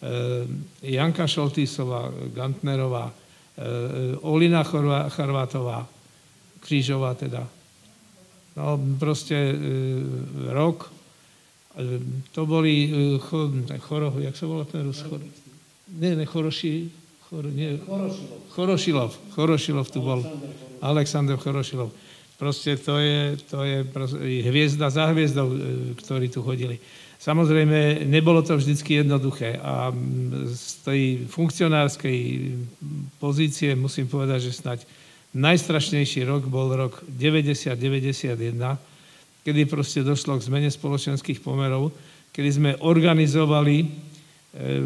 Eh, 0.00 0.48
Janka 0.96 1.28
Šoltýsová, 1.28 2.08
Gantnerová, 2.32 3.12
eh, 3.12 4.16
Olina 4.24 4.64
Charvátová, 4.64 5.84
Krížová 6.64 7.12
teda. 7.14 7.44
No 8.56 8.80
proste 8.96 9.36
eh, 9.36 9.56
rok, 10.56 10.88
to 12.34 12.40
boli 12.50 12.90
choro, 13.78 14.10
jak 14.18 14.34
sa 14.34 14.44
volá 14.44 14.66
ten 14.66 14.90
Rus? 14.90 15.06
Chor, 15.06 15.22
nie, 15.86 16.18
ne, 16.18 16.26
Choroši, 16.26 16.90
chor, 17.30 17.46
nie, 17.46 17.78
Chorošilov. 18.52 19.14
Chorošilov 19.38 19.86
tu 19.88 20.02
bol. 20.02 20.20
Alexander 20.82 21.38
Chorošilov. 21.38 21.94
Proste 22.40 22.80
to 22.80 22.96
je, 22.96 23.36
to 23.52 23.60
je 23.68 23.84
proste, 23.84 24.16
hviezda 24.48 24.88
za 24.88 25.12
hviezdou, 25.12 25.52
ktorí 26.00 26.32
tu 26.32 26.40
chodili. 26.40 26.80
Samozrejme, 27.20 28.08
nebolo 28.08 28.40
to 28.40 28.56
vždy 28.56 28.80
jednoduché 28.80 29.60
a 29.60 29.92
z 30.48 30.64
tej 30.80 31.00
funkcionárskej 31.28 32.48
pozície 33.20 33.76
musím 33.76 34.08
povedať, 34.08 34.48
že 34.48 34.56
snať 34.56 34.88
najstrašnejší 35.36 36.24
rok 36.24 36.48
bol 36.48 36.72
rok 36.72 37.04
90-91, 37.12 38.56
kedy 39.44 39.60
proste 39.68 40.00
došlo 40.00 40.40
k 40.40 40.46
zmene 40.48 40.72
spoločenských 40.72 41.44
pomerov, 41.44 41.92
kedy 42.32 42.48
sme 42.48 42.70
organizovali 42.80 43.84
e, 43.84 43.86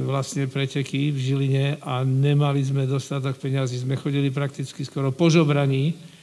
vlastne 0.03 0.51
preteky 0.51 1.15
v 1.15 1.19
Žiline 1.23 1.67
a 1.87 2.03
nemali 2.03 2.67
sme 2.67 2.83
dostatok 2.83 3.39
peňazí. 3.39 3.79
Sme 3.79 3.95
chodili 3.95 4.35
prakticky 4.35 4.83
skoro 4.83 5.15
po 5.15 5.31
žobraní 5.31 6.14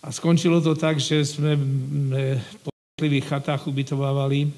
a 0.00 0.08
skončilo 0.08 0.64
to 0.64 0.72
tak, 0.72 0.96
že 0.96 1.20
sme 1.24 1.60
po 2.64 2.72
jednotlivých 2.72 3.26
chatách 3.28 3.68
ubytovávali 3.68 4.48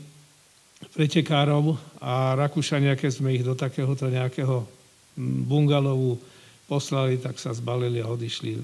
pretekárov 0.95 1.79
a 1.99 2.35
Rakúšania, 2.39 2.95
keď 2.99 3.11
sme 3.11 3.35
ich 3.35 3.47
do 3.47 3.55
takéhoto 3.55 4.07
nejakého 4.07 4.67
mm, 5.19 5.47
bungalovu 5.47 6.19
poslali, 6.67 7.19
tak 7.19 7.39
sa 7.39 7.55
zbalili 7.55 8.03
a 8.03 8.11
odišli. 8.11 8.59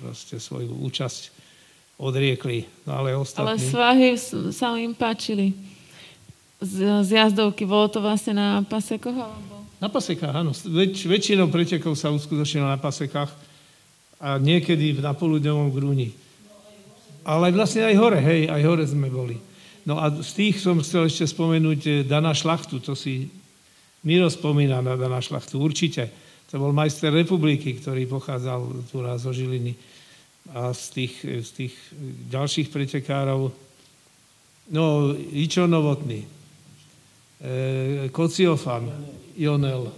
Proste 0.00 0.36
svoju 0.36 0.72
účasť 0.84 1.32
odriekli. 2.00 2.64
No 2.88 3.04
ale 3.04 3.16
ostatní... 3.16 3.56
Ale 3.56 3.58
svahy 3.60 4.10
sa 4.52 4.76
im 4.76 4.96
páčili. 4.96 5.56
Z, 6.62 7.02
z 7.02 7.10
jazdovky. 7.18 7.66
Bolo 7.66 7.90
to 7.90 7.98
vlastne 7.98 8.38
na 8.38 8.48
pasekoch? 8.64 9.16
Alebo... 9.16 9.66
Na 9.82 9.90
pasekách, 9.90 10.30
áno. 10.30 10.54
Väč, 10.54 11.04
väčšinou 11.04 11.50
pretekov 11.50 11.98
sa 11.98 12.14
uskutočnilo 12.14 12.70
na 12.70 12.78
pasekách 12.78 13.51
a 14.22 14.38
niekedy 14.38 14.94
na 15.02 15.18
poludňovom 15.18 15.74
grúni. 15.74 16.14
Ale 17.26 17.50
vlastne 17.50 17.90
aj 17.90 17.94
hore, 17.98 18.22
hej, 18.22 18.46
aj 18.46 18.62
hore 18.62 18.86
sme 18.86 19.10
boli. 19.10 19.34
No 19.82 19.98
a 19.98 20.14
z 20.14 20.30
tých 20.30 20.62
som 20.62 20.78
chcel 20.78 21.10
ešte 21.10 21.26
spomenúť 21.26 21.80
eh, 21.90 21.94
Dana 22.06 22.30
Šlachtu, 22.30 22.78
to 22.78 22.94
si 22.94 23.26
Miro 24.06 24.30
spomína 24.30 24.78
na 24.78 24.94
Dana 24.94 25.18
Šlachtu, 25.18 25.58
určite. 25.58 26.06
To 26.54 26.62
bol 26.62 26.70
majster 26.70 27.10
republiky, 27.10 27.78
ktorý 27.78 28.06
pochádzal 28.06 28.90
tu 28.90 29.02
raz 29.02 29.26
zo 29.26 29.34
Žiliny. 29.34 29.74
A 30.54 30.70
z 30.70 30.84
tých, 30.94 31.14
eh, 31.26 31.42
z 31.42 31.50
tých 31.50 31.74
ďalších 32.30 32.70
pretekárov, 32.70 33.50
no, 34.70 34.84
Ičo 35.34 35.66
Novotný, 35.66 36.22
e, 36.22 38.08
Kociofan, 38.14 38.86
Jonel. 39.34 39.90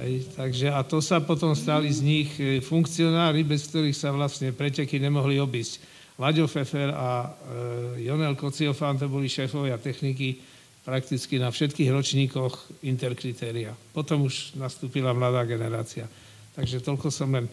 Ej, 0.00 0.28
takže, 0.36 0.68
a 0.72 0.80
to 0.84 1.00
sa 1.00 1.20
potom 1.20 1.56
stali 1.56 1.88
z 1.88 2.00
nich 2.00 2.30
funkcionári, 2.64 3.44
bez 3.44 3.68
ktorých 3.68 3.96
sa 3.96 4.12
vlastne 4.12 4.52
preteky 4.52 5.00
nemohli 5.00 5.40
obísť. 5.40 5.96
Laďo 6.16 6.48
Fefer 6.48 6.96
a 6.96 7.28
e, 7.28 8.08
Jonel 8.08 8.40
Kociofán, 8.40 8.96
to 8.96 9.04
boli 9.04 9.28
šéfovia 9.28 9.76
techniky 9.76 10.40
prakticky 10.80 11.36
na 11.36 11.52
všetkých 11.52 11.92
ročníkoch 11.92 12.80
interkritéria. 12.88 13.76
Potom 13.92 14.24
už 14.24 14.56
nastúpila 14.56 15.12
mladá 15.12 15.44
generácia. 15.44 16.08
Takže 16.56 16.80
toľko 16.80 17.12
som 17.12 17.28
len... 17.36 17.44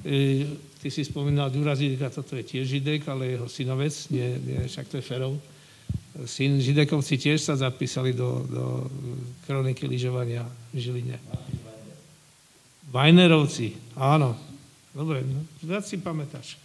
E, 0.00 0.48
ty 0.80 0.88
si 0.88 1.04
spomínal 1.04 1.52
Ďura 1.52 1.76
Zideka, 1.76 2.08
toto 2.08 2.40
je 2.40 2.44
tiež 2.46 2.64
Židek, 2.64 3.04
ale 3.04 3.36
jeho 3.36 3.52
synovec, 3.52 3.92
nie, 4.08 4.40
nie 4.40 4.64
však 4.64 4.88
to 4.88 4.96
je 4.96 5.04
Ferov. 5.04 5.36
Syn 6.24 6.56
Židekovci 6.56 7.20
tiež 7.20 7.44
sa 7.44 7.52
zapísali 7.60 8.16
do, 8.16 8.48
do 8.48 8.64
kroniky 9.44 9.84
lyžovania 9.84 10.48
v 10.72 10.80
Žiline. 10.80 11.16
Vajnerovci, 12.90 13.74
áno. 13.98 14.36
Dobre, 14.96 15.20
no, 15.26 15.44
viac 15.60 15.84
si 15.84 16.00
pamätáš 16.00 16.56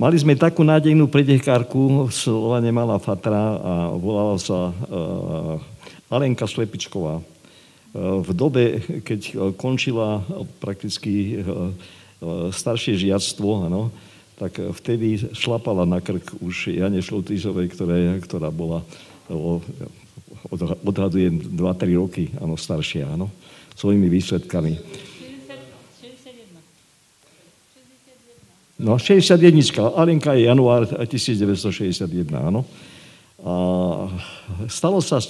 Mali 0.00 0.16
sme 0.16 0.32
takú 0.32 0.64
nádejnú 0.64 1.12
pretekárku, 1.12 2.08
slova 2.08 2.56
nemala 2.56 2.96
Fatra 2.96 3.36
a 3.60 3.72
volala 3.92 4.40
sa 4.40 4.72
uh, 4.72 5.60
Alenka 6.08 6.48
Slepičková. 6.48 7.20
V 7.98 8.30
dobe, 8.30 8.78
keď 9.02 9.50
končila 9.58 10.22
prakticky 10.62 11.42
uh, 11.42 11.74
staršie 12.54 12.94
žiactvo, 12.94 13.66
ano, 13.66 13.90
tak 14.38 14.56
vtedy 14.56 15.20
šlapala 15.36 15.84
na 15.84 16.00
krk 16.00 16.38
už 16.40 16.72
Jane 16.72 17.02
Šlotýžovej, 17.02 17.68
ktorá, 18.24 18.48
bola, 18.48 18.80
odhaduje 20.86 21.28
2-3 21.28 22.00
roky, 22.00 22.24
áno, 22.40 22.56
staršia, 22.56 23.10
áno, 23.10 23.28
svojimi 23.76 24.08
výsledkami. 24.08 24.72
No, 28.80 28.96
61. 28.96 29.36
Alenka 29.92 30.32
je 30.32 30.48
január 30.48 30.88
1961, 30.88 32.32
áno. 32.32 32.64
A 33.44 33.52
stalo 34.72 35.04
sa 35.04 35.20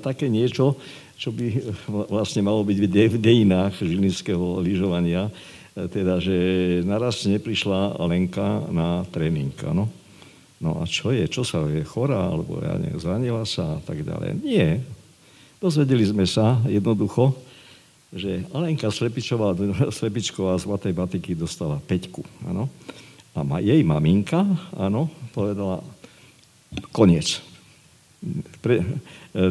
také 0.00 0.32
niečo, 0.32 0.80
čo 1.20 1.28
by 1.28 1.76
vlastne 2.08 2.40
malo 2.40 2.64
byť 2.64 2.78
v 2.80 3.20
dejinách 3.20 3.76
žilinského 3.84 4.64
lyžovania, 4.64 5.28
teda, 5.76 6.16
že 6.16 6.34
naraz 6.88 7.28
neprišla 7.28 8.00
Lenka 8.08 8.64
na 8.72 9.04
tréning, 9.12 9.52
no. 9.68 9.92
No 10.60 10.76
a 10.80 10.84
čo 10.84 11.08
je? 11.08 11.24
Čo 11.24 11.40
sa 11.40 11.64
je? 11.68 11.80
Chorá? 11.84 12.28
Alebo 12.28 12.60
ja 12.60 12.76
neviem, 12.76 13.00
zranila 13.00 13.48
sa 13.48 13.76
a 13.76 13.80
tak 13.80 14.04
ďalej. 14.04 14.44
Nie. 14.44 14.84
Dozvedeli 15.56 16.04
sme 16.04 16.28
sa 16.28 16.60
jednoducho, 16.68 17.32
že 18.12 18.44
Alenka 18.52 18.92
Slepičová, 18.92 19.56
Slepičková 20.00 20.60
z 20.60 20.68
Zlatej 20.68 20.92
Batiky 20.92 21.32
dostala 21.32 21.80
peťku. 21.80 22.20
Áno. 22.44 22.68
A 23.32 23.40
ma, 23.40 23.62
jej 23.62 23.80
maminka, 23.86 24.44
áno, 24.76 25.08
povedala, 25.32 25.80
koniec. 26.92 27.40
Pre, 28.60 28.84
e, 28.84 28.84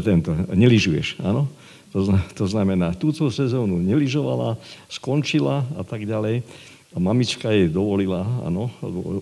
tento, 0.04 0.36
neližuješ, 0.54 1.26
áno. 1.26 1.50
To, 1.90 2.46
znamená, 2.46 2.94
túto 2.94 3.34
sezónu 3.34 3.82
neližovala, 3.82 4.62
skončila 4.90 5.66
a 5.74 5.82
tak 5.82 6.06
ďalej. 6.06 6.46
A 6.90 6.98
mamička 6.98 7.54
jej 7.54 7.70
dovolila, 7.70 8.26
áno, 8.42 8.74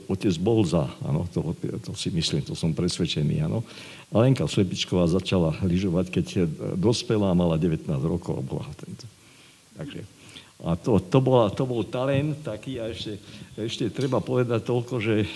otec 0.07 0.31
bol 0.39 0.63
za, 0.63 0.87
áno, 1.03 1.27
to, 1.27 1.51
to 1.83 1.91
si 1.99 2.07
myslím, 2.15 2.39
to 2.39 2.55
som 2.55 2.71
presvedčený, 2.71 3.43
áno. 3.43 3.59
A 4.07 4.23
Lenka 4.23 4.47
Slepičková 4.47 5.03
začala 5.11 5.51
lyžovať, 5.59 6.05
keď 6.07 6.27
dospela 6.79 7.27
a 7.31 7.35
mala 7.35 7.59
19 7.59 7.91
rokov. 8.07 8.39
Bola 8.39 8.63
tento. 8.79 9.03
Takže, 9.75 9.99
a 10.65 10.73
to, 10.73 10.97
to, 10.97 11.19
bola, 11.21 11.53
to 11.53 11.69
bol 11.69 11.85
talent 11.85 12.41
taký 12.41 12.81
a 12.81 12.89
ešte, 12.89 13.21
ešte 13.61 13.93
treba 13.93 14.17
povedať 14.17 14.65
toľko, 14.65 14.93
že 14.97 15.15
e, 15.21 15.27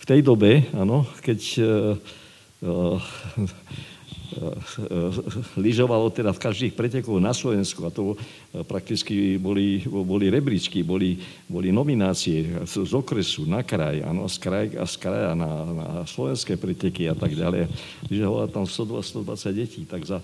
v 0.00 0.04
tej 0.08 0.24
dobe, 0.24 0.72
áno, 0.72 1.04
keď 1.20 1.40
e, 1.52 1.62
e, 2.64 2.70
lyžovalo 5.56 6.08
teda 6.10 6.32
v 6.32 6.42
každých 6.42 6.72
pretekoch 6.72 7.20
na 7.20 7.32
Slovensku 7.36 7.84
a 7.84 7.90
to 7.92 8.14
e, 8.14 8.16
prakticky 8.64 9.36
boli, 9.36 9.82
boli 9.84 10.32
rebríčky, 10.32 10.80
boli, 10.80 11.20
boli 11.46 11.68
nominácie 11.72 12.64
z, 12.64 12.92
okresu 12.92 13.44
na 13.44 13.60
kraj, 13.64 14.00
áno, 14.00 14.28
z, 14.28 14.36
kraj, 14.40 14.66
a 14.76 14.84
z 14.88 14.96
kraja 14.96 15.32
na, 15.36 15.50
na 15.68 15.88
slovenské 16.08 16.56
preteky 16.56 17.08
a 17.08 17.16
tak 17.16 17.36
ďalej. 17.36 17.68
Lyžovalo 18.08 18.48
tam 18.48 18.64
120, 18.64 19.24
120 19.24 19.52
detí, 19.52 19.80
tak 19.84 20.04
za, 20.04 20.18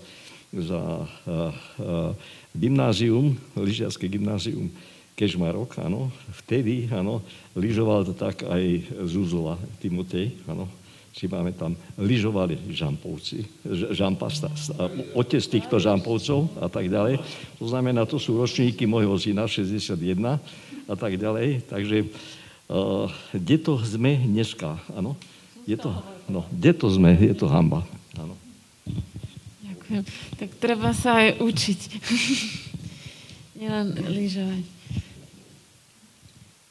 za 0.53 0.81
uh, 0.81 1.53
uh, 1.81 2.13
gymnázium, 2.57 3.37
lyžiarské 3.57 4.09
gymnázium 4.09 4.73
Kežmarok, 5.19 5.83
áno, 5.83 6.15
vtedy, 6.47 6.87
áno, 6.95 7.19
lyžoval 7.59 8.07
to 8.07 8.15
tak 8.15 8.47
aj 8.47 8.87
Zuzula 9.03 9.59
Timotej, 9.83 10.31
áno, 10.47 10.71
si 11.19 11.27
máme 11.27 11.51
tam, 11.51 11.75
lyžovali 11.99 12.71
žampovci, 12.71 13.43
žampasta, 13.91 14.47
otec 15.19 15.43
týchto 15.43 15.83
žampovcov 15.83 16.47
a 16.63 16.71
tak 16.71 16.87
ďalej. 16.87 17.19
To 17.59 17.67
znamená, 17.67 18.07
to 18.07 18.23
sú 18.23 18.39
ročníky 18.39 18.87
môjho 18.87 19.19
syna, 19.19 19.51
61 19.51 19.99
a 20.87 20.95
tak 20.95 21.19
ďalej. 21.19 21.67
Takže 21.67 22.07
uh, 22.07 23.11
kde 23.35 23.57
to 23.59 23.83
sme 23.83 24.15
dneska, 24.15 24.79
áno? 24.95 25.19
Je 25.67 25.75
to, 25.75 25.91
no, 26.31 26.47
kde 26.55 26.71
to 26.79 26.87
sme, 26.87 27.19
je 27.19 27.35
to 27.35 27.51
hamba, 27.51 27.83
áno. 28.15 28.39
Ďakujem. 29.67 30.03
Tak 30.39 30.51
treba 30.63 30.95
sa 30.95 31.19
aj 31.19 31.43
učiť. 31.43 31.81
Nielen 33.59 33.91
lyžovať. 34.07 34.65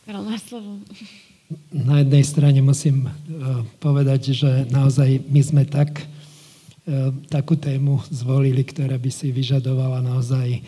Karol, 0.07 0.23
máš 0.23 0.47
slovo 0.47 0.79
na 1.71 2.03
jednej 2.03 2.23
strane 2.27 2.59
musím 2.59 3.07
e, 3.07 3.11
povedať, 3.79 4.35
že 4.35 4.51
naozaj 4.67 5.23
my 5.31 5.41
sme 5.43 5.63
tak, 5.63 6.03
e, 6.03 6.05
takú 7.31 7.55
tému 7.55 8.03
zvolili, 8.11 8.67
ktorá 8.67 8.99
by 8.99 9.11
si 9.11 9.31
vyžadovala 9.31 10.03
naozaj 10.03 10.59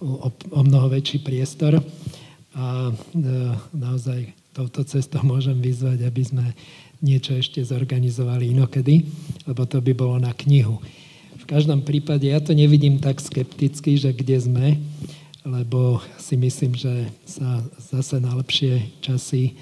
o, 0.00 0.28
o 0.28 0.60
mnoho 0.60 0.92
väčší 0.92 1.24
priestor. 1.24 1.80
A 2.52 2.90
e, 2.90 3.22
naozaj 3.72 4.36
touto 4.52 4.84
cestou 4.84 5.24
môžem 5.24 5.56
vyzvať, 5.56 6.04
aby 6.04 6.22
sme 6.24 6.46
niečo 6.98 7.38
ešte 7.38 7.62
zorganizovali 7.62 8.50
inokedy, 8.52 9.06
lebo 9.46 9.62
to 9.64 9.78
by 9.78 9.94
bolo 9.94 10.18
na 10.18 10.34
knihu. 10.34 10.82
V 11.38 11.44
každom 11.46 11.80
prípade 11.80 12.28
ja 12.28 12.42
to 12.42 12.52
nevidím 12.52 12.98
tak 12.98 13.22
skepticky, 13.22 13.96
že 13.96 14.10
kde 14.12 14.36
sme, 14.42 14.66
lebo 15.46 16.02
si 16.20 16.36
myslím, 16.36 16.76
že 16.76 17.08
sa 17.24 17.62
zase 17.78 18.20
na 18.20 18.36
lepšie 18.36 18.92
časy 19.00 19.56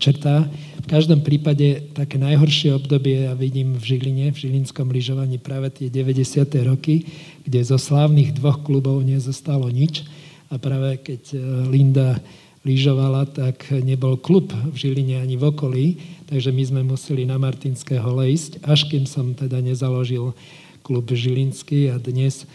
črtá. 0.00 0.48
V 0.80 0.86
každom 0.88 1.20
prípade 1.20 1.92
také 1.92 2.16
najhoršie 2.16 2.72
obdobie 2.72 3.28
ja 3.28 3.36
vidím 3.36 3.76
v 3.76 3.84
Žiline, 3.84 4.32
v 4.32 4.40
žilinskom 4.48 4.88
lyžovaní 4.88 5.36
práve 5.36 5.68
tie 5.68 5.92
90. 5.92 6.24
roky, 6.64 7.04
kde 7.44 7.60
zo 7.60 7.76
slávnych 7.76 8.32
dvoch 8.32 8.64
klubov 8.64 9.04
nezostalo 9.04 9.68
nič 9.68 10.08
a 10.48 10.56
práve 10.56 10.96
keď 11.04 11.22
eh, 11.36 11.40
Linda 11.68 12.16
lyžovala, 12.64 13.28
tak 13.28 13.68
nebol 13.84 14.16
klub 14.16 14.48
v 14.48 14.72
Žiline 14.72 15.20
ani 15.20 15.36
v 15.36 15.44
okolí, 15.52 15.86
takže 16.24 16.48
my 16.48 16.62
sme 16.64 16.80
museli 16.80 17.28
na 17.28 17.36
Martinského 17.36 18.08
lejsť, 18.08 18.64
až 18.64 18.88
kým 18.88 19.04
som 19.04 19.36
teda 19.36 19.60
nezaložil 19.60 20.32
klub 20.80 21.04
Žilinský 21.12 21.92
a 21.92 22.00
dnes 22.00 22.48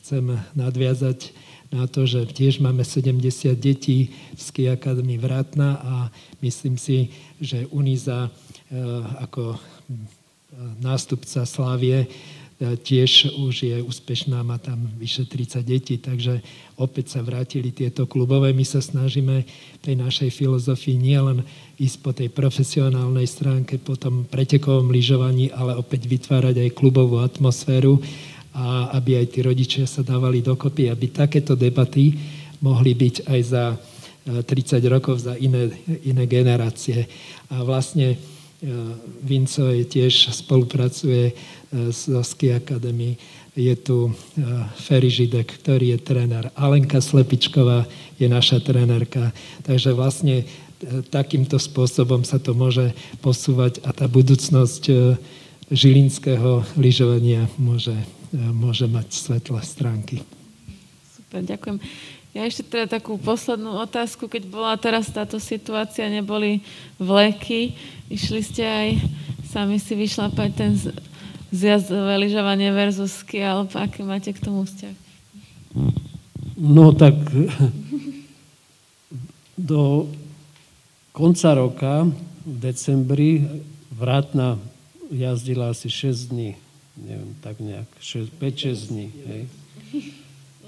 chcem 0.00 0.38
nadviazať 0.54 1.34
na 1.74 1.90
to, 1.90 2.06
že 2.06 2.30
tiež 2.30 2.62
máme 2.62 2.86
70 2.86 3.18
detí 3.58 4.14
v 4.38 4.40
Ski 4.40 4.70
Akadémii 4.70 5.18
Vrátna 5.18 5.82
a 5.82 5.94
myslím 6.38 6.78
si, 6.78 7.10
že 7.42 7.66
Uniza 7.74 8.30
e, 8.30 8.30
ako 9.18 9.54
e, 9.54 9.58
nástupca 10.78 11.42
Slávie 11.42 12.06
e, 12.06 12.08
tiež 12.78 13.34
už 13.42 13.54
je 13.74 13.76
úspešná, 13.82 14.46
má 14.46 14.62
tam 14.62 14.86
vyše 14.94 15.26
30 15.26 15.66
detí, 15.66 15.98
takže 15.98 16.38
opäť 16.78 17.18
sa 17.18 17.26
vrátili 17.26 17.74
tieto 17.74 18.06
klubové. 18.06 18.54
My 18.54 18.62
sa 18.62 18.78
snažíme 18.78 19.42
tej 19.82 19.98
našej 19.98 20.30
filozofii 20.30 20.94
nielen 20.94 21.42
ísť 21.74 21.96
po 22.06 22.14
tej 22.14 22.30
profesionálnej 22.30 23.26
stránke, 23.26 23.82
po 23.82 23.98
tom 23.98 24.30
pretekovom 24.30 24.94
lyžovaní, 24.94 25.50
ale 25.50 25.74
opäť 25.74 26.06
vytvárať 26.06 26.70
aj 26.70 26.78
klubovú 26.78 27.18
atmosféru 27.18 27.98
a 28.54 28.94
aby 28.94 29.18
aj 29.18 29.26
tí 29.34 29.42
rodičia 29.42 29.84
sa 29.84 30.06
dávali 30.06 30.38
dokopy, 30.38 30.86
aby 30.86 31.10
takéto 31.10 31.58
debaty 31.58 32.14
mohli 32.62 32.94
byť 32.94 33.16
aj 33.26 33.40
za 33.42 33.64
30 34.24 34.46
e, 34.46 34.88
rokov, 34.88 35.20
za 35.20 35.34
iné, 35.36 35.68
iné 36.06 36.24
generácie. 36.24 37.04
A 37.50 37.66
vlastne 37.66 38.14
e, 38.14 38.18
Vinco 39.20 39.68
je 39.68 39.84
tiež 39.84 40.32
spolupracuje 40.32 41.22
e, 41.28 41.32
s 41.90 42.06
Ski 42.08 42.54
Academy. 42.56 43.18
Je 43.54 43.70
tu 43.78 44.10
Ferry 44.82 45.06
Židek, 45.06 45.62
ktorý 45.62 45.94
je 45.94 45.98
tréner. 46.02 46.50
Alenka 46.58 46.98
Slepičková 46.98 47.86
je 48.18 48.26
naša 48.26 48.58
trénerka. 48.58 49.30
Takže 49.62 49.94
vlastne 49.94 50.42
takýmto 51.14 51.62
spôsobom 51.62 52.26
sa 52.26 52.42
to 52.42 52.50
môže 52.50 52.90
posúvať 53.22 53.78
a 53.86 53.94
tá 53.94 54.10
budúcnosť 54.10 54.90
žilinského 55.70 56.66
lyžovania 56.74 57.46
môže 57.54 57.94
môže 58.34 58.90
mať 58.90 59.14
svetlé 59.14 59.62
stránky. 59.62 60.26
Super, 61.14 61.46
ďakujem. 61.46 61.78
Ja 62.34 62.42
ešte 62.50 62.66
teda 62.66 62.90
takú 62.90 63.14
poslednú 63.14 63.78
otázku. 63.78 64.26
Keď 64.26 64.50
bola 64.50 64.74
teraz 64.74 65.06
táto 65.06 65.38
situácia, 65.38 66.10
neboli 66.10 66.66
vleky, 66.98 67.78
išli 68.10 68.42
ste 68.42 68.66
aj 68.66 68.88
sami 69.54 69.78
si 69.78 69.94
vyšlapať 69.94 70.50
ten 70.50 70.74
zjazdové 71.54 72.18
lyžovanie 72.18 72.74
versus 72.74 73.22
ski, 73.22 73.38
alebo 73.38 73.70
aké 73.78 74.02
máte 74.02 74.34
k 74.34 74.42
tomu 74.42 74.66
vzťah? 74.66 74.94
No 76.58 76.90
tak 76.90 77.14
do 79.54 80.10
konca 81.14 81.54
roka, 81.54 82.10
v 82.42 82.56
decembri, 82.58 83.46
vrátna 83.94 84.58
jazdila 85.14 85.70
asi 85.70 85.86
6 85.86 86.34
dní 86.34 86.63
neviem, 86.98 87.34
tak 87.42 87.58
nejak 87.58 87.88
5-6 88.00 88.90
dní. 88.90 89.06
Hej. 89.26 89.42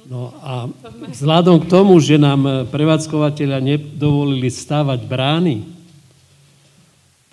No 0.07 0.31
a 0.39 0.71
vzhľadom 1.11 1.67
k 1.67 1.71
tomu, 1.71 1.99
že 1.99 2.15
nám 2.15 2.47
eh, 2.47 2.55
prevádzkovateľia 2.71 3.59
nedovolili 3.59 4.47
stávať 4.47 5.03
brány, 5.03 5.67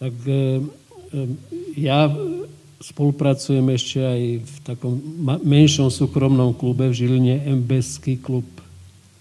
tak 0.01 0.13
eh, 0.25 0.57
eh, 0.57 1.29
ja 1.77 2.09
spolupracujem 2.81 3.63
ešte 3.71 3.99
aj 4.01 4.21
v 4.43 4.55
takom 4.65 4.93
menšom 5.45 5.87
súkromnom 5.87 6.51
klube 6.51 6.89
v 6.89 6.97
Žiline, 6.97 7.45
MBSky 7.63 8.19
klub 8.19 8.43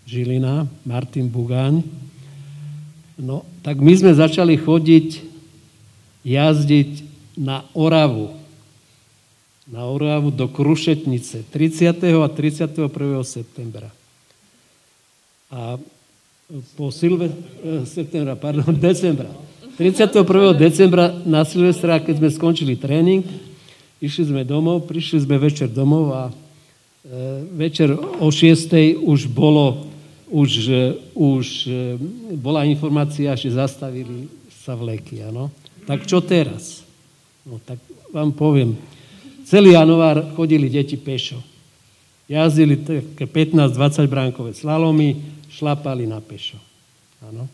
Žilina, 0.09 0.67
Martin 0.83 1.31
Bugáň. 1.31 1.85
No, 3.23 3.47
tak 3.63 3.79
my 3.79 3.93
sme 3.95 4.11
začali 4.19 4.59
chodiť, 4.59 5.23
jazdiť 6.27 6.91
na 7.39 7.63
Oravu 7.71 8.42
na 9.71 9.87
Oravu 9.87 10.35
do 10.35 10.51
Krušetnice 10.51 11.47
30. 11.53 12.03
a 12.03 12.29
31. 12.29 12.91
septembra. 13.23 13.91
A 15.53 15.79
po 16.75 16.91
Silve, 16.91 17.31
eh, 17.31 17.87
septembra, 17.87 18.35
pardon, 18.35 18.75
decembra. 18.75 19.31
31. 19.79 20.53
decembra 20.53 21.15
na 21.25 21.45
Silvestra, 21.49 22.03
keď 22.03 22.21
sme 22.21 22.29
skončili 22.29 22.77
tréning, 22.77 23.25
išli 24.05 24.29
sme 24.29 24.43
domov, 24.45 24.85
prišli 24.85 25.25
sme 25.25 25.41
večer 25.41 25.73
domov 25.73 26.13
a 26.13 26.23
e, 26.29 26.33
večer 27.57 27.89
o 27.97 28.29
6. 28.29 29.01
už 29.01 29.33
bolo, 29.33 29.89
už, 30.29 30.51
e, 30.69 30.93
už 31.17 31.47
bola 32.37 32.69
informácia, 32.69 33.33
že 33.33 33.57
zastavili 33.57 34.29
sa 34.63 34.77
vleky, 34.77 35.25
áno. 35.25 35.49
Tak 35.89 36.05
čo 36.05 36.21
teraz? 36.21 36.85
No 37.49 37.57
tak 37.59 37.81
vám 38.13 38.31
poviem. 38.37 38.77
Celý 39.53 39.77
január 39.77 40.33
chodili 40.33 40.73
deti 40.73 40.97
pešo. 40.97 41.37
Jazdili 42.25 42.81
také 42.81 43.29
15-20 43.29 44.09
bránkové 44.09 44.57
slalomy, 44.57 45.21
šlapali 45.53 46.09
na 46.09 46.25
pešo. 46.25 46.57
Áno. 47.21 47.45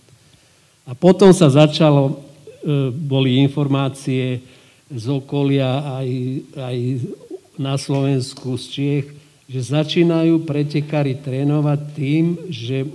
A 0.86 0.94
potom 0.94 1.34
sa 1.34 1.50
začalo, 1.50 2.22
e, 2.62 2.94
boli 2.94 3.42
informácie 3.42 4.38
z 4.86 5.04
okolia 5.10 5.98
aj, 5.98 6.08
aj 6.54 6.76
na 7.58 7.74
Slovensku, 7.74 8.54
z 8.54 8.64
Čiech, 8.70 9.06
že 9.50 9.74
začínajú 9.74 10.46
pretekári 10.46 11.18
trénovať 11.18 11.80
tým, 11.98 12.24
že 12.46 12.86
e, 12.86 12.88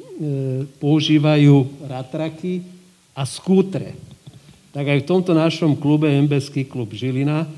používajú 0.79 1.67
ratraky 1.91 2.63
a 3.11 3.27
skútre. 3.27 3.99
Tak 4.71 4.87
aj 4.87 5.03
v 5.03 5.09
tomto 5.11 5.35
našom 5.35 5.75
klube, 5.75 6.07
MBSky 6.07 6.63
klub 6.63 6.95
Žilina, 6.95 7.51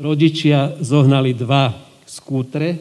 rodičia 0.00 0.76
zohnali 0.80 1.36
dva 1.36 1.72
skútre 2.06 2.80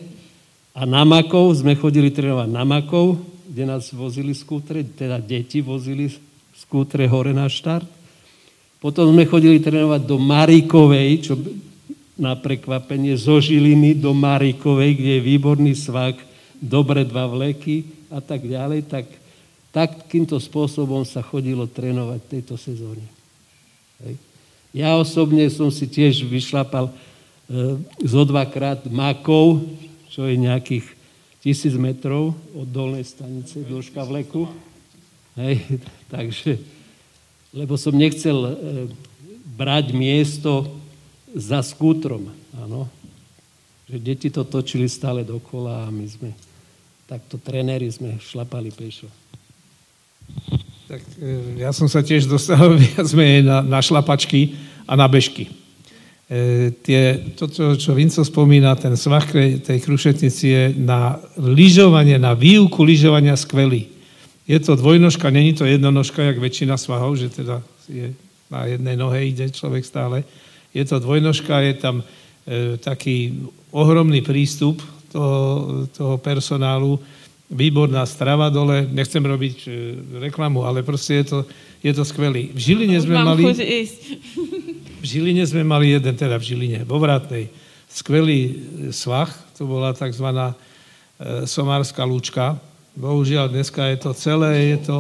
a 0.72 0.88
na 0.88 1.03
Makov 1.03 1.59
sme 1.59 1.76
chodili 1.76 2.12
trénovať 2.12 2.49
na 2.51 2.64
Makov, 2.64 3.20
kde 3.51 3.64
nás 3.68 3.91
vozili 3.91 4.32
skútre, 4.32 4.84
teda 4.84 5.20
deti 5.20 5.59
vozili 5.59 6.07
skútre 6.55 7.03
hore 7.07 7.36
na 7.36 7.51
štart. 7.51 7.88
Potom 8.80 9.12
sme 9.12 9.28
chodili 9.28 9.59
trénovať 9.59 10.01
do 10.07 10.18
Marikovej, 10.18 11.09
čo 11.22 11.34
na 12.16 12.38
prekvapenie 12.38 13.18
zo 13.18 13.41
Žiliny 13.41 13.97
do 13.97 14.16
Marikovej, 14.16 14.95
kde 14.97 15.12
je 15.20 15.28
výborný 15.28 15.74
svak, 15.74 16.18
dobre 16.62 17.03
dva 17.03 17.28
vleky 17.28 18.07
a 18.14 18.22
tak 18.22 18.45
ďalej. 18.45 18.88
Tak 18.88 19.05
takýmto 19.74 20.38
spôsobom 20.38 21.03
sa 21.03 21.26
chodilo 21.26 21.68
trénovať 21.68 22.20
tejto 22.30 22.55
sezóne. 22.55 23.03
Hej. 24.05 24.30
Ja 24.72 24.95
osobne 24.95 25.51
som 25.51 25.67
si 25.67 25.84
tiež 25.84 26.24
vyšlapal 26.24 26.88
e, 26.88 26.93
zo 28.07 28.24
dvakrát 28.24 28.88
makov, 28.88 29.67
čo 30.07 30.24
je 30.24 30.39
nejakých 30.39 30.88
tisíc 31.43 31.76
metrov 31.76 32.32
od 32.55 32.67
dolnej 32.72 33.03
stanice, 33.03 33.67
dĺžka 33.67 33.99
vleku. 34.07 34.47
Hej, 35.36 35.59
takže, 36.13 36.55
lebo 37.51 37.76
som 37.76 37.91
nechcel 37.91 38.38
e, 38.47 38.51
brať 39.59 39.91
miesto 39.91 40.72
za 41.36 41.59
skútrom, 41.59 42.32
áno. 42.55 42.88
Že 43.91 43.97
deti 43.99 44.32
to 44.32 44.47
točili 44.47 44.88
stále 44.88 45.28
dokola 45.28 45.84
a 45.84 45.91
my 45.91 46.07
sme, 46.07 46.32
takto 47.11 47.36
trenéri 47.36 47.91
sme 47.91 48.15
šlapali 48.24 48.72
pešo. 48.72 49.11
Tak 50.91 50.99
e, 51.23 51.63
ja 51.63 51.71
som 51.71 51.87
sa 51.87 52.03
tiež 52.03 52.27
dostal 52.27 52.75
viac 52.83 53.07
menej 53.15 53.47
na, 53.47 53.63
na 53.63 53.79
šlapačky 53.79 54.59
a 54.83 54.99
na 54.99 55.07
bežky. 55.07 55.47
E, 56.27 56.75
tie, 56.83 57.31
to, 57.39 57.47
čo, 57.47 57.79
čo 57.79 57.95
Vinco 57.95 58.19
spomína, 58.19 58.75
ten 58.75 58.99
svah 58.99 59.23
tej 59.63 59.79
krušetnici 59.79 60.45
je 60.51 60.63
na 60.75 61.15
lyžovanie, 61.39 62.19
na 62.19 62.35
výuku 62.35 62.83
lyžovania 62.83 63.39
skvelý. 63.39 63.87
Je 64.43 64.59
to 64.59 64.75
dvojnožka, 64.75 65.31
není 65.31 65.55
to 65.55 65.63
jednonožka, 65.63 66.27
jak 66.27 66.43
väčšina 66.43 66.75
svahov, 66.75 67.15
že 67.15 67.31
teda 67.31 67.63
je 67.87 68.11
na 68.51 68.67
jednej 68.67 68.99
nohe 68.99 69.31
ide 69.31 69.47
človek 69.47 69.87
stále. 69.87 70.27
Je 70.75 70.83
to 70.83 70.99
dvojnožka, 70.99 71.71
je 71.71 71.73
tam 71.79 72.03
e, 72.03 72.75
taký 72.83 73.47
ohromný 73.71 74.19
prístup 74.19 74.83
toho, 75.07 75.87
toho 75.95 76.19
personálu, 76.19 76.99
výborná 77.52 78.08
strava 78.08 78.47
dole, 78.47 78.88
nechcem 78.88 79.20
robiť 79.20 79.58
e, 79.68 79.70
reklamu, 80.24 80.64
ale 80.64 80.88
proste 80.88 81.20
je 81.22 81.26
to, 81.28 81.39
je 81.84 81.91
to 81.91 82.04
skvelý. 82.08 82.56
V 82.56 82.60
Žiline 82.72 82.97
sme 83.04 83.16
Mám 83.20 83.36
mali... 83.36 83.43
V 85.02 85.06
Žiline 85.06 85.43
sme 85.43 85.68
mali 85.68 85.91
jeden, 85.91 86.16
teda 86.16 86.39
v 86.39 86.43
Žiline, 86.47 86.80
vo 86.88 86.95
Vrátnej, 86.97 87.52
skvelý 87.91 88.39
e, 88.41 88.54
svah, 88.95 89.28
to 89.60 89.68
bola 89.68 89.91
tzv. 89.91 90.26
E, 90.32 90.54
somárska 91.43 92.08
lúčka, 92.08 92.56
Bohužiaľ, 92.91 93.47
dneska 93.47 93.88
je 93.88 93.97
to 94.04 94.12
celé, 94.12 94.76
je 94.76 94.91
to... 94.91 94.97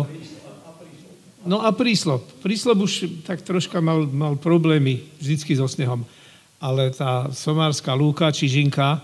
No 1.43 1.59
a 1.59 1.73
príslop. 1.75 2.23
Príslop 2.39 2.87
už 2.87 3.25
tak 3.27 3.43
troška 3.43 3.81
mal, 3.83 4.07
mal 4.07 4.37
problémy 4.39 5.01
vždycky 5.19 5.57
so 5.57 5.67
snehom. 5.67 6.07
Ale 6.61 6.93
tá 6.93 7.27
somárska 7.33 7.91
lúka 7.97 8.31
či 8.31 8.47
žinka, 8.47 9.01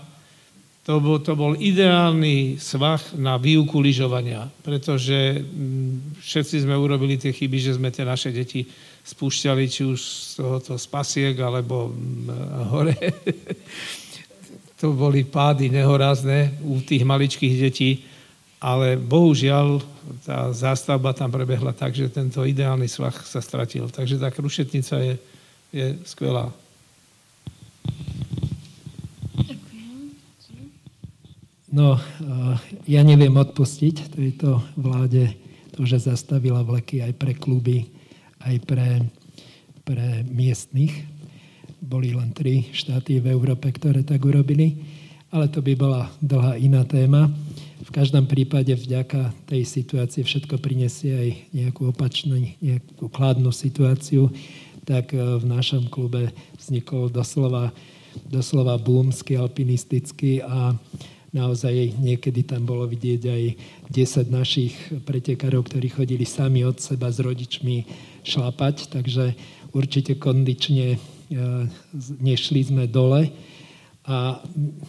to 0.88 0.96
bol, 1.04 1.20
to 1.20 1.36
bol 1.36 1.52
ideálny 1.52 2.56
svah 2.56 2.96
na 3.20 3.36
výuku 3.36 3.76
lyžovania, 3.76 4.48
pretože 4.64 5.44
mm, 5.44 6.16
všetci 6.24 6.64
sme 6.64 6.72
urobili 6.72 7.20
tie 7.20 7.28
chyby, 7.28 7.60
že 7.60 7.76
sme 7.76 7.92
tie 7.92 8.08
naše 8.08 8.32
deti 8.32 8.64
spúšťali 9.04 9.64
či 9.68 9.84
už 9.84 10.00
z 10.00 10.40
tohoto 10.40 10.80
spasiek 10.80 11.36
alebo 11.36 11.92
mm, 11.92 12.72
hore. 12.72 12.96
to 14.80 14.96
boli 14.96 15.28
pády 15.28 15.68
nehorázne 15.68 16.56
u 16.64 16.80
tých 16.80 17.04
maličkých 17.04 17.54
detí 17.60 17.90
ale 18.58 18.98
bohužiaľ 18.98 19.78
tá 20.26 20.50
zástavba 20.50 21.14
tam 21.14 21.30
prebehla 21.30 21.70
tak, 21.70 21.94
že 21.94 22.10
tento 22.10 22.42
ideálny 22.42 22.90
svah 22.90 23.14
sa 23.22 23.38
stratil. 23.38 23.86
Takže 23.86 24.18
tá 24.18 24.34
krušetnica 24.34 24.98
je, 24.98 25.14
je 25.70 25.86
skvelá. 26.02 26.50
No, 31.68 32.00
ja 32.88 33.04
neviem 33.04 33.36
odpustiť 33.36 34.16
tejto 34.16 34.64
vláde 34.72 35.36
to, 35.76 35.84
že 35.84 36.08
zastavila 36.08 36.64
vleky 36.64 37.04
aj 37.04 37.12
pre 37.20 37.36
kluby, 37.36 37.92
aj 38.40 38.56
pre, 38.64 39.04
pre 39.84 40.24
miestnych. 40.24 41.04
Boli 41.84 42.16
len 42.16 42.32
tri 42.32 42.72
štáty 42.72 43.20
v 43.20 43.36
Európe, 43.36 43.68
ktoré 43.68 44.00
tak 44.00 44.24
urobili, 44.24 44.80
ale 45.28 45.52
to 45.52 45.60
by 45.60 45.76
bola 45.76 46.08
dlhá 46.24 46.56
iná 46.56 46.88
téma. 46.88 47.28
V 47.84 47.90
každom 47.92 48.24
prípade 48.24 48.72
vďaka 48.72 49.36
tej 49.44 49.68
situácii 49.68 50.24
všetko 50.24 50.56
prinesie 50.64 51.12
aj 51.12 51.30
nejakú 51.52 51.92
opačnú, 51.92 52.48
nejakú 52.64 53.12
kladnú 53.12 53.52
situáciu, 53.52 54.32
tak 54.88 55.12
e, 55.12 55.20
v 55.20 55.44
našom 55.44 55.92
klube 55.92 56.32
vznikol 56.56 57.12
doslova, 57.12 57.76
doslova 58.24 58.80
boomsky, 58.80 59.36
alpinistický 59.36 60.40
a 60.40 60.72
naozaj 61.32 61.98
niekedy 62.00 62.44
tam 62.44 62.64
bolo 62.64 62.88
vidieť 62.88 63.22
aj 63.28 63.42
10 63.92 64.32
našich 64.32 64.74
pretekárov, 65.04 65.66
ktorí 65.68 65.92
chodili 65.92 66.24
sami 66.24 66.64
od 66.64 66.80
seba 66.80 67.12
s 67.12 67.20
rodičmi 67.20 67.84
šlapať, 68.24 68.92
takže 68.92 69.36
určite 69.76 70.16
kondične 70.16 70.96
e, 70.96 70.98
nešli 72.20 72.60
sme 72.64 72.84
dole 72.88 73.28
a 74.08 74.40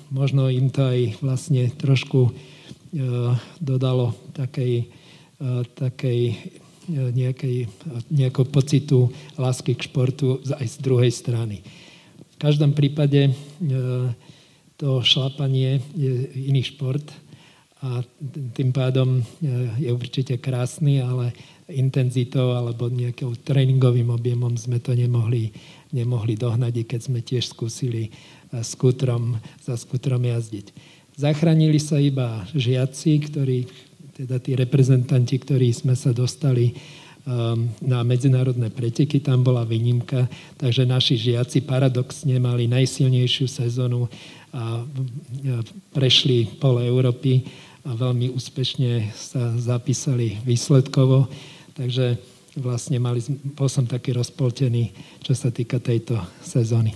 možno 0.07 0.47
im 0.47 0.71
to 0.71 0.87
aj 0.87 1.19
vlastne 1.19 1.67
trošku 1.75 2.31
E, 2.89 3.05
dodalo 3.61 4.17
takej, 4.33 4.89
e, 5.37 5.45
takej 5.77 6.21
nejakej, 6.89 7.69
nejakého 8.09 8.49
pocitu 8.49 9.13
lásky 9.37 9.77
k 9.77 9.85
športu 9.85 10.41
aj 10.41 10.65
z 10.65 10.77
druhej 10.81 11.13
strany. 11.13 11.61
V 12.33 12.37
každom 12.41 12.73
prípade 12.73 13.29
to 14.79 15.03
šlapanie 15.03 15.83
je 15.91 16.31
iný 16.47 16.63
šport 16.63 17.03
a 17.83 17.99
tým 18.55 18.71
pádom 18.71 19.23
je 19.79 19.91
určite 19.91 20.39
krásny, 20.39 21.03
ale 21.03 21.35
intenzitou 21.71 22.55
alebo 22.55 22.87
nejakým 22.87 23.35
tréningovým 23.43 24.09
objemom 24.09 24.55
sme 24.55 24.79
to 24.79 24.95
nemohli, 24.95 25.51
nemohli 25.91 26.39
dohnať, 26.39 26.87
keď 26.87 26.99
sme 26.99 27.19
tiež 27.19 27.51
skúsili 27.51 28.09
skútrom, 28.63 29.37
za 29.61 29.77
skútrom 29.77 30.23
jazdiť. 30.23 30.73
Zachránili 31.19 31.77
sa 31.77 31.99
iba 31.99 32.47
žiaci, 32.55 33.11
ktorí, 33.29 33.67
teda 34.15 34.39
tí 34.39 34.55
reprezentanti, 34.55 35.35
ktorí 35.37 35.69
sme 35.75 35.93
sa 35.93 36.15
dostali 36.15 36.73
um, 37.27 37.67
na 37.83 38.01
medzinárodné 38.07 38.71
preteky, 38.71 39.19
tam 39.21 39.43
bola 39.43 39.67
výnimka, 39.67 40.25
takže 40.57 40.87
naši 40.87 41.15
žiaci 41.19 41.67
paradoxne 41.67 42.39
mali 42.41 42.65
najsilnejšiu 42.71 43.45
sezónu 43.45 44.07
a 44.53 44.81
prešli 45.93 46.49
pole 46.57 46.85
Európy 46.85 47.45
a 47.85 47.93
veľmi 47.93 48.33
úspešne 48.33 49.13
sa 49.13 49.53
zapísali 49.55 50.41
výsledkovo. 50.43 51.29
Takže 51.77 52.19
vlastne 52.59 52.99
mali, 52.99 53.23
bol 53.55 53.69
som 53.71 53.87
taký 53.87 54.11
rozpoltený, 54.11 54.91
čo 55.23 55.37
sa 55.37 55.53
týka 55.53 55.79
tejto 55.79 56.19
sezóny. 56.43 56.91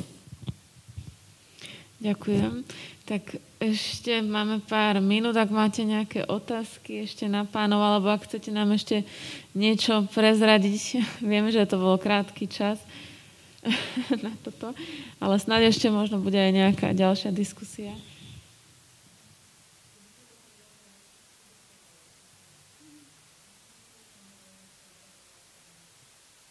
Ďakujem. 2.04 2.68
Tak 3.08 3.40
ešte 3.64 4.20
máme 4.20 4.60
pár 4.64 5.00
minút, 5.00 5.40
ak 5.40 5.48
máte 5.48 5.88
nejaké 5.88 6.28
otázky 6.28 7.08
ešte 7.08 7.32
na 7.32 7.48
pánov, 7.48 7.80
alebo 7.80 8.12
ak 8.12 8.28
chcete 8.28 8.52
nám 8.52 8.76
ešte 8.76 9.08
niečo 9.56 10.04
prezradiť. 10.12 11.00
Vieme, 11.32 11.52
že 11.52 11.64
to 11.64 11.80
bol 11.80 11.96
krátky 11.96 12.52
čas 12.52 12.80
na 14.26 14.32
toto, 14.44 14.76
ale 15.24 15.36
snáď 15.40 15.72
ešte 15.72 15.88
možno 15.88 16.20
bude 16.20 16.36
aj 16.36 16.52
nejaká 16.52 16.88
ďalšia 16.92 17.32
diskusia. 17.32 17.96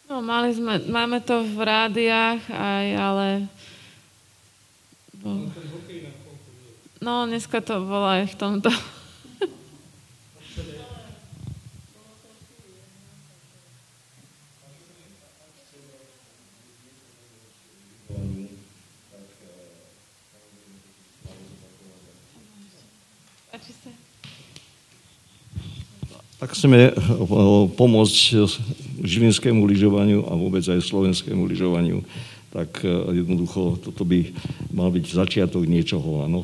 No, 0.09 0.21
mali 0.21 0.53
sme, 0.53 0.77
máme 0.93 1.25
to 1.25 1.41
v 1.41 1.57
rádiách 1.57 2.41
aj, 2.53 2.85
ale... 2.93 3.27
No, 7.01 7.25
dneska 7.25 7.65
to 7.65 7.81
bolo 7.81 8.05
aj 8.05 8.29
v 8.29 8.35
tomto. 8.37 8.69
Tak 26.43 26.59
chceme 26.59 26.91
eh, 26.91 26.95
pomôcť 27.71 28.19
žilinskému 28.99 29.63
lyžovaniu 29.63 30.27
a 30.27 30.35
vôbec 30.35 30.59
aj 30.67 30.83
slovenskému 30.83 31.47
lyžovaniu. 31.47 32.03
Tak 32.51 32.83
eh, 32.83 33.23
jednoducho 33.23 33.79
toto 33.79 34.03
by 34.03 34.27
mal 34.75 34.91
byť 34.91 35.23
začiatok 35.23 35.63
niečoho, 35.63 36.27
áno 36.27 36.43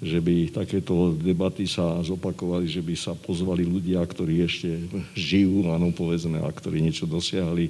že 0.00 0.16
by 0.16 0.48
takéto 0.48 1.12
debaty 1.12 1.68
sa 1.68 2.00
zopakovali, 2.00 2.64
že 2.64 2.80
by 2.80 2.96
sa 2.96 3.12
pozvali 3.12 3.68
ľudia, 3.68 4.00
ktorí 4.00 4.40
ešte 4.40 4.88
žijú, 5.12 5.68
áno, 5.68 5.92
povedzme, 5.92 6.40
a 6.40 6.48
ktorí 6.48 6.80
niečo 6.80 7.04
dosiahli. 7.04 7.68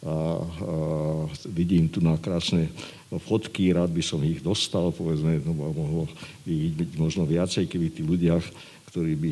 A, 0.00 0.08
a 0.08 0.14
vidím 1.52 1.84
tu 1.84 2.00
na 2.00 2.16
krásne 2.16 2.72
fotky, 3.12 3.76
rád 3.76 3.92
by 3.92 4.00
som 4.00 4.24
ich 4.24 4.40
dostal, 4.40 4.88
povedzme, 4.88 5.36
no, 5.44 5.52
mohlo 5.52 6.08
by 6.48 6.54
byť 6.80 6.90
možno 6.96 7.28
viacej, 7.28 7.68
keby 7.68 7.92
tí 7.92 8.00
ľudia, 8.00 8.40
ktorí 8.92 9.12
by 9.18 9.30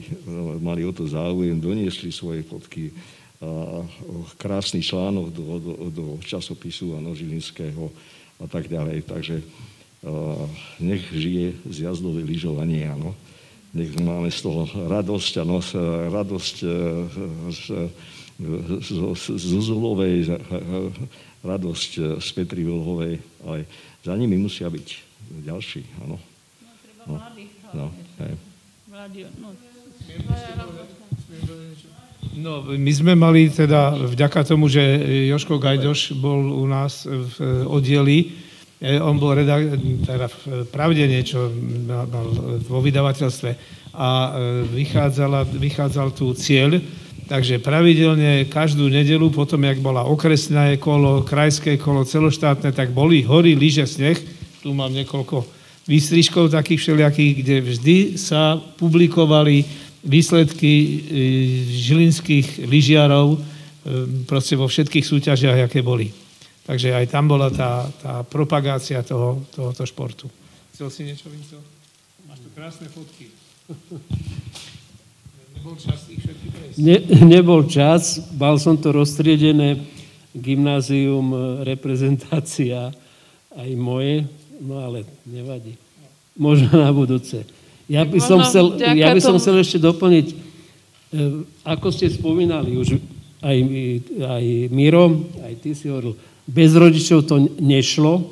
mali 0.61 0.83
o 0.85 0.93
to 0.93 1.07
záujem, 1.07 1.57
doniesli 1.59 2.11
svoje 2.11 2.43
fotky 2.43 2.91
a 3.45 3.85
krásny 4.41 4.81
článok 4.81 5.29
do, 5.35 5.45
do, 5.61 5.73
do 5.93 6.05
časopisu 6.25 6.97
ano, 6.97 7.13
Žilinského 7.13 7.93
a 8.41 8.47
tak 8.49 8.73
ďalej. 8.73 9.05
Takže 9.05 9.37
nech 10.81 11.05
žije 11.13 11.57
zjazdové 11.69 12.25
lyžovanie, 12.25 12.89
áno. 12.89 13.13
Nech 13.75 13.91
máme 13.99 14.31
z 14.31 14.39
toho 14.39 14.71
radosť, 14.71 15.33
áno, 15.43 15.59
radosť 16.15 16.57
e, 16.63 16.69
z, 17.51 17.63
z, 18.79 18.89
z 19.35 19.51
Uzulovej, 19.51 20.39
radosť 21.43 22.23
z 22.23 22.29
Petri 22.39 22.63
Vlhovej, 22.63 23.19
ale 23.43 23.67
za 24.07 24.15
nimi 24.15 24.39
musia 24.39 24.71
byť 24.71 24.89
ďalší, 25.43 25.83
áno. 26.07 26.23
No, 27.05 27.19
no, 27.75 27.87
no, 28.23 28.54
no, 32.39 32.53
my 32.63 32.93
sme 32.95 33.13
mali 33.19 33.51
teda, 33.51 33.99
vďaka 34.07 34.47
tomu, 34.47 34.71
že 34.71 34.83
Joško 35.35 35.59
Gajdoš 35.59 36.15
bol 36.19 36.63
u 36.63 36.65
nás 36.71 37.03
v 37.07 37.67
oddieli, 37.67 38.45
E, 38.85 39.01
on 39.01 39.17
bol 39.17 39.33
redak- 39.33 39.81
teda 40.05 40.29
pravde 40.69 41.09
niečo 41.09 41.49
mal 41.89 42.05
vo 42.69 42.85
vydavateľstve 42.85 43.51
a 43.97 44.09
e, 44.11 44.31
vychádzala, 44.69 45.49
vychádzal 45.57 46.13
tu 46.13 46.37
cieľ, 46.37 46.83
takže 47.25 47.65
pravidelne 47.65 48.45
každú 48.51 48.93
nedelu, 48.93 49.33
potom, 49.33 49.65
jak 49.65 49.81
bola 49.81 50.05
okresné 50.05 50.77
kolo, 50.77 51.25
krajské 51.25 51.81
kolo, 51.81 52.05
celoštátne, 52.05 52.77
tak 52.77 52.93
boli 52.93 53.25
hory, 53.25 53.57
lyže, 53.57 53.89
sneh. 53.89 54.21
Tu 54.61 54.69
mám 54.77 54.93
niekoľko 54.93 55.64
výstrižkov 55.85 56.53
takých 56.53 56.81
všelijakých, 56.81 57.33
kde 57.45 57.57
vždy 57.61 57.97
sa 58.17 58.57
publikovali 58.57 59.65
výsledky 60.05 60.73
e, 60.73 60.93
žilinských 61.73 62.69
lyžiarov 62.69 63.41
proste 64.25 64.57
vo 64.57 64.65
všetkých 64.65 65.05
súťažiach, 65.05 65.69
aké 65.69 65.85
boli. 65.85 66.09
Takže 66.65 66.97
aj 66.97 67.13
tam 67.13 67.29
bola 67.29 67.53
tá, 67.53 67.85
tá 68.01 68.25
propagácia 68.25 69.05
toho, 69.05 69.45
tohoto 69.53 69.85
športu. 69.85 70.27
Chcel 70.73 70.89
si 70.89 71.05
niečo, 71.05 71.29
Vinco? 71.29 71.61
Máš 72.25 72.41
tu 72.41 72.49
krásne 72.57 72.89
fotky. 72.89 73.29
nebol 75.61 75.77
čas 75.77 76.01
ich? 76.09 76.25
Ne, 76.81 76.97
nebol 77.25 77.61
čas, 77.69 78.21
mal 78.37 78.57
som 78.57 78.81
to 78.81 78.93
roztriedené, 78.93 79.81
gymnázium, 80.35 81.61
reprezentácia, 81.63 82.91
aj 83.55 83.71
moje, 83.79 84.27
no 84.61 84.83
ale 84.83 85.09
nevadí. 85.27 85.75
Možno 86.35 86.71
na 86.75 86.91
budúce. 86.91 87.47
Ja 87.87 88.03
by 88.03 88.19
som 88.19 88.41
chcel, 88.43 88.81
ja 88.81 89.13
by 89.13 89.21
som 89.21 89.37
chcel 89.37 89.61
ešte 89.61 89.79
doplniť, 89.79 90.27
e, 90.33 90.35
ako 91.69 91.89
ste 91.93 92.09
spomínali, 92.09 92.81
už 92.81 92.97
aj, 93.45 93.59
aj 94.25 94.45
Miro, 94.73 95.29
aj 95.45 95.55
ty 95.61 95.77
si 95.77 95.93
hovoril, 95.93 96.17
bez 96.49 96.73
rodičov 96.73 97.29
to 97.29 97.45
nešlo 97.61 98.25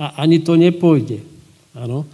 a 0.00 0.24
ani 0.24 0.40
to 0.40 0.56
nepôjde. 0.56 1.20
Áno. 1.76 2.08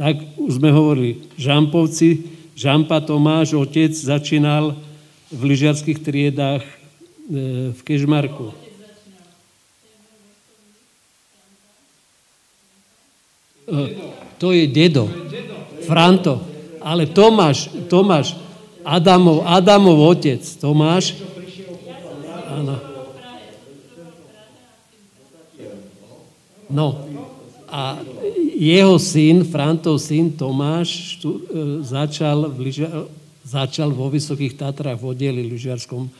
Tak 0.00 0.40
už 0.40 0.56
sme 0.56 0.72
hovorili, 0.72 1.20
Žampovci, 1.36 2.24
Žampa 2.56 3.04
Tomáš, 3.04 3.52
otec, 3.52 3.92
začínal 3.92 4.72
v 5.28 5.40
lyžiarských 5.52 6.00
triedách 6.00 6.64
e, 6.64 6.72
v 7.76 7.80
Kežmarku. 7.84 8.61
To 14.38 14.52
je 14.52 14.64
dedo. 14.68 15.08
Franto. 15.86 16.40
Ale 16.82 17.06
Tomáš, 17.06 17.70
Tomáš, 17.86 18.34
Adamov, 18.82 19.46
Adamov 19.46 19.98
otec, 20.02 20.42
Tomáš, 20.58 21.14
áno. 22.50 22.74
No 26.72 26.86
a 27.70 28.02
jeho 28.58 28.98
syn, 28.98 29.46
Frantov 29.46 30.02
syn 30.02 30.34
Tomáš, 30.34 31.20
tu, 31.22 31.46
e, 31.46 31.84
začal, 31.86 32.50
v 32.50 32.58
lyžia, 32.66 32.90
začal 33.46 33.94
vo 33.94 34.10
Vysokých 34.10 34.58
Tatrách 34.58 34.98
v 34.98 35.14
oddeli 35.14 35.42
lyžiarskom 35.46 36.10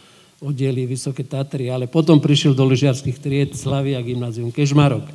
oddeli 0.42 0.90
Vysoké 0.90 1.22
Tatry, 1.22 1.70
ale 1.70 1.86
potom 1.86 2.18
prišiel 2.18 2.52
do 2.52 2.66
lyžiarských 2.66 3.18
tried 3.22 3.50
Slavia 3.54 4.02
Gymnázium 4.02 4.50
Kežmarok. 4.50 5.06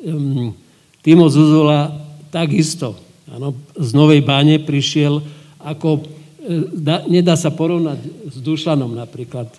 Um, 0.00 0.56
Timo 1.04 1.28
Zuzula 1.28 1.92
takisto, 2.32 2.96
ano, 3.28 3.52
z 3.76 3.92
Novej 3.92 4.24
Báne 4.24 4.56
prišiel 4.56 5.20
ako, 5.60 6.00
e, 6.00 6.02
da, 6.72 7.04
nedá 7.04 7.36
sa 7.36 7.52
porovnať 7.52 8.00
s 8.32 8.40
Dušanom 8.40 8.96
napríklad. 8.96 9.52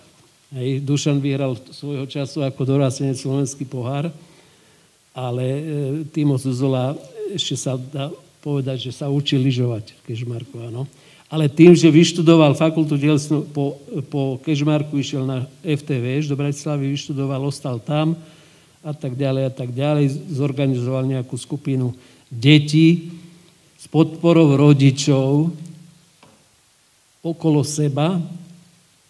Hej, 0.50 0.82
Dušan 0.82 1.22
vyhral 1.22 1.54
svojho 1.70 2.02
času 2.10 2.42
ako 2.42 2.66
dorastenec 2.66 3.14
slovenský 3.14 3.62
pohár, 3.62 4.10
ale 5.14 5.44
e, 5.46 5.62
Timo 6.10 6.34
Zuzola 6.34 6.98
ešte 7.30 7.54
sa 7.54 7.78
dá 7.78 8.10
povedať, 8.42 8.90
že 8.90 8.92
sa 8.98 9.06
učil 9.06 9.38
lyžovať 9.46 9.94
v 9.94 10.00
Kežmarku, 10.10 10.66
áno. 10.66 10.90
Ale 11.30 11.46
tým, 11.46 11.74
že 11.74 11.90
vyštudoval 11.90 12.58
fakultu 12.58 12.98
dielstvu, 12.98 13.50
po, 13.54 13.78
po 14.10 14.42
Kežmarku 14.42 14.98
išiel 14.98 15.22
na 15.22 15.46
FTV, 15.62 16.26
do 16.26 16.38
Bratislavy 16.38 16.90
vyštudoval, 16.90 17.42
ostal 17.46 17.78
tam 17.78 18.18
a 18.86 18.94
tak 18.94 19.18
ďalej 19.18 19.42
a 19.50 19.52
tak 19.52 19.74
ďalej. 19.74 20.30
Zorganizoval 20.30 21.10
nejakú 21.10 21.34
skupinu 21.34 21.90
detí 22.30 23.10
s 23.74 23.90
podporou 23.90 24.54
rodičov 24.54 25.50
okolo 27.26 27.66
seba 27.66 28.22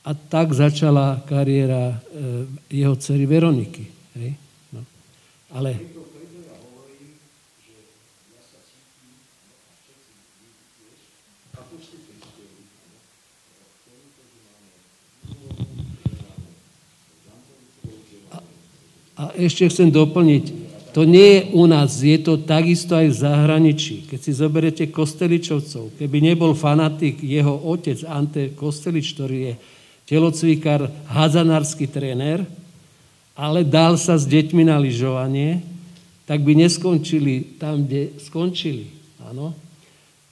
a 0.01 0.11
tak 0.17 0.57
začala 0.57 1.21
kariéra 1.29 1.93
e, 1.93 1.97
jeho 2.73 2.97
dcery 2.97 3.29
Veroniky. 3.29 3.85
Hej? 4.17 4.31
No. 4.73 4.81
Ale 5.53 5.77
A 19.17 19.33
ešte 19.37 19.65
chcem 19.69 19.89
doplniť, 19.89 20.45
to 20.97 21.05
nie 21.05 21.41
je 21.41 21.41
u 21.53 21.69
nás, 21.69 22.01
je 22.01 22.17
to 22.17 22.41
takisto 22.41 22.97
aj 22.97 23.13
v 23.13 23.21
zahraničí. 23.21 24.09
Keď 24.09 24.21
si 24.21 24.33
zoberete 24.33 24.85
Kosteličovcov, 24.89 25.97
keby 26.01 26.33
nebol 26.33 26.57
fanatik 26.57 27.21
jeho 27.21 27.53
otec 27.53 28.01
Ante 28.09 28.57
Kostelič, 28.57 29.13
ktorý 29.13 29.39
je 29.41 29.53
telocvikár, 30.09 30.89
hadzanársky 31.05 31.85
tréner, 31.85 32.49
ale 33.37 33.61
dal 33.61 34.01
sa 34.01 34.17
s 34.17 34.25
deťmi 34.25 34.65
na 34.65 34.81
lyžovanie, 34.81 35.61
tak 36.25 36.41
by 36.41 36.57
neskončili 36.65 37.61
tam, 37.61 37.85
kde 37.85 38.17
skončili. 38.17 38.89
Áno? 39.21 39.53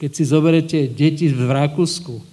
Keď 0.01 0.11
si 0.17 0.25
zoberete 0.25 0.79
deti 0.89 1.29
v 1.29 1.45
Rakúsku, 1.45 2.25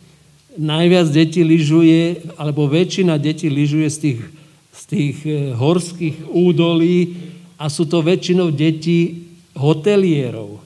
najviac 0.56 1.12
detí 1.12 1.44
lyžuje, 1.44 2.32
alebo 2.40 2.72
väčšina 2.72 3.20
detí 3.20 3.52
lyžuje 3.52 3.88
z 3.92 3.98
tých, 4.00 4.20
z 4.72 4.82
tých 4.88 5.18
e, 5.28 5.52
horských 5.54 6.32
údolí 6.32 7.16
a 7.60 7.68
sú 7.68 7.86
to 7.86 8.02
väčšinou 8.02 8.50
deti 8.50 9.28
hotelierov. 9.54 10.64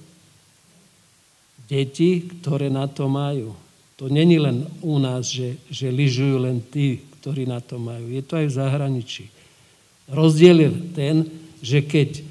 Deti, 1.66 2.30
ktoré 2.42 2.70
na 2.70 2.86
to 2.86 3.10
majú. 3.10 3.58
To 3.98 4.06
není 4.12 4.38
len 4.38 4.70
u 4.86 5.02
nás, 5.02 5.34
že, 5.34 5.58
že 5.68 5.90
lyžujú 5.90 6.38
len 6.46 6.62
tí, 6.62 7.02
ktorí 7.20 7.50
na 7.50 7.58
to 7.60 7.82
majú. 7.82 8.12
Je 8.14 8.22
to 8.22 8.38
aj 8.38 8.48
v 8.48 8.58
zahraničí. 8.62 9.26
Rozdiel 10.06 10.58
je 10.62 10.70
ten, 10.94 11.16
že 11.66 11.82
keď 11.82 12.10
e, 12.14 12.22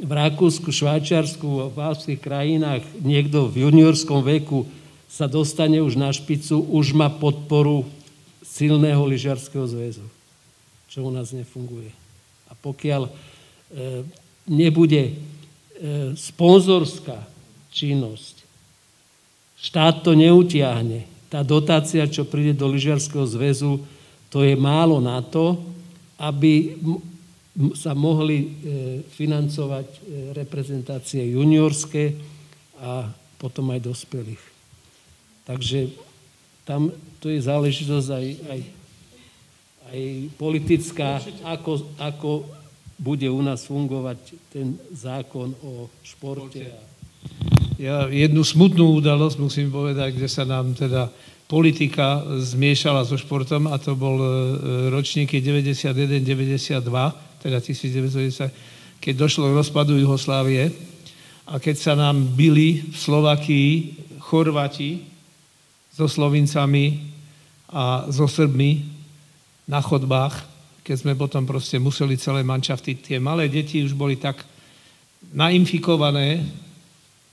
v 0.00 0.10
Rakúsku, 0.10 0.68
Švajčiarsku, 0.68 1.72
v 1.72 1.78
alpských 1.78 2.20
krajinách 2.20 2.84
niekto 3.00 3.48
v 3.48 3.64
juniorskom 3.64 4.20
veku 4.20 4.68
sa 5.08 5.24
dostane 5.24 5.80
už 5.80 5.96
na 5.96 6.12
špicu, 6.12 6.60
už 6.60 6.92
má 6.92 7.08
podporu 7.08 7.88
silného 8.44 9.00
lyžiarského 9.08 9.64
zväzu, 9.64 10.04
čo 10.90 11.06
u 11.06 11.10
nás 11.14 11.30
nefunguje. 11.30 11.94
A 12.50 12.52
pokiaľ 12.58 13.06
e, 13.06 13.12
nebude 14.50 15.02
e, 15.08 15.12
sponzorská 16.18 17.22
činnosť, 17.70 18.42
štát 19.62 20.02
to 20.02 20.18
neutiahne. 20.18 21.06
Tá 21.30 21.46
dotácia, 21.46 22.10
čo 22.10 22.26
príde 22.26 22.58
do 22.58 22.66
lyžiarského 22.66 23.22
zväzu, 23.22 23.78
to 24.34 24.42
je 24.42 24.58
málo 24.58 24.98
na 24.98 25.22
to, 25.22 25.62
aby 26.18 26.74
sa 27.74 27.94
mohli 27.94 28.38
e, 28.40 28.48
financovať 29.04 29.86
e, 29.86 29.98
reprezentácie 30.32 31.34
juniorské 31.34 32.14
a 32.78 33.10
potom 33.36 33.74
aj 33.74 33.80
dospelých. 33.84 34.44
Takže 35.44 35.90
tam 36.62 36.94
to 37.18 37.26
je 37.28 37.42
záležitosť 37.42 38.08
aj, 38.08 38.26
aj, 38.48 38.60
aj 39.90 40.30
politická, 40.38 41.18
ako, 41.42 41.98
ako 41.98 42.30
bude 43.00 43.26
u 43.26 43.40
nás 43.42 43.66
fungovať 43.66 44.18
ten 44.52 44.78
zákon 44.92 45.56
o 45.64 45.90
športe. 46.04 46.68
Ja 47.80 48.06
jednu 48.12 48.44
smutnú 48.44 49.00
udalosť 49.00 49.36
musím 49.40 49.72
povedať, 49.72 50.14
kde 50.14 50.28
sa 50.28 50.44
nám 50.44 50.76
teda 50.76 51.08
politika 51.48 52.22
zmiešala 52.38 53.02
so 53.02 53.16
športom 53.16 53.66
a 53.66 53.80
to 53.80 53.96
bol 53.98 54.20
e, 54.20 54.28
ročníky 54.92 55.40
91-92, 55.42 56.86
teda 57.40 57.58
1990, 57.58 59.00
keď 59.00 59.14
došlo 59.16 59.50
k 59.50 59.58
rozpadu 59.58 59.96
Jugoslávie 59.96 60.70
a 61.48 61.58
keď 61.58 61.76
sa 61.80 61.94
nám 61.96 62.36
byli 62.36 62.92
v 62.92 62.96
Slovakii 62.96 63.70
Chorvati 64.20 65.02
so 65.90 66.04
Slovincami 66.06 67.00
a 67.72 68.06
so 68.12 68.28
Srbmi 68.28 68.89
na 69.70 69.78
chodbách, 69.78 70.34
keď 70.82 70.96
sme 71.06 71.14
potom 71.14 71.46
proste 71.46 71.78
museli 71.78 72.18
celé 72.18 72.42
mančafty, 72.42 72.98
tie 72.98 73.22
malé 73.22 73.46
deti 73.46 73.78
už 73.86 73.94
boli 73.94 74.18
tak 74.18 74.42
nainfikované 75.30 76.42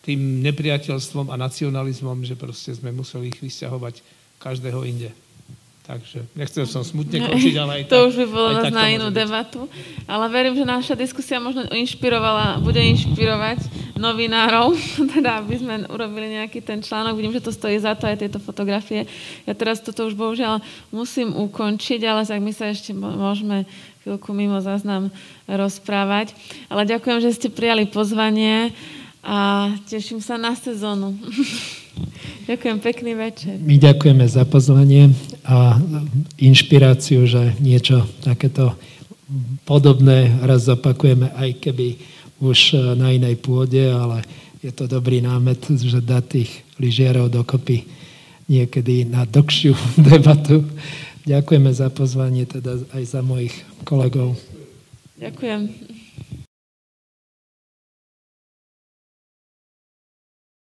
tým 0.05 0.45
nepriateľstvom 0.45 1.33
a 1.33 1.35
nacionalizmom, 1.35 2.21
že 2.21 2.37
proste 2.37 2.77
sme 2.77 2.93
museli 2.93 3.33
ich 3.33 3.41
vysťahovať 3.41 4.05
každého 4.37 4.85
inde. 4.85 5.09
Takže 5.87 6.27
nechcel 6.35 6.67
som 6.67 6.83
smutne 6.83 7.23
končiť, 7.31 7.55
ale 7.55 7.71
aj 7.71 7.81
To 7.87 7.95
tak, 7.95 8.07
už 8.11 8.15
by 8.19 8.27
bolo 8.27 8.49
na 8.75 8.85
inú 8.91 9.07
debatu. 9.07 9.71
Ale 10.03 10.27
verím, 10.27 10.59
že 10.59 10.67
naša 10.67 10.99
diskusia 10.99 11.39
možno 11.39 11.63
inšpirovala, 11.71 12.59
bude 12.59 12.83
inšpirovať 12.83 13.63
novinárov, 13.95 14.75
teda 15.15 15.39
aby 15.39 15.55
sme 15.55 15.75
urobili 15.87 16.35
nejaký 16.35 16.59
ten 16.59 16.83
článok. 16.83 17.15
Vidím, 17.15 17.31
že 17.39 17.47
to 17.47 17.55
stojí 17.55 17.79
za 17.79 17.95
to 17.95 18.03
aj 18.03 18.19
tieto 18.19 18.43
fotografie. 18.43 19.07
Ja 19.47 19.55
teraz 19.55 19.79
toto 19.79 20.03
už 20.03 20.19
bohužiaľ 20.19 20.59
musím 20.91 21.31
ukončiť, 21.31 22.03
ale 22.03 22.27
tak 22.27 22.43
my 22.43 22.51
sa 22.51 22.67
ešte 22.67 22.91
môžeme 22.91 23.63
chvíľku 24.03 24.35
mimo 24.35 24.59
záznam 24.59 25.07
rozprávať. 25.47 26.35
Ale 26.67 26.83
ďakujem, 26.83 27.19
že 27.23 27.31
ste 27.31 27.47
prijali 27.47 27.87
pozvanie 27.87 28.75
a 29.23 29.71
teším 29.87 30.19
sa 30.19 30.35
na 30.35 30.51
sezónu. 30.51 31.15
Ďakujem, 32.47 32.77
pekný 32.79 33.11
večer. 33.15 33.55
My 33.59 33.75
ďakujeme 33.75 34.25
za 34.27 34.43
pozvanie 34.47 35.11
a 35.43 35.77
inšpiráciu, 36.39 37.27
že 37.27 37.55
niečo 37.59 38.07
takéto 38.23 38.75
podobné 39.67 40.31
raz 40.39 40.67
zopakujeme, 40.67 41.31
aj 41.35 41.59
keby 41.59 41.99
už 42.39 42.77
na 42.95 43.11
inej 43.11 43.41
pôde, 43.43 43.83
ale 43.91 44.23
je 44.63 44.71
to 44.71 44.87
dobrý 44.87 45.19
námet, 45.19 45.59
že 45.67 45.99
dá 45.99 46.23
tých 46.23 46.63
lyžiarov 46.79 47.33
dokopy 47.33 47.83
niekedy 48.47 49.03
na 49.05 49.27
dlhšiu 49.27 49.75
debatu. 50.09 50.63
Ďakujeme 51.27 51.71
za 51.75 51.91
pozvanie, 51.91 52.47
teda 52.47 52.79
aj 52.95 53.03
za 53.03 53.19
mojich 53.19 53.53
kolegov. 53.83 54.39
Ďakujem. 55.19 55.86